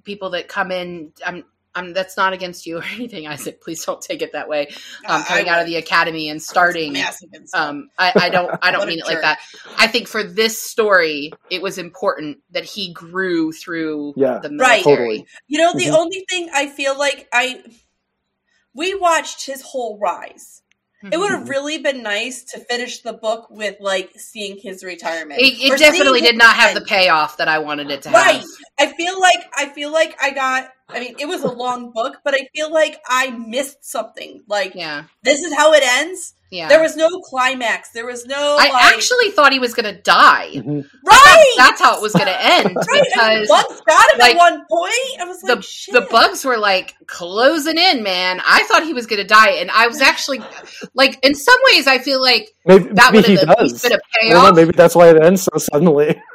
[0.04, 1.44] people that come in, I'm,
[1.78, 3.26] I'm that's not against you or anything.
[3.26, 4.66] Isaac, please don't take it that way.
[5.06, 6.96] Um, I- coming out of the academy and starting,
[7.54, 9.38] um, I, I don't I don't mean it like that.
[9.78, 14.84] I think for this story, it was important that he grew through Yeah, the Right.
[14.84, 14.98] military.
[15.18, 15.26] Totally.
[15.46, 15.94] You know, the Mhm.
[15.98, 17.62] only thing I feel like I
[18.74, 20.62] we watched his whole rise.
[21.12, 21.48] It would have Mhm.
[21.48, 25.40] really been nice to finish the book with like seeing his retirement.
[25.40, 28.40] It, it definitely did not have the payoff that I wanted it to Right.
[28.40, 28.44] have.
[28.80, 32.18] I feel like I feel like I got I mean, it was a long book,
[32.24, 34.42] but I feel like I missed something.
[34.48, 36.34] Like Yeah, this is how it ends.
[36.50, 36.68] yeah.
[36.68, 37.90] There was no climax.
[37.90, 40.52] There was no I like, actually thought he was going to die.
[40.54, 40.88] Mhm.
[41.06, 41.54] right.
[41.58, 42.86] That's how it was going to end right.
[42.88, 42.92] I
[43.34, 45.20] mean, because bugs got him like, at one point.
[45.20, 45.92] I was like, shit.
[45.92, 48.40] the bugs were like closing in, man.
[48.46, 50.40] I thought he was going to die, and I was actually
[50.94, 53.82] like, in some ways, I feel like Maybe, that would have at least does.
[53.82, 54.56] been a don't know, payoff.
[54.56, 56.18] maybe that's why it ends so suddenly.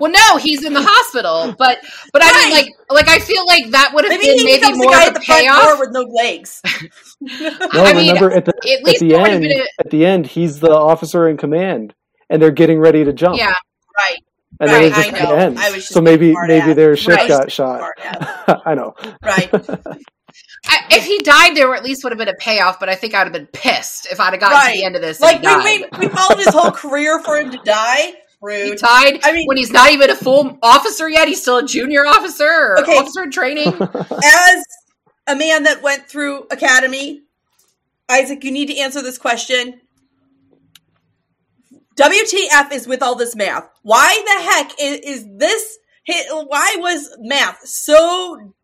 [0.00, 1.78] Well, no, he's in the hospital, but
[2.12, 4.78] but I mean, like like I feel like that would have Maybe been maybe becomes
[4.78, 5.78] the more guy of at a the payoff.
[5.80, 6.62] with no legs.
[7.20, 9.90] No, I mean, remember at the At at the there would have end, a at
[9.90, 11.92] the end, he's the officer in command,
[12.30, 13.36] and they're getting ready to jump.
[13.38, 13.54] yeah.
[13.96, 14.18] right.
[14.60, 15.34] and right, then it just I know.
[15.34, 15.60] ends.
[15.60, 16.76] I was just so maybe smart maybe ass.
[16.76, 17.28] their ship Right.
[17.28, 17.90] got shot.
[18.64, 18.94] I know.
[19.24, 19.50] Right.
[19.52, 22.78] I, if he died, there at least would have been a payoff.
[22.78, 25.02] But I think I'd have been pissed if I'd have gotten to the end of
[25.02, 25.20] this.
[25.20, 25.88] Like and he died.
[25.92, 28.12] we, we we followed his whole career for him to die.
[28.40, 28.78] He Rude.
[28.78, 31.26] died I mean- when he's not even a full officer yet.
[31.28, 32.96] He's still a junior officer or Okay.
[32.96, 33.68] officer in training.
[34.24, 34.64] As
[35.26, 37.22] a man that went through academy,
[38.08, 39.80] Isaac, you need to answer this question.
[41.96, 43.68] WTF is with all this math?
[43.82, 45.78] Why the heck is, is this?
[46.30, 48.54] Why was math so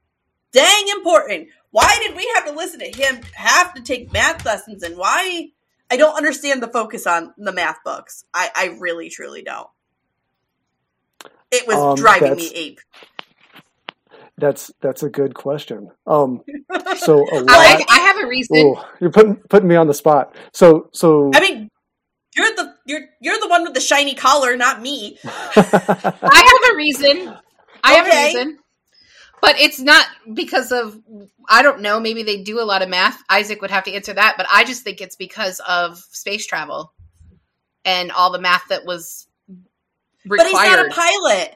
[0.52, 1.48] dang important?
[1.72, 4.82] Why did we have to listen to him have to take math lessons?
[4.84, 5.48] And why?
[5.90, 8.24] I don't understand the focus on the math books.
[8.32, 9.68] I, I really, truly don't.
[11.50, 12.80] It was Um, driving me ape.
[14.36, 15.90] That's that's a good question.
[16.06, 16.42] Um,
[16.96, 17.48] so a lot.
[17.50, 18.56] I, I have a reason.
[18.56, 20.34] Ooh, you're putting putting me on the spot.
[20.52, 21.68] So so I mean,
[22.34, 25.18] you're the you're you're the one with the shiny collar, not me.
[25.24, 27.34] I have a reason.
[27.84, 28.58] I have a reason.
[29.44, 30.98] But it's not because of
[31.48, 33.22] I don't know, maybe they do a lot of math.
[33.28, 36.92] Isaac would have to answer that, but I just think it's because of space travel
[37.84, 39.26] and all the math that was
[40.24, 41.54] But he's not a pilot.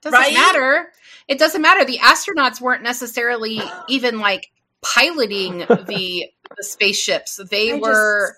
[0.00, 0.32] doesn't right?
[0.32, 0.88] matter.
[1.28, 1.84] It doesn't matter.
[1.84, 6.26] The astronauts weren't necessarily even like piloting the
[6.56, 7.38] the spaceships.
[7.50, 8.34] They I were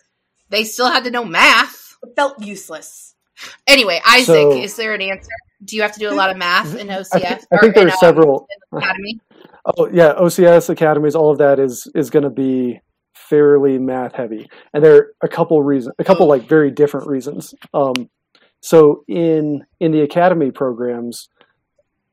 [0.51, 1.97] they still had to know math.
[2.03, 3.12] It felt useless.
[3.67, 5.31] Anyway, Isaac, So- is there an answer?
[5.65, 7.13] Do you have to do a lot of math in OCS?
[7.13, 8.49] I think, I think there in, are um, several.
[8.73, 9.21] academy?
[9.65, 12.81] Oh yeah, OCS academies, all of that is is going to be
[13.15, 17.55] fairly math heavy, and there are a couple reasons, a couple like very different reasons.
[17.73, 18.11] Um,
[18.61, 21.29] so in in the academy programs,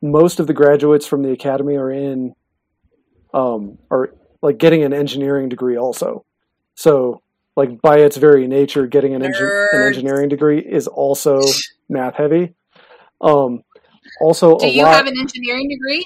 [0.01, 2.33] most of the graduates from the academy are in,
[3.33, 6.25] um, are like getting an engineering degree also.
[6.75, 7.21] So
[7.59, 11.41] like by its very nature, getting an, engi- an engineering degree is also
[11.89, 12.55] math heavy.
[13.21, 13.63] Um,
[14.21, 16.03] also, Do a you lot, have an engineering degree?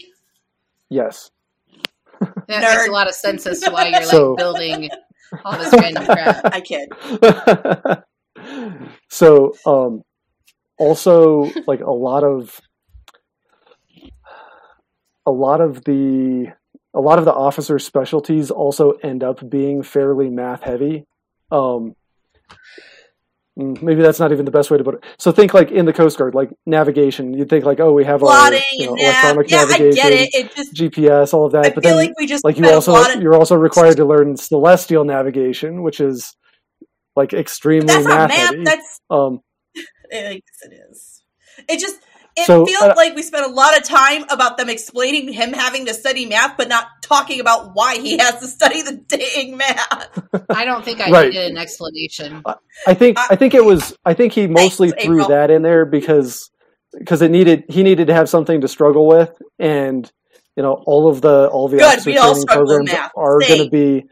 [0.90, 1.30] yes.
[2.48, 4.90] That makes a lot of sense as to why you're like So- building
[5.46, 6.42] all this random crap.
[6.46, 6.90] I kid.
[9.10, 10.02] so um
[10.78, 12.60] also like a lot of
[15.26, 16.48] a lot of the
[16.94, 21.06] a lot of the officer specialties also end up being fairly math heavy
[21.54, 21.96] um
[23.58, 25.86] mm, maybe that's not even the best way to put it so think like in
[25.86, 29.00] the coast guard like navigation you'd think like oh we have our you know, nav.
[29.00, 30.30] electronic Yeah, I navigation get it.
[30.34, 32.70] It just gps all of that I but feel then like we just like you
[32.70, 36.36] also of you're also required to learn celestial navigation which is
[37.16, 38.66] like extremely that's not math math.
[38.66, 39.42] That's um
[40.12, 41.24] it is.
[41.70, 42.00] It just
[42.36, 45.54] it So, feels uh, like we spent a lot of time about them explaining him
[45.54, 49.56] having to study math, but not talking about why he has to study the dang
[49.57, 50.19] math.
[50.49, 51.30] I don't think I Right.
[51.31, 52.41] needed an explanation.
[52.88, 55.30] I think I- I think it was I think he mostly Thanks, threw April.
[55.30, 56.49] that in there because
[56.98, 60.11] because it needed he needed to have something to struggle with and
[60.56, 64.06] you know all of the all the Good, officer training programs are going to be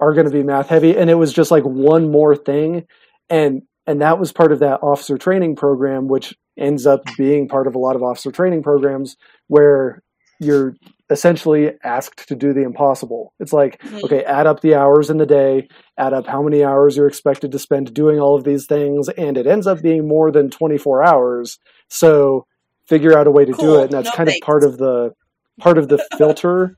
[0.00, 2.84] are going to be math heavy and it was just like one more thing
[3.30, 7.66] and and that was part of that officer training program which ends up being part
[7.66, 9.16] of a lot of officer training programs
[9.48, 10.02] where
[10.40, 10.74] you're
[11.14, 13.32] essentially asked to do the impossible.
[13.40, 14.04] It's like, Mhm.
[14.04, 17.50] okay, add up the hours in the day, add up how many hours you're expected
[17.52, 21.02] to spend doing all of these things, and it ends up being more than 24
[21.02, 21.58] hours.
[21.88, 22.46] So
[22.86, 24.42] figure out a way to do it, and that's No kind thanks.
[24.42, 25.12] of part of the
[25.60, 26.76] part of the filter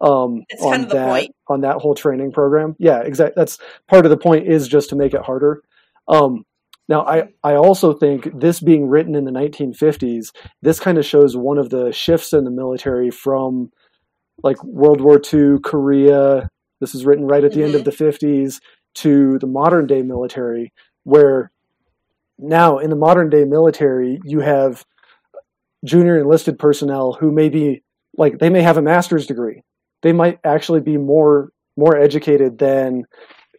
[0.00, 1.30] um, on kind of that point.
[1.48, 2.74] on that whole training program.
[2.78, 3.34] Yeah, exactly.
[3.36, 3.58] That's
[3.88, 5.62] part of the point is just to make it harder.
[6.08, 6.44] Um,
[6.88, 11.36] now, I, I also think this being written in the 1950s, this kind of shows
[11.36, 13.70] one of the shifts in the military from
[14.42, 16.48] like World War II, Korea.
[16.80, 18.26] This is written right at the end of the mm-hmm.
[18.26, 18.60] 50s
[18.96, 20.72] to the modern day military,
[21.04, 21.50] where
[22.38, 24.84] now in the modern day military, you have
[25.84, 27.82] junior enlisted personnel who may be
[28.16, 29.62] like they may have a master's degree.
[30.02, 33.04] They might actually be more more educated than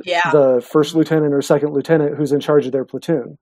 [0.04, 0.32] Yeah.
[0.32, 3.38] the first lieutenant or second lieutenant who's in charge of their platoon,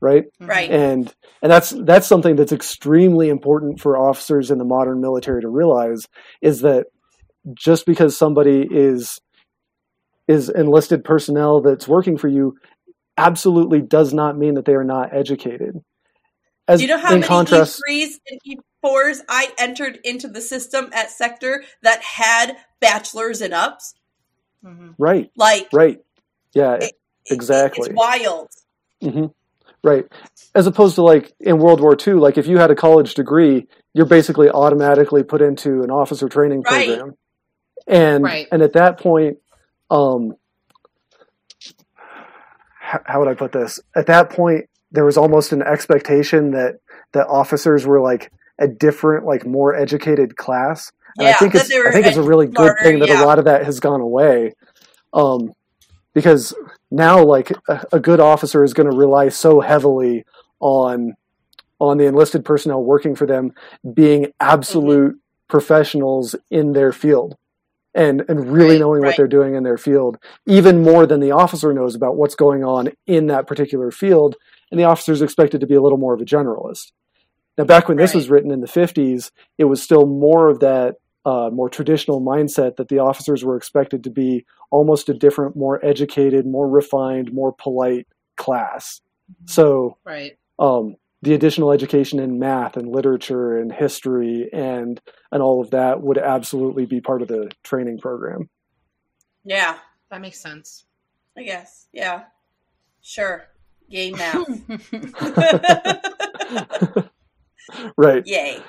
[0.00, 0.24] right?
[0.24, 0.46] Mm-hmm.
[0.46, 0.70] Right.
[0.70, 5.48] And and that's that's something that's extremely important for officers in the modern military to
[5.48, 6.06] realize
[6.40, 6.86] is that
[7.54, 9.20] just because somebody is
[10.28, 12.56] is enlisted personnel that's working for you
[13.16, 15.76] absolutely does not mean that they are not educated.
[16.68, 18.40] As Do you know how in many contrast, E3s and
[18.84, 23.94] E4s I entered into the system at Sector that had bachelors and ups?
[24.64, 24.94] Mhm.
[24.98, 26.00] right, Like, right,
[26.54, 26.92] yeah, it-
[27.30, 27.88] exactly.
[27.90, 28.48] it's wild.
[29.02, 29.26] hmm
[29.82, 30.04] Right.
[30.54, 33.66] As opposed to like in World War II, like if you had a college degree,
[33.94, 36.86] you're basically automatically put into an officer training Right.
[36.88, 37.14] program.
[37.86, 38.46] And Right.
[38.52, 39.38] and at that point,
[39.90, 40.34] um,
[42.78, 43.80] how, how would I put this?
[43.94, 46.80] At that point, there was almost an expectation that
[47.12, 50.92] that officers were like a different, like more educated class.
[51.20, 53.22] And I think it's I think it's a really good thing that yeah.
[53.22, 54.54] a lot of that has gone away.
[55.12, 55.52] Um,
[56.14, 56.54] because
[56.90, 60.24] now like a, a good officer is going to rely so heavily
[60.60, 61.14] on
[61.78, 63.52] on the enlisted personnel working for them
[63.94, 65.18] being absolute
[65.48, 67.36] professionals in their field
[67.94, 71.32] and and really Right, knowing what they're doing in their field even more than the
[71.32, 74.36] officer knows about what's going on in that particular field
[74.70, 76.92] and the officer is expected to be a little more of a generalist
[77.58, 80.96] now back when this was written in the 50s it was still more of that
[81.24, 85.84] uh, more traditional mindset that the officers were expected to be almost a different more
[85.84, 88.06] educated more refined more polite
[88.36, 89.00] class
[89.46, 90.38] so Right.
[90.58, 96.00] um, the additional education in math and literature and history and and all of that
[96.02, 98.48] would absolutely be part of the training program.
[99.44, 99.76] Yeah,
[100.10, 100.86] That makes sense.
[101.36, 101.86] I guess.
[101.92, 102.24] Yeah.
[103.02, 103.44] Sure.
[103.88, 104.46] Yay, math.
[107.96, 108.26] right.
[108.26, 108.60] Yay.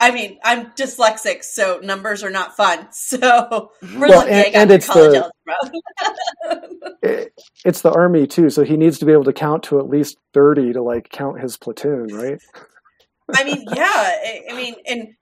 [0.00, 2.88] I mean, I'm dyslexic, so numbers are not fun.
[2.92, 5.32] So we're Well, lucky and- I got and it's college the-
[6.46, 6.68] algebra.
[7.02, 7.32] It,
[7.64, 10.18] it's the army too, so he needs to be able to count to at least
[10.34, 12.40] thirty to like count his platoon, right?
[13.34, 13.84] I mean, yeah.
[13.86, 15.14] I, I mean, and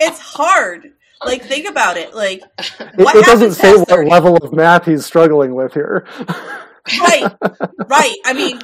[0.00, 0.92] it's hard.
[1.24, 2.14] Like, think about it.
[2.14, 4.08] Like, It, What it doesn't say what 30?
[4.10, 6.06] level of math he's struggling with here.
[7.00, 7.32] right,
[7.88, 8.16] right.
[8.24, 8.60] I mean,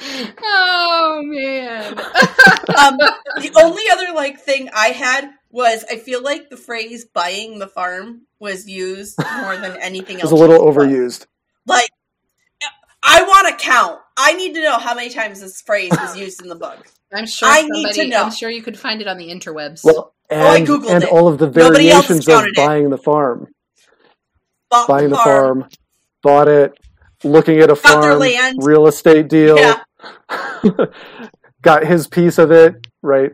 [0.00, 1.98] oh man.
[1.98, 2.96] um,
[3.40, 7.68] the only other like thing I had was I feel like the phrase "buying the
[7.68, 10.32] farm" was used more than anything It's else.
[10.32, 11.26] a little in this overused.
[11.66, 11.88] Like,
[13.02, 14.00] I want to count.
[14.16, 16.86] I need to know how many times this phrase was used in the book.
[17.12, 18.24] I'm sure I need to know.
[18.24, 19.84] I'm sure you could find it on the interwebs.
[19.84, 21.10] Well, Oh, I and Googled and it.
[21.10, 22.56] all of the variations of counted it.
[22.56, 23.48] buying the farm,
[24.70, 25.68] Bought buying the farm,
[26.22, 26.78] bought it,
[27.24, 28.22] looking at a farm,
[28.58, 29.58] real estate deal.
[29.58, 29.80] Yeah,
[31.62, 33.32] got his piece of it, right?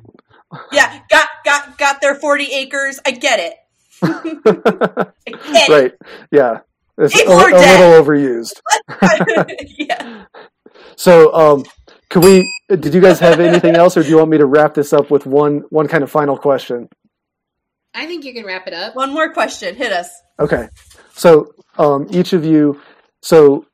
[0.73, 1.01] yeah.
[1.11, 3.01] Got got got their forty acres.
[3.05, 3.55] I get it.
[4.03, 5.69] I get it.
[5.69, 5.93] right.
[6.31, 6.61] Yeah.
[7.01, 8.61] It's a, People are a little overused.
[9.79, 10.27] yeah.
[10.97, 11.65] So, um,
[12.11, 12.53] could we?
[12.69, 15.11] Did you guys have anything else, or do you want me to wrap this up
[15.11, 16.89] with one one kind of final question?
[17.95, 18.95] I think you can wrap it up.
[18.95, 19.75] One more question.
[19.75, 20.11] Hit us.
[20.39, 20.69] Okay.
[21.15, 22.81] So, um, each of you.
[23.23, 23.65] So,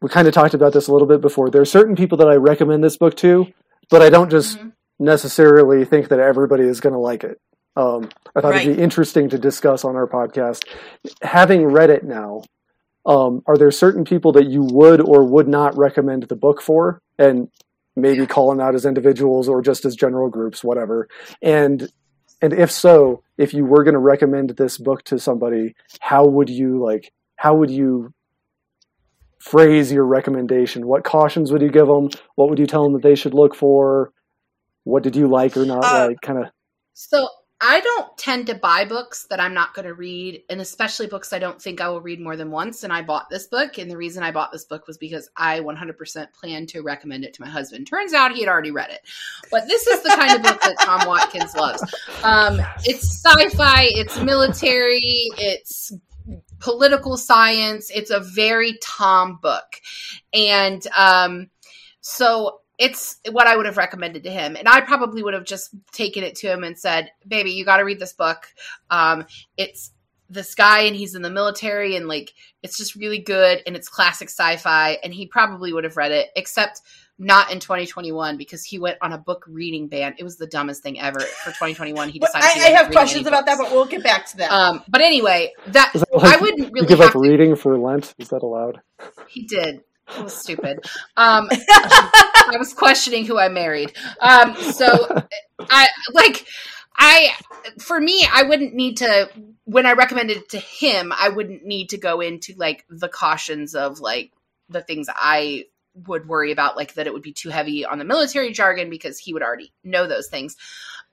[0.00, 1.50] we kind of talked about this a little bit before.
[1.50, 3.46] There are certain people that I recommend this book to,
[3.90, 4.72] but I don't just Mhm.
[4.98, 7.38] necessarily think that everybody is going to like it.
[7.76, 10.64] Um, I thought it'd be interesting to discuss on our podcast.
[11.22, 12.42] Having read it now,
[13.06, 17.00] um, are there certain people that you would or would not recommend the book for?
[17.18, 17.48] And
[17.96, 21.08] maybe call them out as individuals or just as general groups, whatever.
[21.42, 21.88] And
[22.42, 26.48] and if so, if you were going to recommend this book to somebody, how would
[26.48, 27.12] you like?
[27.36, 28.12] How would you
[29.40, 30.86] phrase your recommendation?
[30.86, 32.10] What cautions would you give them?
[32.36, 34.12] What would you tell them that they should look for?
[34.84, 36.20] What did you like or not Uh, like?
[36.20, 36.46] Kind of.
[36.94, 37.28] So
[37.62, 41.32] I don't tend to buy books that I'm not going to read, and especially books
[41.34, 42.84] I don't think I will read more than once.
[42.84, 45.60] And I bought this book, and the reason I bought this book was because I
[45.60, 47.86] 100% planned to recommend it to my husband.
[47.86, 49.00] Turns out he had already read it,
[49.50, 51.82] but this is the kind of book that Tom Watkins loves.
[52.24, 55.92] Um, it's sci-fi, it's military, it's
[56.60, 57.90] political science.
[57.90, 59.80] It's a very Tom book,
[60.32, 61.50] and um,
[62.00, 64.56] so it's what I would have recommended to him.
[64.56, 67.76] And I probably would have just taken it to him and said, baby, you got
[67.76, 68.46] to read this book.
[68.88, 69.26] Um,
[69.58, 69.90] it's
[70.30, 72.32] this guy and he's in the military and like,
[72.62, 74.92] it's just really good and it's classic sci fi.
[75.04, 76.80] And he probably would have read it, except
[77.20, 80.14] not in 2021 because he went on a book reading ban.
[80.18, 82.08] It was the dumbest thing ever for 2021.
[82.08, 82.62] He decided.
[82.62, 84.50] I, I have questions about that, but we'll get back to that.
[84.50, 88.14] Um, but anyway, that, that like, I wouldn't really give up reading for Lent.
[88.18, 88.80] Is that allowed?
[89.28, 89.82] He did.
[90.16, 90.80] It was stupid.
[91.16, 93.92] Um, I was questioning who I married.
[94.20, 95.24] Um, so
[95.60, 96.46] I like
[96.96, 97.30] I
[97.78, 99.30] for me, I wouldn't need to
[99.66, 103.76] when I recommended it to him, I wouldn't need to go into like the cautions
[103.76, 104.32] of like
[104.68, 108.04] the things I would worry about, like that it would be too heavy on the
[108.04, 110.56] military jargon because he would already know those things.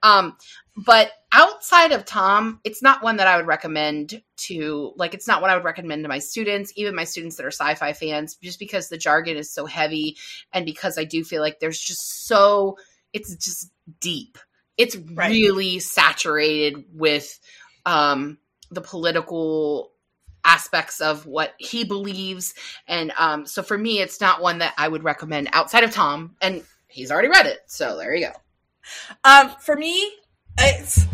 [0.04, 0.38] Um,
[0.76, 5.42] but outside of Tom, it's not one that I would recommend to like it's not
[5.42, 8.60] what I would recommend to my students, even my students that are sci-fi fans, just
[8.60, 10.18] because the jargon is so heavy
[10.54, 12.78] and because I do feel like there's just so
[13.12, 14.38] it's just deep.
[14.78, 15.32] It's right.
[15.32, 17.40] really saturated with
[17.86, 18.38] um
[18.70, 19.92] the political
[20.48, 22.56] aspects of what he believes
[22.88, 26.36] and um so for me it's not one that I would recommend outside of Tom
[26.42, 26.64] and
[26.98, 27.60] he's already read it.
[27.68, 28.34] So there you go.
[29.24, 30.12] Um, for me,
[30.58, 31.06] it's,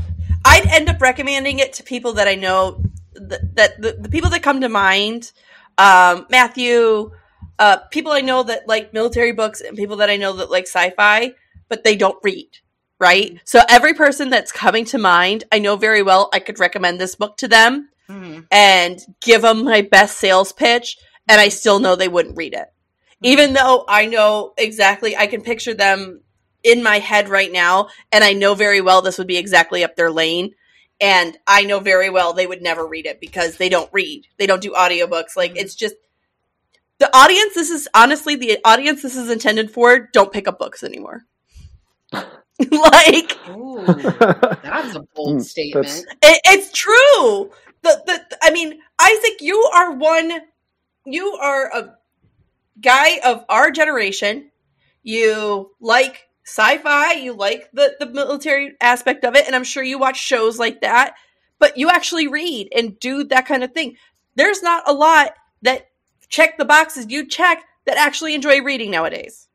[0.46, 2.82] I'd end up recommending it to people that I know
[3.16, 5.32] that, that the, the people that come to mind,
[5.78, 7.12] um, Matthew,
[7.60, 10.68] uh, people I know that like military books and people that I know that like
[10.68, 11.34] sci-fi,
[11.70, 12.50] but they don't read.
[13.00, 13.40] Right.
[13.44, 17.16] So every person that's coming to mind, I know very well I could recommend this
[17.16, 18.42] book to them mm-hmm.
[18.52, 20.98] and give them my best sales pitch.
[21.28, 22.68] And I still know they wouldn't read it.
[22.68, 23.26] Mm-hmm.
[23.26, 26.22] Even though I know exactly, I can picture them
[26.64, 29.96] in my head right now, and I know very well this would be exactly up
[29.96, 30.56] their lane.
[31.02, 34.26] And I know very well they would never read it because they don't read.
[34.38, 35.36] They don't do audiobooks.
[35.36, 35.96] Like it's just
[37.00, 40.84] the audience this is honestly the audience this is intended for don't pick up books
[40.84, 41.26] anymore.
[42.14, 46.06] like Ooh, that's a bold mm, statement.
[46.22, 47.52] It, it's true.
[47.84, 50.42] The, the I mean, Isaac, you are one
[51.06, 51.96] you are a
[52.80, 54.52] guy of our generation.
[55.04, 60.00] You like sci-fi, you like the the military aspect of it, and I'm sure you
[60.00, 61.16] watch shows like that,
[61.60, 63.98] but you actually read and do that kind of thing.
[64.36, 65.88] There's not a lot that
[66.30, 69.48] check the boxes you check that actually enjoy reading nowadays.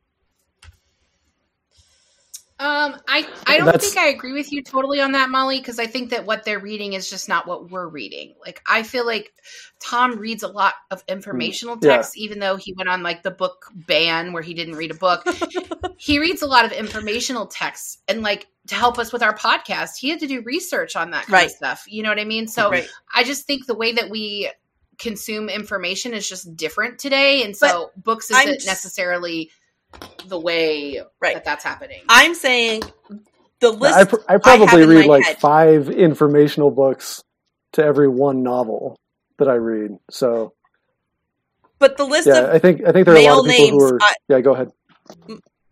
[2.60, 3.86] Um, I I don't That's...
[3.86, 6.58] think I agree with you totally on that, Molly, because I think that what they're
[6.58, 8.34] reading is just not what we're reading.
[8.44, 9.32] Like I feel like
[9.78, 12.24] Tom reads a lot of informational mm, text, yeah.
[12.24, 15.24] even though he went on like the book ban where he didn't read a book.
[15.98, 19.96] he reads a lot of informational texts, and like to help us with our podcast,
[19.96, 21.46] he had to do research on that kind right.
[21.46, 21.84] of stuff.
[21.86, 22.48] You know what I mean?
[22.48, 22.88] So right.
[23.14, 24.50] I just think the way that we
[24.98, 28.66] consume information is just different today, and so but books isn't just...
[28.66, 29.52] necessarily
[30.26, 31.34] the way right.
[31.34, 32.02] that that's happening.
[32.08, 32.82] I'm saying
[33.60, 33.96] the list.
[33.96, 35.40] I, pr- I probably I read like head.
[35.40, 37.22] five informational books
[37.72, 38.98] to every one novel
[39.38, 39.98] that I read.
[40.10, 40.54] So,
[41.78, 43.90] but the list yeah, I think I think there are a lot of people names,
[43.90, 43.98] who are.
[44.28, 44.70] yeah, go ahead.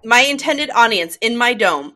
[0.04, 1.94] My intended audience in my dome.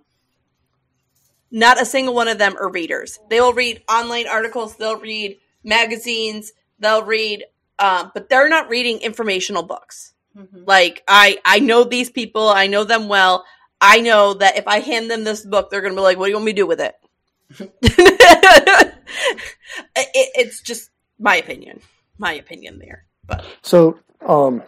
[1.53, 3.19] Not a single one of them are readers.
[3.29, 4.77] They will read online articles.
[4.77, 6.53] They'll read magazines.
[6.79, 7.45] They'll read,
[7.81, 10.15] um, but they're not reading informational books.
[10.37, 10.65] Mm-hmm.
[10.67, 13.45] Like I I know these people, I know them well.
[13.81, 16.27] I know that if I hand them this book, they're going to be like, "What
[16.27, 16.95] do you want me to do with it?"
[17.59, 17.71] it
[19.97, 21.81] it's just my opinion,
[22.19, 23.05] my opinion there.
[23.27, 24.63] But so, um,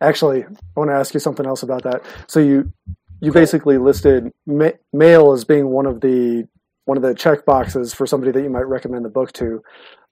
[0.00, 2.02] actually, I want to ask you something else about that.
[2.26, 2.72] So you
[3.20, 6.48] you basically listed ma- male as being one of the
[6.84, 9.62] one of the check boxes for somebody that you might recommend the book to.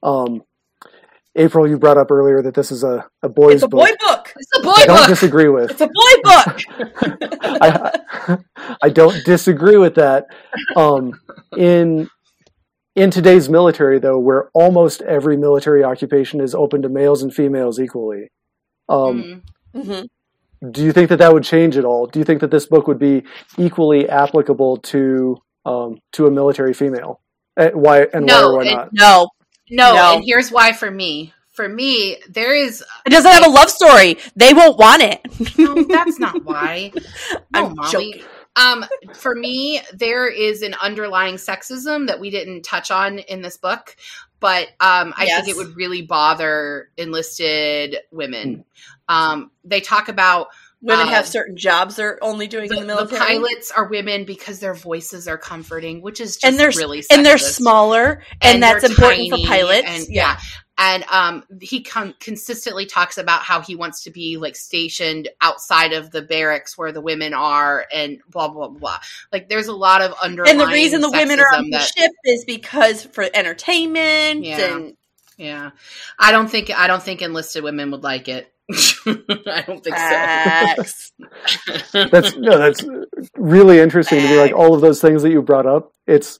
[0.02, 0.42] Um,
[1.34, 3.80] April, you brought up earlier that this is a, a boy's it's a book.
[3.80, 4.15] boy book.
[4.38, 5.70] It's a boy I don't disagree with.
[5.70, 6.60] It's a boy book.
[7.42, 8.38] I,
[8.82, 10.26] I don't disagree with that.
[10.76, 11.20] Um,
[11.56, 12.08] in
[12.94, 17.78] in today's military, though, where almost every military occupation is open to males and females
[17.78, 18.30] equally,
[18.88, 19.42] um,
[19.74, 19.80] mm-hmm.
[19.80, 20.70] mm-hmm.
[20.70, 22.06] do you think that that would change at all?
[22.06, 23.24] Do you think that this book would be
[23.58, 27.20] equally applicable to um, to a military female?
[27.56, 28.88] And why and no, why or why not?
[28.92, 29.28] No,
[29.70, 31.32] no, no, and here's why for me.
[31.56, 32.84] For me, there is.
[33.06, 34.18] It doesn't have a love story.
[34.36, 35.20] They won't want it.
[35.58, 36.92] no, that's not why.
[37.52, 37.90] No, I'm Molly.
[38.12, 38.22] Joking.
[38.56, 38.84] Um,
[39.14, 43.96] for me, there is an underlying sexism that we didn't touch on in this book,
[44.40, 45.44] but um, I Yes.
[45.44, 48.64] think it would really bother enlisted women.
[49.08, 50.48] Um, they talk about
[50.82, 53.18] Women Uh, have certain jobs they're only doing the, in the the military.
[53.18, 57.24] pilots are women because their voices are comforting, which is just and they're really and
[57.24, 59.88] they're smaller, and, that's they're important for pilots.
[59.88, 60.36] And yeah.
[60.78, 65.92] And um, he con- consistently talks about how he wants to be like stationed outside
[65.94, 68.98] of the barracks where the women are, and blah blah blah.
[69.32, 70.60] Like, there's a lot of underlying.
[70.60, 74.44] and the reason the women are on sexism the that- ship is because for entertainment
[74.44, 74.74] Yeah.
[74.76, 74.96] and
[75.38, 75.70] Yeah,
[76.18, 78.52] I don't think I don't think enlisted women would like it.
[79.06, 81.12] I don't think facts.
[81.86, 82.04] so.
[82.10, 82.84] that's no, that's
[83.36, 84.38] really interesting to me.
[84.38, 86.38] Like all of those things that you brought up, it's.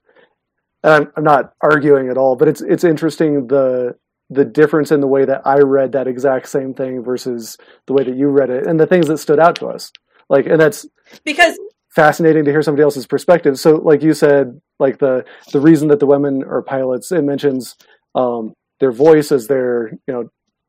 [0.83, 3.97] And I'm, I'm not arguing at all, but it's it's interesting the
[4.31, 8.05] the difference in the way that I read that exact same thing versus the way
[8.05, 9.93] that you read it, and the things that stood out to us.
[10.29, 10.87] Like, and that's
[11.25, 11.59] because
[11.95, 13.59] fascinating to hear somebody else's perspective.
[13.59, 17.77] So, like you said, like the the reason that the women are pilots, it mentions
[18.15, 20.29] um, their voice as their you know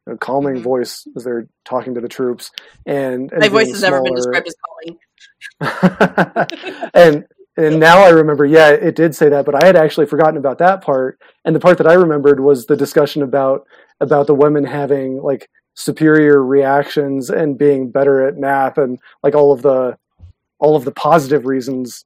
[0.09, 0.63] a calming Mhm.
[0.63, 2.51] voice as they're talking to the troops,
[2.85, 4.97] and, and my voice has never been described as calling.
[6.93, 7.25] and
[7.57, 10.59] and now I remember, yeah, it did say that, but I had actually forgotten about
[10.59, 11.19] that part.
[11.45, 13.67] And the part that I remembered was the discussion about
[13.99, 19.51] about the women having like superior reactions and being better at math and like all
[19.51, 19.97] of the
[20.59, 22.03] all of the positive reasons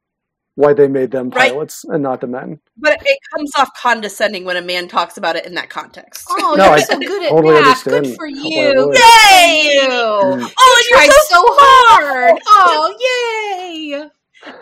[0.56, 1.52] why they made them Right.
[1.52, 2.60] pilots and not the men.
[2.78, 6.28] But it comes off condescending when a man talks about it in that context.
[6.30, 7.84] Oh, No, you're I so good at totally math.
[7.86, 8.92] Good for you.
[8.92, 9.32] that.
[9.32, 9.72] Yay!
[9.76, 9.90] You.
[9.90, 10.48] Oh, and You
[10.90, 12.40] you're tried so, so hard.
[12.48, 14.10] Oh, yay!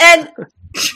[0.02, 0.30] and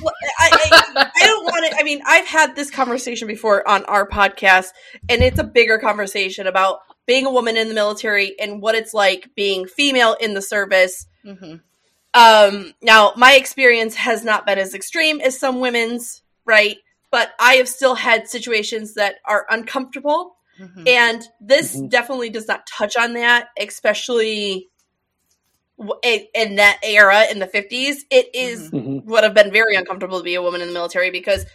[0.02, 1.80] well, I, I, I don't want to.
[1.80, 4.68] I mean, I've had this conversation before on our podcast,
[5.10, 8.94] and it's a bigger conversation about being a woman in the military and what it's
[8.94, 11.06] like being female in the service.
[11.24, 11.56] hmm
[12.14, 16.78] Um, now, my experience has not been as extreme as some women's, right?
[17.12, 20.36] But I have still had situations that are uncomfortable.
[20.58, 21.90] hmm And this Mhm.
[21.90, 24.68] definitely does not touch on that, especially w-
[26.04, 27.98] in, in that era in the 50s.
[28.10, 31.10] It is- hmm would have been very uncomfortable to be a woman in the military
[31.12, 31.46] because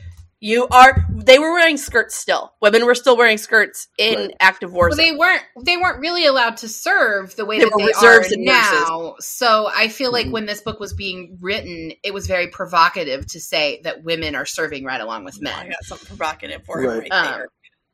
[0.40, 2.52] you are they were wearing skirts still.
[2.62, 4.30] Women were still wearing skirts in Right.
[4.38, 4.88] active war.
[4.88, 5.42] Well, they weren't.
[5.64, 8.44] They weren't really allowed to serve the way They that were they reserves are and
[8.44, 8.70] nurses.
[8.88, 9.14] now.
[9.18, 10.30] So I feel like Mhm.
[10.32, 14.46] when this book was being written, it was very provocative to say that women are
[14.46, 15.70] serving right along with Oh, I men.
[15.70, 16.98] got something provocative for him Right.
[17.10, 17.48] right Um, there.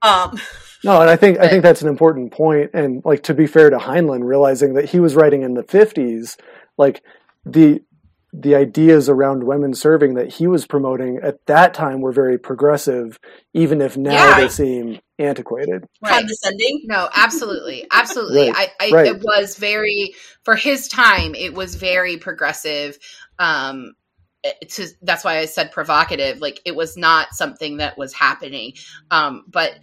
[0.04, 0.38] Um,
[0.84, 2.70] No, and I think I think that's an important point.
[2.74, 6.36] And like to be fair to Heinlein, realizing that he was writing in the fifties,
[6.76, 7.02] like
[7.46, 7.80] the
[8.34, 13.18] the ideas around women serving that he was promoting at that time were very progressive,
[13.54, 14.40] even if now Yeah.
[14.40, 15.84] they seem antiquated.
[16.02, 16.10] Right.
[16.18, 16.82] condescending.
[16.86, 18.50] No, absolutely, absolutely.
[18.50, 19.06] Right, I, I right.
[19.06, 21.34] it was very for his time.
[21.36, 22.98] It was very progressive.
[23.38, 23.94] Um, it-
[24.68, 26.40] to, that's why I said provocative.
[26.40, 28.74] Like it was not something that was happening.
[29.10, 29.78] Um, but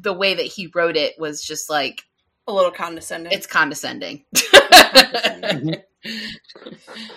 [0.00, 2.02] the way that he wrote it was just like
[2.46, 3.32] A little condescending.
[3.32, 4.24] it's condescending.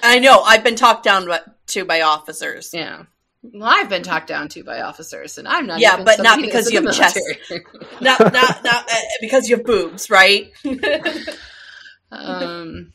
[0.04, 0.42] I know.
[0.42, 1.30] I've been talked down
[1.68, 2.72] to by officers.
[2.74, 3.04] yeah.
[3.44, 5.80] Well, I've been talked down to by officers, and I'm not.
[5.82, 7.20] Yeah, even but not because you have chest.
[8.00, 10.52] Not, not, not uh, because you have boobs, right?
[12.12, 12.94] um,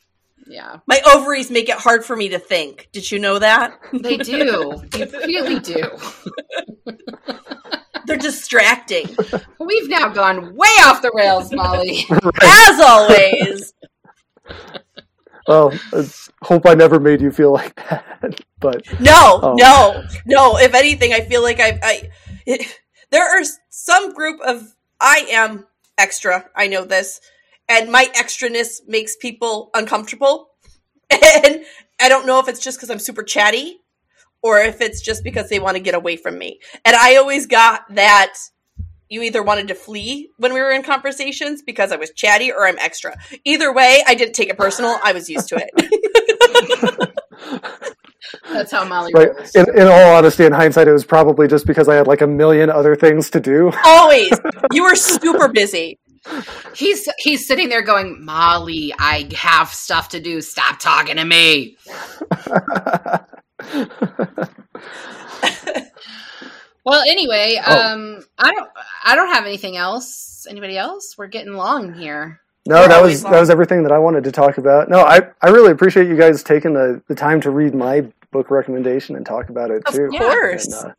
[0.48, 2.88] yeah, My ovaries make it hard for me to think.
[2.92, 3.78] Did you know that?
[3.92, 4.82] they do.
[4.90, 5.84] They really do.
[8.06, 9.14] They're distracting,
[9.60, 12.06] We've now gone way off the rails, Molly.
[12.42, 13.74] as always.
[15.46, 16.08] Well, I
[16.42, 18.40] hope I never made you feel like that.
[18.60, 19.54] But No, Oh.
[19.58, 20.58] no, no.
[20.58, 22.10] If anything, I feel like I, I
[22.46, 22.80] it,
[23.10, 25.66] there are some group of I am
[25.98, 26.48] extra.
[26.56, 27.20] I know this,
[27.68, 30.50] and my extraness makes people uncomfortable.
[31.10, 31.64] And
[32.00, 33.80] I don't know if it's just because I'm super chatty,
[34.42, 36.60] or if it's just because they want to get away from me.
[36.84, 38.34] And I always got that
[39.08, 42.66] you either wanted to flee when we were in conversations because I was chatty, or
[42.66, 43.16] I'm extra.
[43.44, 44.98] Either way, I didn't take it personal.
[45.02, 47.14] I was used to it.
[48.52, 49.54] That's how Molly right, rolls.
[49.54, 52.26] in, in all honesty, in hindsight, it was probably just because I had like a
[52.26, 53.72] million other things to do.
[53.84, 54.30] Always,
[54.72, 55.98] you were super busy.
[56.74, 60.40] He's he's sitting there going, Molly, I have stuff to do.
[60.40, 61.76] Stop talking to me.
[66.84, 67.78] Well, anyway, Oh.
[67.92, 68.70] um, I don't
[69.04, 70.46] I don't have anything else.
[70.48, 71.16] Anybody else?
[71.18, 72.40] We're getting long here.
[72.66, 73.32] No, We're that was on.
[73.32, 74.88] that was everything that I wanted to talk about.
[74.88, 78.50] No, I, I really appreciate you guys taking the, the time to read my book
[78.50, 80.04] recommendation and talk about it Of too.
[80.04, 80.66] Of course.
[80.82, 80.94] And, uh,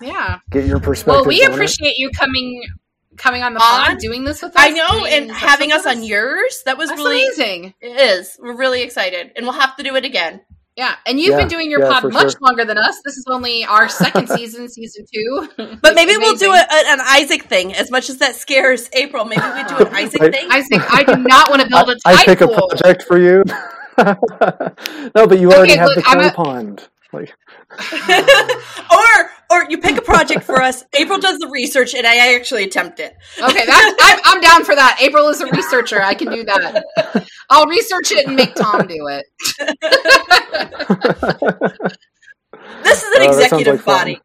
[0.00, 0.38] Yeah.
[0.50, 1.14] get your perspective.
[1.20, 2.64] Well, we appreciate you coming
[3.20, 3.86] coming on the On?
[3.86, 4.62] pod, doing this with us.
[4.62, 7.74] I know, and having us on yours, that was That's really amazing.
[7.80, 8.36] it is.
[8.42, 10.40] We're really excited, and we'll have to do it again.
[10.76, 12.40] Yeah, and you've Yeah, been doing your yeah, pod much sure.
[12.40, 13.00] longer than us.
[13.04, 15.48] This is only our second season, season two.
[15.82, 16.68] But maybe we'll do Amazing.
[16.70, 17.74] a, an Isaac thing.
[17.74, 20.48] As much as that scares April, maybe we do an Isaac I- thing.
[20.50, 23.42] Isaac, I do not want to build a I tide pick a project for you.
[23.98, 26.88] no, but you already Okay, have look, the I'm a- pond.
[27.12, 27.34] Like,
[28.92, 30.84] or or you pick a project for us.
[30.94, 33.16] April does the research, and I actually attempt it.
[33.42, 34.98] Okay, that's, I'm, I'm down for that.
[35.02, 36.00] April is a researcher.
[36.02, 36.84] I can do that.
[37.50, 39.26] I'll research it and make Tom do it.
[42.84, 44.20] This is an Oh, executive like body.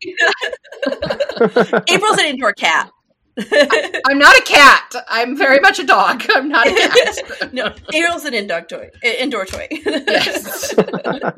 [1.90, 2.90] April's an indoor cat.
[4.08, 4.96] I'm not a cat.
[5.10, 6.24] I'm very much a dog.
[6.30, 7.54] I'm not a cat.
[7.54, 8.90] no, April's an indoor toy.
[9.04, 9.68] uh, Indoor toy.
[9.72, 10.74] Yes.
[10.78, 11.32] uh,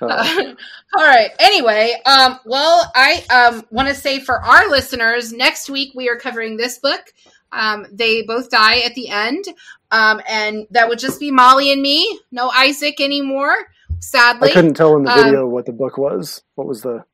[0.00, 1.30] All right.
[1.38, 6.16] Anyway, um, well, I um, want to say for our listeners, next week we are
[6.16, 7.12] covering this book.
[7.52, 9.44] Um, they both die at the end,
[9.90, 12.20] um, and that would just be Molly and me.
[12.30, 13.54] No Isaac anymore.
[13.98, 16.42] Sadly, I Sadly, couldn't tell in the Um, video what the book was.
[16.54, 17.04] What was the?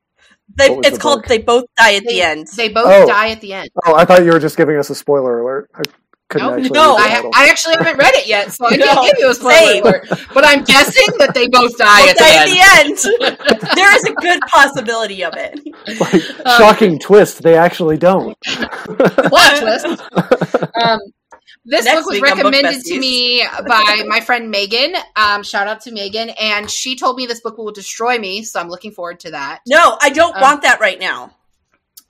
[0.57, 1.27] They, it's the called book?
[1.27, 3.07] "They Both Die at they, the End." they both Oh.
[3.07, 3.69] die at the end.
[3.85, 5.69] Oh, I thought you were just giving us a spoiler alert.
[5.75, 5.83] I
[6.29, 6.69] couldn't No, actually.
[6.71, 7.31] no, I, title.
[7.35, 9.83] I actually haven't read it yet, so I No, can't give you a spoiler same.
[9.83, 10.07] alert.
[10.33, 12.91] But I'm guessing that they both die Both at the die end.
[12.91, 13.71] at the end.
[13.77, 15.59] there is a good possibility of it.
[16.01, 17.43] like, Um, shocking twist.
[17.43, 18.35] They actually don't.
[19.29, 19.85] what twist.
[20.83, 20.99] Um,
[21.67, 24.95] this Next book was on Book recommended to me by my friend Megan.
[25.15, 28.59] Um, shout out to Megan, and she told me this book will destroy me, so
[28.59, 29.59] I'm looking forward to that.
[29.67, 31.35] No, I don't Um, want that right now.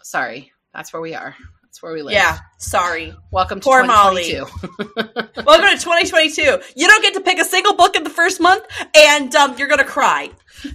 [0.04, 1.36] Sorry, that's where we are.
[1.64, 2.14] That's where we live.
[2.14, 3.14] Yeah, sorry.
[3.32, 4.32] Welcome to Poor Molly.
[4.32, 5.44] 2022.
[5.46, 6.42] Welcome to 2022.
[6.76, 8.64] You don't get to pick a single book in the first month,
[8.96, 10.30] and um, you're gonna cry.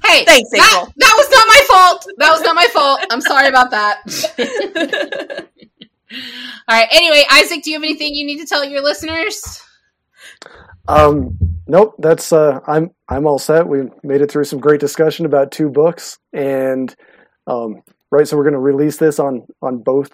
[0.05, 0.93] Hey, Thanks, that, April.
[0.97, 2.07] that was not my fault.
[2.19, 3.01] That was not my fault.
[3.11, 5.49] I'm sorry about that.
[6.69, 6.89] All right.
[6.91, 9.63] Anyway, Isaac, do you have anything you need to tell your listeners?
[10.89, 11.95] Um, nope.
[11.99, 13.67] That's uh, I'm I'm all set.
[13.69, 16.95] We made it through some great discussion about two books, and
[17.47, 18.27] um, right.
[18.27, 20.11] So we're going to release this on on both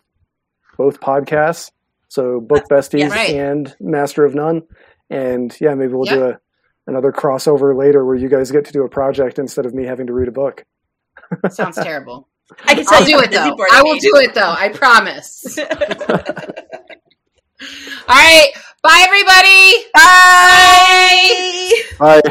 [0.77, 1.71] both podcasts.
[2.09, 3.11] So book besties Yes.
[3.11, 3.31] Right.
[3.35, 4.63] and Master of None,
[5.11, 6.39] and yeah, maybe we'll do a
[6.87, 10.07] another crossover later where you guys get to do a project instead of me having
[10.07, 10.65] to read a book.
[11.51, 12.29] Sounds terrible.
[12.65, 13.57] I can tell I'll you do it though.
[13.73, 14.05] I will Games.
[14.05, 14.51] do it though.
[14.57, 15.59] I promise.
[18.09, 18.49] All right.
[18.83, 19.85] Bye, everybody.
[19.93, 21.83] Bye.
[21.99, 22.23] Bye.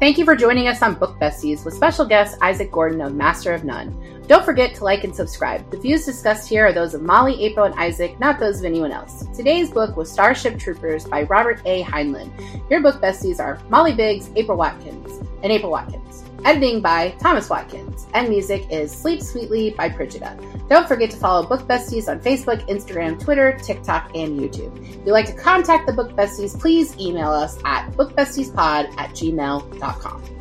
[0.00, 3.54] Thank you for joining us on Book Besties with special guest Isaac Gordon of Master
[3.54, 3.96] of None.
[4.26, 5.70] Don't forget to like and subscribe.
[5.70, 8.90] The views discussed here are those of Molly, April, and Isaac, not those of anyone
[8.90, 9.24] else.
[9.36, 11.84] Today's book was Starship Troopers by Robert A.
[11.84, 12.32] Heinlein.
[12.68, 16.11] Your book besties are Molly Biggs, April Watkins, and April Watkins.
[16.44, 18.06] Editing by Thomas Watkins.
[18.14, 20.36] And music is Sleep Sweetly by Prigida.
[20.68, 24.76] Don't forget to follow Book Besties on Facebook, Instagram, Twitter, TikTok, and YouTube.
[24.88, 30.31] If you'd like to contact the Book Besties, please email us at bookbestiespod at gmail.com.